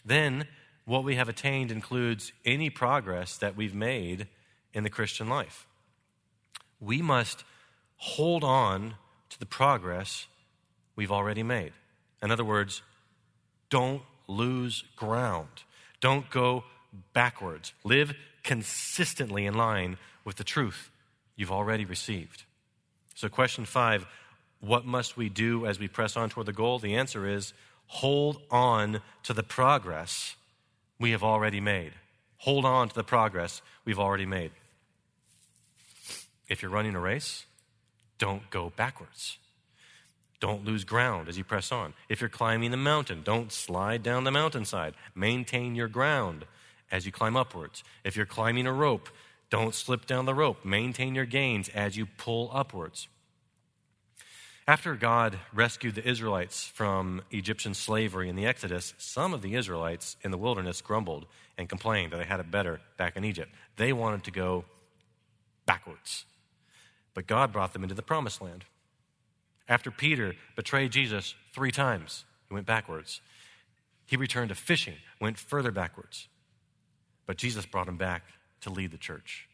Then 0.04 0.48
what 0.86 1.04
we 1.04 1.16
have 1.16 1.30
attained 1.30 1.72
includes 1.72 2.34
any 2.46 2.70
progress 2.70 3.38
that 3.38 3.56
we've 3.56 3.76
made 3.76 4.28
in 4.74 4.84
the 4.84 4.90
Christian 4.90 5.30
life. 5.30 5.68
We 6.80 7.02
must 7.02 7.44
hold 7.98 8.44
on 8.44 8.96
to 9.30 9.40
the 9.40 9.46
progress 9.46 10.28
we've 10.96 11.12
already 11.12 11.44
made. 11.44 11.74
In 12.24 12.32
other 12.32 12.44
words, 12.44 12.82
don't 13.70 14.02
lose 14.28 14.84
ground. 14.96 15.64
Don't 16.00 16.30
go 16.30 16.64
backwards. 17.14 17.74
Live 17.84 18.14
consistently 18.44 19.46
in 19.46 19.54
line 19.54 19.98
with 20.24 20.36
the 20.36 20.44
truth 20.44 20.90
you've 21.36 21.52
already 21.52 21.86
received. 21.86 22.44
So, 23.16 23.30
question 23.30 23.66
five 23.66 24.06
what 24.60 24.86
must 24.86 25.18
we 25.18 25.28
do 25.28 25.66
as 25.66 25.80
we 25.80 25.88
press 25.88 26.16
on 26.16 26.30
toward 26.30 26.46
the 26.46 26.54
goal? 26.54 26.78
The 26.78 26.96
answer 26.96 27.28
is 27.28 27.54
hold 27.88 28.42
on 28.52 29.02
to 29.24 29.34
the 29.34 29.44
progress 29.44 30.36
we 31.00 31.12
have 31.12 31.24
already 31.24 31.60
made. 31.60 31.94
Hold 32.38 32.64
on 32.64 32.90
to 32.90 32.96
the 32.96 33.04
progress 33.04 33.62
we've 33.86 34.00
already 34.00 34.26
made. 34.26 34.52
If 36.48 36.62
you're 36.62 36.72
running 36.72 36.96
a 36.96 37.00
race, 37.00 37.46
don't 38.20 38.50
go 38.52 38.72
backwards. 38.76 39.38
Don't 40.40 40.66
lose 40.66 40.84
ground 40.84 41.28
as 41.28 41.38
you 41.38 41.44
press 41.44 41.72
on. 41.72 41.94
If 42.10 42.22
you're 42.22 42.30
climbing 42.30 42.72
the 42.72 42.78
mountain, 42.78 43.22
don't 43.24 43.52
slide 43.52 44.04
down 44.04 44.24
the 44.24 44.32
mountainside. 44.32 44.94
Maintain 45.16 45.76
your 45.76 45.88
ground 45.88 46.46
as 46.92 47.06
you 47.06 47.12
climb 47.12 47.38
upwards. 47.38 47.84
If 48.04 48.16
you're 48.16 48.26
climbing 48.26 48.68
a 48.68 48.74
rope, 48.74 49.10
don't 49.50 49.76
slip 49.76 50.06
down 50.06 50.26
the 50.26 50.34
rope. 50.34 50.64
Maintain 50.66 51.16
your 51.16 51.26
gains 51.26 51.70
as 51.70 51.98
you 51.98 52.06
pull 52.06 52.50
upwards. 52.54 53.08
After 54.68 54.96
God 54.96 55.40
rescued 55.54 55.96
the 55.96 56.08
Israelites 56.08 56.66
from 56.66 57.24
Egyptian 57.32 57.74
slavery 57.74 58.30
in 58.30 58.36
the 58.36 58.46
Exodus, 58.46 58.94
some 58.98 59.34
of 59.34 59.42
the 59.42 59.56
Israelites 59.56 60.16
in 60.22 60.32
the 60.32 60.38
wilderness 60.38 60.82
grumbled 60.82 61.26
and 61.58 61.68
complained 61.68 62.12
that 62.12 62.18
they 62.18 62.26
had 62.26 62.40
it 62.40 62.52
better 62.52 62.80
back 62.96 63.18
in 63.18 63.26
Egypt. 63.26 63.52
They 63.78 63.92
wanted 63.92 64.24
to 64.26 64.32
go 64.32 64.66
backwards. 65.66 66.26
But 67.14 67.28
God 67.28 67.52
brought 67.52 67.74
them 67.74 67.84
into 67.84 67.96
the 67.96 68.02
promised 68.02 68.42
land. 68.42 68.66
After 69.68 69.92
Peter 69.92 70.36
betrayed 70.56 70.92
Jesus 70.92 71.36
three 71.54 71.72
times, 71.72 72.24
he 72.48 72.54
went 72.54 72.66
backwards. 72.66 73.20
He 74.06 74.16
returned 74.16 74.50
to 74.50 74.56
fishing, 74.56 74.96
went 75.20 75.38
further 75.38 75.72
backwards. 75.72 76.28
But 77.32 77.38
Jesus 77.38 77.66
brought 77.66 77.88
him 77.88 77.96
back 77.96 78.24
to 78.60 78.70
lead 78.70 78.92
the 78.92 78.98
church. 78.98 79.48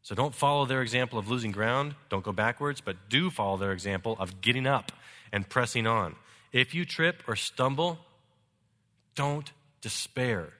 So 0.00 0.14
don't 0.14 0.34
follow 0.34 0.64
their 0.64 0.80
example 0.80 1.18
of 1.18 1.28
losing 1.28 1.52
ground, 1.52 1.94
don't 2.08 2.24
go 2.24 2.32
backwards, 2.32 2.80
but 2.80 3.10
do 3.10 3.28
follow 3.28 3.58
their 3.58 3.72
example 3.72 4.16
of 4.18 4.40
getting 4.40 4.66
up 4.66 4.92
and 5.30 5.46
pressing 5.46 5.86
on. 5.86 6.16
If 6.54 6.74
you 6.74 6.86
trip 6.86 7.22
or 7.28 7.36
stumble, 7.36 7.98
don't 9.14 9.52
despair. 9.82 10.54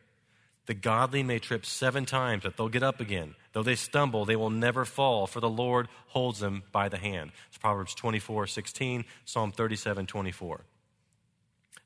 The 0.66 0.74
godly 0.74 1.22
may 1.22 1.38
trip 1.38 1.64
seven 1.64 2.04
times, 2.04 2.42
but 2.42 2.58
they'll 2.58 2.68
get 2.68 2.82
up 2.82 3.00
again. 3.00 3.34
Though 3.54 3.62
they 3.62 3.74
stumble, 3.74 4.26
they 4.26 4.36
will 4.36 4.50
never 4.50 4.84
fall, 4.84 5.26
for 5.26 5.40
the 5.40 5.48
Lord 5.48 5.88
holds 6.08 6.38
them 6.38 6.64
by 6.70 6.90
the 6.90 6.98
hand. 6.98 7.32
It's 7.48 7.56
Proverbs 7.56 7.94
24, 7.94 8.46
16, 8.46 9.06
Psalm 9.24 9.52
37, 9.52 10.04
24. 10.04 10.60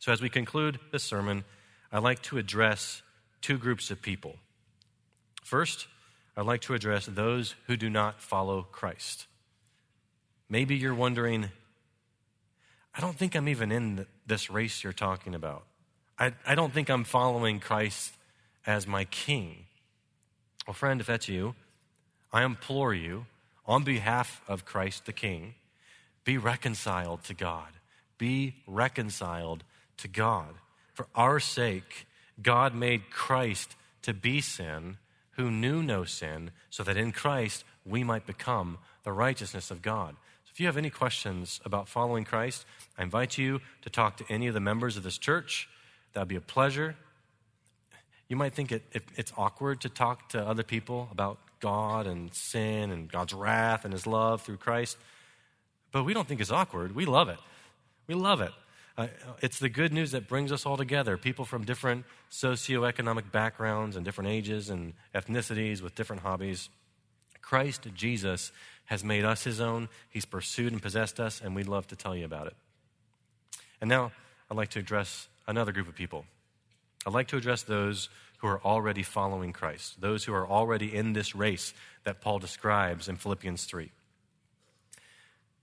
So, 0.01 0.11
as 0.11 0.21
we 0.21 0.29
conclude 0.29 0.81
this 0.91 1.05
sermon, 1.05 1.45
I'd 1.93 2.03
like 2.03 2.21
to 2.23 2.39
address 2.39 3.03
two 3.41 3.59
groups 3.59 3.93
of 3.93 4.03
people. 4.03 4.35
First, 5.47 5.87
I'd 6.37 6.45
like 6.45 6.63
to 6.63 6.75
address 6.75 7.07
those 7.07 7.55
who 7.69 7.77
do 7.77 7.89
not 7.89 8.21
follow 8.21 8.63
Christ. 8.73 9.29
Maybe 10.49 10.75
you're 10.75 10.93
wondering, 10.93 11.51
I 12.93 13.01
don't 13.01 13.17
think 13.17 13.37
I'm 13.37 13.49
even 13.49 13.71
in 13.71 14.07
this 14.27 14.51
race 14.51 14.83
you're 14.83 14.93
talking 14.93 15.37
about. 15.37 15.63
I, 16.19 16.33
I 16.45 16.57
don't 16.57 16.73
think 16.73 16.91
I'm 16.91 17.05
following 17.05 17.61
Christ 17.61 18.13
as 18.67 18.89
my 18.89 19.05
king. 19.05 19.67
Well, 20.67 20.75
friend, 20.75 21.01
if 21.01 21.07
that's 21.07 21.29
you, 21.29 21.55
I 22.33 22.43
implore 22.43 22.93
you, 22.93 23.27
on 23.67 23.85
behalf 23.85 24.43
of 24.49 24.65
Christ 24.65 25.07
the 25.07 25.13
King, 25.13 25.55
be 26.25 26.39
reconciled 26.39 27.23
to 27.23 27.35
God. 27.35 27.69
Be 28.19 28.57
reconciled 28.67 29.63
to 29.99 30.09
God. 30.09 30.57
For 30.93 31.07
our 31.15 31.39
sake, 31.39 32.09
God 32.43 32.75
made 32.75 33.11
Christ 33.11 33.77
to 34.03 34.13
be 34.13 34.41
sin 34.41 34.97
who 35.37 35.51
knew 35.51 35.83
no 35.83 36.05
sin, 36.05 36.51
so 36.71 36.83
that 36.83 36.97
in 36.97 37.13
Christ 37.13 37.65
we 37.85 38.03
might 38.03 38.27
become 38.27 38.79
the 39.05 39.13
righteousness 39.13 39.71
of 39.71 39.83
God. 39.83 40.17
So 40.45 40.51
if 40.53 40.61
you 40.61 40.67
have 40.67 40.77
any 40.77 40.91
questions 40.91 41.61
about 41.65 41.89
following 41.89 42.25
Christ, 42.25 42.67
I 42.99 43.03
invite 43.03 43.39
you 43.39 43.61
to 43.83 43.91
talk 43.91 44.17
to 44.17 44.25
any 44.29 44.47
of 44.47 44.55
the 44.55 44.61
members 44.61 44.97
of 44.97 45.03
this 45.03 45.19
church. 45.19 45.69
That 46.13 46.21
would 46.21 46.29
be 46.29 46.37
a 46.37 46.41
pleasure. 46.41 46.97
You 48.29 48.37
might 48.37 48.55
think 48.55 48.73
it, 48.73 48.83
it, 48.93 49.05
it's 49.17 49.33
awkward 49.37 49.81
to 49.83 49.89
talk 49.89 50.31
to 50.31 50.45
other 50.45 50.63
people 50.63 51.09
about 51.13 51.39
God 51.61 52.07
and 52.07 52.33
sin 52.35 52.91
and 52.91 53.11
God's 53.11 53.33
wrath 53.33 53.85
and 53.85 53.93
his 53.93 54.07
love 54.07 54.43
through 54.43 54.57
Christ, 54.57 54.97
but 55.93 56.05
we 56.05 56.13
don't 56.13 56.27
think 56.27 56.41
it's 56.41 56.51
awkward. 56.51 56.95
We 56.95 57.07
love 57.07 57.29
it. 57.29 57.39
We 58.07 58.15
love 58.15 58.41
it. 58.41 58.53
Uh, 58.97 59.09
it's 59.43 59.59
the 59.59 59.69
good 59.69 59.93
news 59.93 60.13
that 60.13 60.27
brings 60.27 60.51
us 60.51 60.65
all 60.65 60.77
together. 60.77 61.17
People 61.19 61.45
from 61.45 61.65
different 61.65 62.07
socioeconomic 62.31 63.31
backgrounds 63.31 63.95
and 63.97 64.05
different 64.05 64.31
ages 64.31 64.71
and 64.71 64.95
ethnicities 65.15 65.83
with 65.83 65.95
different 65.95 66.23
hobbies. 66.23 66.71
Christ 67.43 67.87
Jesus 67.95 68.53
has 68.87 69.05
made 69.05 69.25
us 69.25 69.45
his 69.45 69.61
own. 69.61 69.89
He's 70.09 70.25
pursued 70.25 70.73
and 70.73 70.81
possessed 70.81 71.21
us, 71.21 71.43
and 71.43 71.55
we'd 71.55 71.69
love 71.69 71.87
to 71.89 71.97
tell 71.97 72.17
you 72.17 72.25
about 72.25 72.47
it. 72.47 72.57
And 73.81 73.91
now 73.91 74.13
I'd 74.51 74.57
like 74.57 74.71
to 74.71 74.79
address 74.79 75.29
another 75.47 75.73
group 75.73 75.89
of 75.89 75.95
people 75.95 76.25
I'd 77.07 77.15
like 77.15 77.29
to 77.29 77.37
address 77.37 77.63
those 77.63 78.09
who 78.39 78.49
are 78.49 78.61
already 78.63 79.05
following 79.05 79.53
Christ, 79.53 80.01
those 80.01 80.25
who 80.25 80.35
are 80.35 80.47
already 80.47 80.95
in 80.95 81.13
this 81.13 81.37
race 81.37 81.73
that 82.03 82.21
Paul 82.21 82.41
describes 82.41 83.09
in 83.09 83.17
Philippians 83.17 83.65
3. 83.65 83.93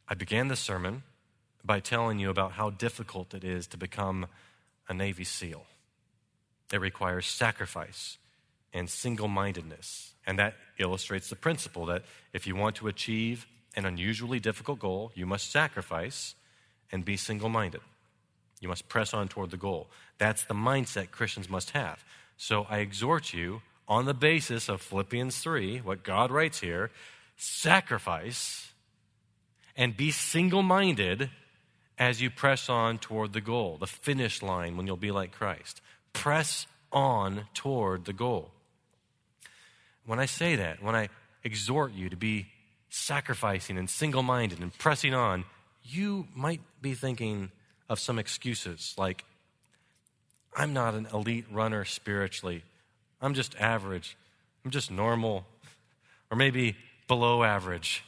I 0.08 0.14
began 0.16 0.48
the 0.48 0.56
sermon 0.56 1.04
by 1.64 1.80
telling 1.80 2.20
you 2.20 2.30
about 2.30 2.53
how 2.53 2.70
difficult 2.70 3.34
it 3.34 3.43
is 3.43 3.68
to 3.68 3.78
become 3.78 4.28
a 4.89 4.93
Navy 4.93 5.24
SEAL. 5.24 5.66
It 6.72 6.82
requires 6.82 7.26
sacrifice 7.26 8.18
and 8.74 8.89
single 8.89 9.28
mindedness. 9.28 10.14
And 10.26 10.39
that 10.39 10.55
illustrates 10.80 11.30
the 11.30 11.36
principle 11.36 11.86
that 11.88 12.03
if 12.34 12.47
you 12.47 12.55
want 12.55 12.76
to 12.78 12.88
achieve 12.88 13.45
an 13.76 13.86
unusually 13.86 14.39
difficult 14.39 14.80
goal, 14.80 15.11
you 15.16 15.26
must 15.26 15.51
sacrifice 15.51 16.36
and 16.91 17.05
be 17.05 17.18
single 17.18 17.49
minded. 17.49 17.82
You 18.59 18.70
must 18.70 18.88
press 18.88 19.14
on 19.14 19.28
toward 19.28 19.51
the 19.51 19.57
goal. 19.57 19.89
That's 20.18 20.43
the 20.45 20.53
mindset 20.53 21.11
Christians 21.11 21.49
must 21.49 21.72
have. 21.72 22.03
So 22.38 22.66
I 22.70 22.80
exhort 22.80 23.34
you, 23.34 23.61
on 23.88 24.05
the 24.05 24.14
basis 24.14 24.70
of 24.70 24.82
Philippians 24.82 25.38
3, 25.39 25.80
what 25.80 26.03
God 26.03 26.32
writes 26.32 26.61
here, 26.61 26.89
sacrifice 27.36 28.72
and 29.76 29.97
be 29.97 30.11
single 30.11 30.64
minded 30.64 31.30
as 31.98 32.22
you 32.22 32.30
press 32.30 32.70
on 32.70 32.98
toward 32.98 33.34
the 33.34 33.41
goal, 33.41 33.78
the 33.78 33.88
finish 33.88 34.41
line 34.41 34.78
when 34.78 34.88
you'll 34.88 34.98
be 34.98 35.12
like 35.12 35.32
Christ. 35.32 35.82
Press 36.12 36.68
on 36.91 37.46
toward 37.54 38.06
the 38.06 38.14
goal. 38.14 38.52
When 40.06 40.20
I 40.20 40.26
say 40.26 40.56
that, 40.56 40.82
when 40.82 40.96
I 40.96 41.10
exhort 41.44 41.94
you 41.94 42.10
to 42.10 42.16
be 42.16 42.48
sacrificing 42.89 43.78
and 43.78 43.89
single 43.89 44.24
minded 44.24 44.60
and 44.60 44.78
pressing 44.78 45.14
on, 45.14 45.46
you 45.84 46.28
might 46.36 46.62
be 46.82 46.94
thinking 46.94 47.52
of 47.89 48.00
some 48.00 48.20
excuses 48.20 48.94
like, 48.98 49.24
I'm 50.56 50.74
not 50.74 50.94
an 50.94 51.08
elite 51.14 51.46
runner 51.52 51.86
spiritually. 51.86 52.64
I'm 53.22 53.34
just 53.34 53.56
average. 53.58 54.18
I'm 54.64 54.72
just 54.72 54.91
normal. 54.91 55.46
Or 56.30 56.38
maybe 56.38 56.76
below 57.08 57.44
average. 57.44 58.04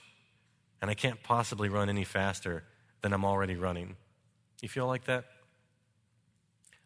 And 0.81 0.91
I 0.91 0.93
can't 0.93 1.21
possibly 1.23 1.69
run 1.69 1.89
any 1.89 2.03
faster 2.03 2.63
than 3.05 3.13
I'm 3.13 3.23
already 3.23 3.55
running. 3.55 3.97
You 4.63 4.67
feel 4.67 4.87
like 4.87 5.05
that? 5.05 5.25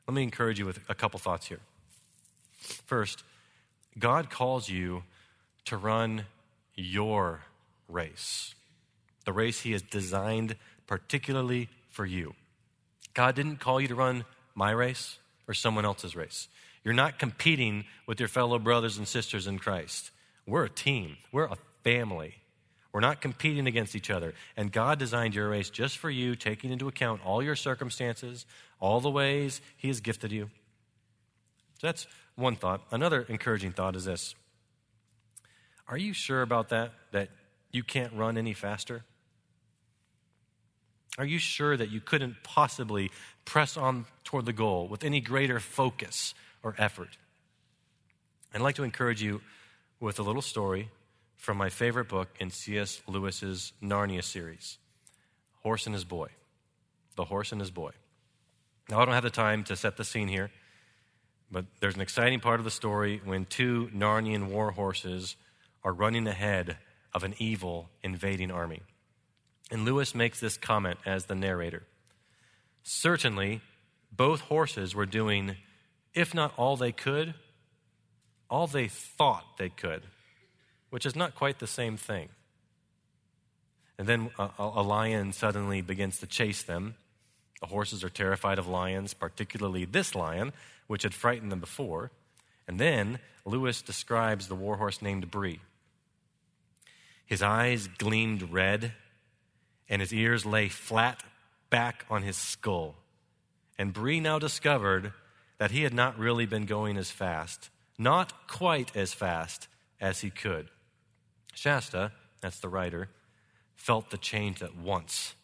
Let 0.06 0.14
me 0.14 0.22
encourage 0.22 0.60
you 0.60 0.66
with 0.66 0.78
a 0.90 0.94
couple 0.94 1.18
thoughts 1.18 1.48
here. 1.48 1.62
First, 2.88 3.24
God 3.98 4.30
calls 4.30 4.68
you 4.68 5.04
to 5.64 5.78
run 5.78 6.26
your 6.76 7.40
race, 7.88 8.54
the 9.24 9.32
race 9.32 9.62
He 9.62 9.72
has 9.72 9.82
designed 9.82 10.58
particularly 10.88 11.70
for 11.90 12.06
you. 12.06 12.36
God 13.14 13.34
didn't 13.34 13.62
call 13.62 13.80
you 13.80 13.88
to 13.88 13.96
run 13.96 14.26
my 14.54 14.72
race 14.72 15.20
or 15.48 15.54
someone 15.54 15.86
else's 15.86 16.18
race. 16.18 16.50
You're 16.84 16.94
not 16.94 17.18
competing 17.18 17.86
with 18.08 18.20
your 18.20 18.28
fellow 18.28 18.60
brothers 18.60 18.98
and 18.98 19.08
sisters 19.08 19.48
in 19.48 19.58
Christ. 19.58 20.12
We're 20.46 20.66
a 20.66 20.70
team, 20.70 21.16
we're 21.32 21.46
a 21.46 21.58
family. 21.86 22.39
We're 22.92 23.02
not 23.02 23.22
competing 23.22 23.68
against 23.68 23.96
each 23.96 24.10
other. 24.10 24.34
And 24.58 24.72
God 24.72 24.98
designed 24.98 25.36
your 25.36 25.50
race 25.50 25.70
just 25.70 25.98
for 25.98 26.10
you, 26.10 26.36
taking 26.36 26.72
into 26.72 26.88
account 26.88 27.22
all 27.24 27.44
your 27.44 27.56
circumstances, 27.56 28.46
all 28.80 29.00
the 29.00 29.12
ways 29.12 29.62
He 29.78 29.88
has 29.90 30.02
gifted 30.02 30.32
you. 30.32 30.50
So 31.80 31.88
that's 31.88 32.08
one 32.36 32.56
thought. 32.56 32.82
Another 32.92 33.26
encouraging 33.30 33.74
thought 33.74 33.96
is 33.96 34.06
this 34.06 34.34
Are 35.88 35.98
you 35.98 36.14
sure 36.14 36.42
about 36.42 36.70
that? 36.70 36.92
That 37.12 37.30
you 37.72 37.84
can't 37.84 38.14
run 38.14 38.38
any 38.38 38.54
faster? 38.54 39.04
Are 41.18 41.26
you 41.26 41.38
sure 41.38 41.76
that 41.76 41.92
you 41.92 42.00
couldn't 42.00 42.38
possibly 42.44 43.12
press 43.44 43.76
on 43.76 44.06
toward 44.24 44.46
the 44.46 44.54
goal 44.54 44.88
with 44.88 45.04
any 45.04 45.20
greater 45.20 45.60
focus 45.60 46.34
or 46.64 46.76
effort? 46.78 47.18
I'd 48.54 48.62
like 48.62 48.76
to 48.76 48.84
encourage 48.84 49.22
you 49.22 49.42
with 50.00 50.18
a 50.18 50.24
little 50.24 50.42
story 50.42 50.90
from 51.40 51.58
my 51.58 51.70
favorite 51.70 52.10
book 52.10 52.28
in 52.40 52.52
C.S. 52.52 53.02
Lewis's 53.08 53.72
Narnia 53.82 54.24
series 54.24 54.78
Horse 55.64 55.88
and 55.88 55.96
His 55.96 56.04
Boy. 56.04 56.28
The 57.16 57.26
Horse 57.26 57.52
and 57.52 57.62
His 57.62 57.72
Boy. 57.72 57.92
Now, 58.90 59.00
I 59.00 59.06
don't 59.06 59.14
have 59.14 59.24
the 59.24 59.30
time 59.30 59.64
to 59.66 59.76
set 59.76 59.98
the 59.98 60.04
scene 60.04 60.28
here, 60.28 60.52
but 61.50 61.66
there's 61.80 61.96
an 61.96 62.02
exciting 62.02 62.40
part 62.42 62.60
of 62.60 62.66
the 62.66 62.72
story 62.72 63.22
when 63.24 63.46
two 63.46 63.90
Narnian 63.96 64.50
war 64.50 64.72
horses 64.72 65.38
are 65.84 65.94
running 65.94 66.28
ahead 66.28 66.78
of 67.14 67.24
an 67.24 67.34
evil 67.38 67.90
invading 68.04 68.52
army. 68.52 68.82
And 69.72 69.86
Lewis 69.86 70.14
makes 70.14 70.40
this 70.40 70.58
comment 70.58 71.00
as 71.06 71.26
the 71.26 71.36
narrator. 71.36 71.84
Certainly, 72.84 73.62
both 74.12 74.42
horses 74.42 74.94
were 74.94 75.06
doing, 75.06 75.56
if 76.14 76.34
not 76.34 76.54
all 76.58 76.76
they 76.76 76.92
could, 76.92 77.34
all 78.50 78.68
they 78.68 78.88
thought 78.88 79.58
they 79.58 79.70
could 79.70 80.04
which 80.90 81.06
is 81.06 81.16
not 81.16 81.36
quite 81.36 81.60
the 81.60 81.68
same 81.68 81.98
thing. 81.98 82.30
And 83.98 84.08
then 84.08 84.30
a, 84.40 84.50
a, 84.58 84.82
lion 84.82 85.34
suddenly 85.34 85.82
begins 85.82 86.20
to 86.20 86.28
chase 86.28 86.64
them. 86.64 86.96
The 87.60 87.68
horses 87.68 88.04
are 88.04 88.10
terrified 88.10 88.58
of 88.58 88.68
lions, 88.68 89.14
particularly 89.14 89.84
this 89.84 90.16
lion, 90.16 90.54
which 90.88 91.04
had 91.04 91.14
frightened 91.14 91.52
them 91.52 91.60
before. 91.60 92.12
And 92.68 92.80
then 92.80 93.20
Lewis 93.46 93.82
describes 93.82 94.48
the 94.48 94.56
warhorse 94.56 95.02
named 95.02 95.30
Bree. 95.30 95.60
His 97.26 97.42
eyes 97.42 97.88
gleamed 97.88 98.52
red, 98.52 98.94
and 99.90 100.02
his 100.02 100.14
ears 100.14 100.46
lay 100.46 100.70
flat 100.70 101.22
back 101.70 102.06
on 102.10 102.24
his 102.24 102.38
skull. 102.38 102.96
And 103.78 103.94
Bree 103.94 104.20
now 104.20 104.40
discovered 104.40 105.14
that 105.58 105.72
he 105.72 105.84
had 105.84 105.94
not 105.94 106.18
really 106.18 106.46
been 106.46 106.66
going 106.66 106.98
as 106.98 107.12
fast, 107.12 107.70
not 107.98 108.48
quite 108.48 108.96
as 108.96 109.14
fast 109.14 109.68
as 110.00 110.22
he 110.22 110.30
could. 110.30 110.70
Shasta, 111.54 112.12
that's 112.42 112.60
the 112.60 112.70
writer, 112.70 113.10
felt 113.76 114.10
the 114.10 114.18
change 114.18 114.62
at 114.62 114.76
once. 114.78 115.36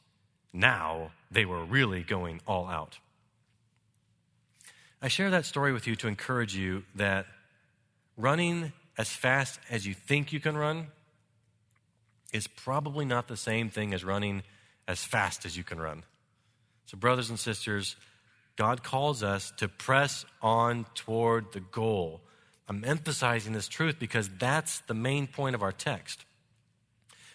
Now 0.53 1.11
they 1.29 1.45
were 1.45 1.63
really 1.63 2.03
going 2.03 2.41
all 2.47 2.67
out. 2.67 2.99
I 5.01 5.07
share 5.07 5.29
that 5.31 5.45
story 5.45 5.73
with 5.73 5.87
you 5.87 5.95
to 5.97 6.07
encourage 6.07 6.55
you 6.55 6.83
that 6.95 7.25
running 8.17 8.71
as 8.97 9.09
fast 9.09 9.59
as 9.69 9.85
you 9.85 9.93
think 9.93 10.31
you 10.31 10.39
can 10.39 10.57
run 10.57 10.87
is 12.33 12.47
probably 12.47 13.05
not 13.05 13.27
the 13.27 13.37
same 13.37 13.69
thing 13.69 13.93
as 13.93 14.03
running 14.03 14.43
as 14.87 15.03
fast 15.03 15.45
as 15.45 15.55
you 15.57 15.63
can 15.63 15.79
run. 15.79 16.03
So, 16.85 16.97
brothers 16.97 17.29
and 17.29 17.39
sisters, 17.39 17.95
God 18.55 18.83
calls 18.83 19.23
us 19.23 19.51
to 19.57 19.67
press 19.67 20.25
on 20.41 20.85
toward 20.95 21.51
the 21.51 21.59
goal 21.59 22.21
I'm 22.67 22.83
emphasizing 22.83 23.53
this 23.53 23.67
truth 23.67 23.97
because 23.99 24.29
that's 24.39 24.79
the 24.81 24.93
main 24.93 25.27
point 25.27 25.55
of 25.55 25.61
our 25.61 25.71
text. 25.71 26.25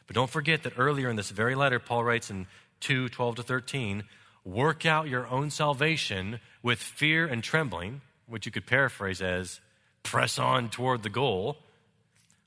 But 0.06 0.16
don't 0.16 0.30
forget 0.30 0.64
that 0.64 0.72
earlier 0.76 1.08
in 1.08 1.16
this 1.16 1.30
very 1.30 1.54
letter, 1.54 1.78
Paul 1.78 2.04
writes 2.04 2.30
in 2.30 2.46
2 2.80 3.08
12 3.10 3.36
to 3.36 3.42
13, 3.42 4.04
work 4.44 4.84
out 4.84 5.08
your 5.08 5.26
own 5.28 5.50
salvation 5.50 6.40
with 6.62 6.78
fear 6.80 7.26
and 7.26 7.44
trembling, 7.44 8.00
which 8.26 8.46
you 8.46 8.52
could 8.52 8.66
paraphrase 8.66 9.22
as 9.22 9.60
press 10.02 10.38
on 10.38 10.68
toward 10.68 11.02
the 11.02 11.10
goal. 11.10 11.58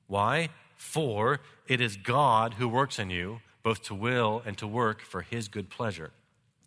Why? 0.08 0.50
For 0.76 1.40
it 1.68 1.80
is 1.80 1.96
God 1.96 2.56
who 2.56 2.68
works 2.68 3.00
in 3.00 3.10
you, 3.10 3.40
both 3.62 3.84
to 3.84 3.96
will 3.96 4.42
and 4.46 4.58
to 4.58 4.68
work 4.68 5.02
for 5.02 5.22
his 5.22 5.48
good 5.48 5.70
pleasure. 5.70 6.12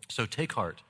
So 0.09 0.25
take 0.25 0.53
heart 0.53 0.81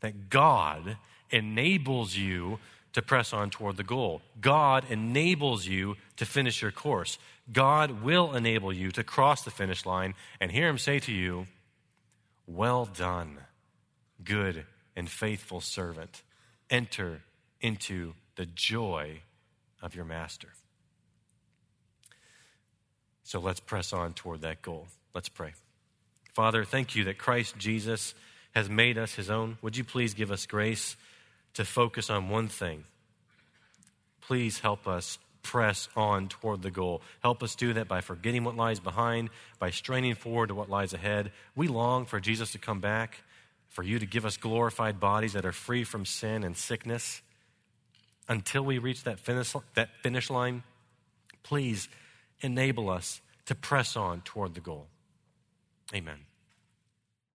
that 0.00 0.30
God 0.30 0.98
enables 1.30 2.16
you 2.16 2.58
to 2.96 3.02
press 3.02 3.34
on 3.34 3.50
toward 3.50 3.76
the 3.76 3.84
goal. 3.84 4.22
God 4.40 4.86
enables 4.88 5.66
you 5.66 5.96
to 6.16 6.24
finish 6.24 6.62
your 6.62 6.70
course. 6.70 7.18
God 7.52 8.02
will 8.02 8.34
enable 8.34 8.72
you 8.72 8.90
to 8.92 9.04
cross 9.04 9.42
the 9.42 9.50
finish 9.50 9.84
line 9.84 10.14
and 10.40 10.50
hear 10.50 10.66
Him 10.66 10.78
say 10.78 10.98
to 11.00 11.12
you, 11.12 11.46
Well 12.46 12.86
done, 12.86 13.36
good 14.24 14.64
and 14.96 15.10
faithful 15.10 15.60
servant. 15.60 16.22
Enter 16.70 17.20
into 17.60 18.14
the 18.36 18.46
joy 18.46 19.20
of 19.82 19.94
your 19.94 20.06
master. 20.06 20.48
So 23.24 23.40
let's 23.40 23.60
press 23.60 23.92
on 23.92 24.14
toward 24.14 24.40
that 24.40 24.62
goal. 24.62 24.86
Let's 25.14 25.28
pray. 25.28 25.52
Father, 26.32 26.64
thank 26.64 26.96
you 26.96 27.04
that 27.04 27.18
Christ 27.18 27.58
Jesus 27.58 28.14
has 28.54 28.70
made 28.70 28.96
us 28.96 29.14
his 29.14 29.28
own. 29.28 29.58
Would 29.60 29.76
you 29.76 29.84
please 29.84 30.14
give 30.14 30.30
us 30.30 30.46
grace? 30.46 30.96
To 31.56 31.64
focus 31.64 32.10
on 32.10 32.28
one 32.28 32.48
thing. 32.48 32.84
Please 34.20 34.60
help 34.60 34.86
us 34.86 35.18
press 35.42 35.88
on 35.94 36.28
toward 36.28 36.62
the 36.62 36.70
goal. 36.70 37.02
Help 37.22 37.42
us 37.42 37.54
do 37.54 37.72
that 37.74 37.86
by 37.86 38.00
forgetting 38.00 38.44
what 38.44 38.56
lies 38.56 38.80
behind, 38.80 39.30
by 39.58 39.70
straining 39.70 40.14
forward 40.14 40.48
to 40.48 40.54
what 40.54 40.68
lies 40.68 40.92
ahead. 40.92 41.30
We 41.54 41.68
long 41.68 42.04
for 42.04 42.18
Jesus 42.18 42.52
to 42.52 42.58
come 42.58 42.80
back, 42.80 43.22
for 43.68 43.82
you 43.82 43.98
to 43.98 44.06
give 44.06 44.26
us 44.26 44.36
glorified 44.36 44.98
bodies 44.98 45.34
that 45.34 45.44
are 45.44 45.52
free 45.52 45.84
from 45.84 46.04
sin 46.04 46.42
and 46.42 46.56
sickness. 46.56 47.22
Until 48.28 48.64
we 48.64 48.78
reach 48.78 49.04
that 49.04 49.20
finish, 49.20 49.54
that 49.74 49.90
finish 50.02 50.30
line, 50.30 50.64
please 51.44 51.88
enable 52.40 52.90
us 52.90 53.20
to 53.46 53.54
press 53.54 53.96
on 53.96 54.22
toward 54.22 54.54
the 54.54 54.60
goal. 54.60 54.88
Amen. 55.94 56.18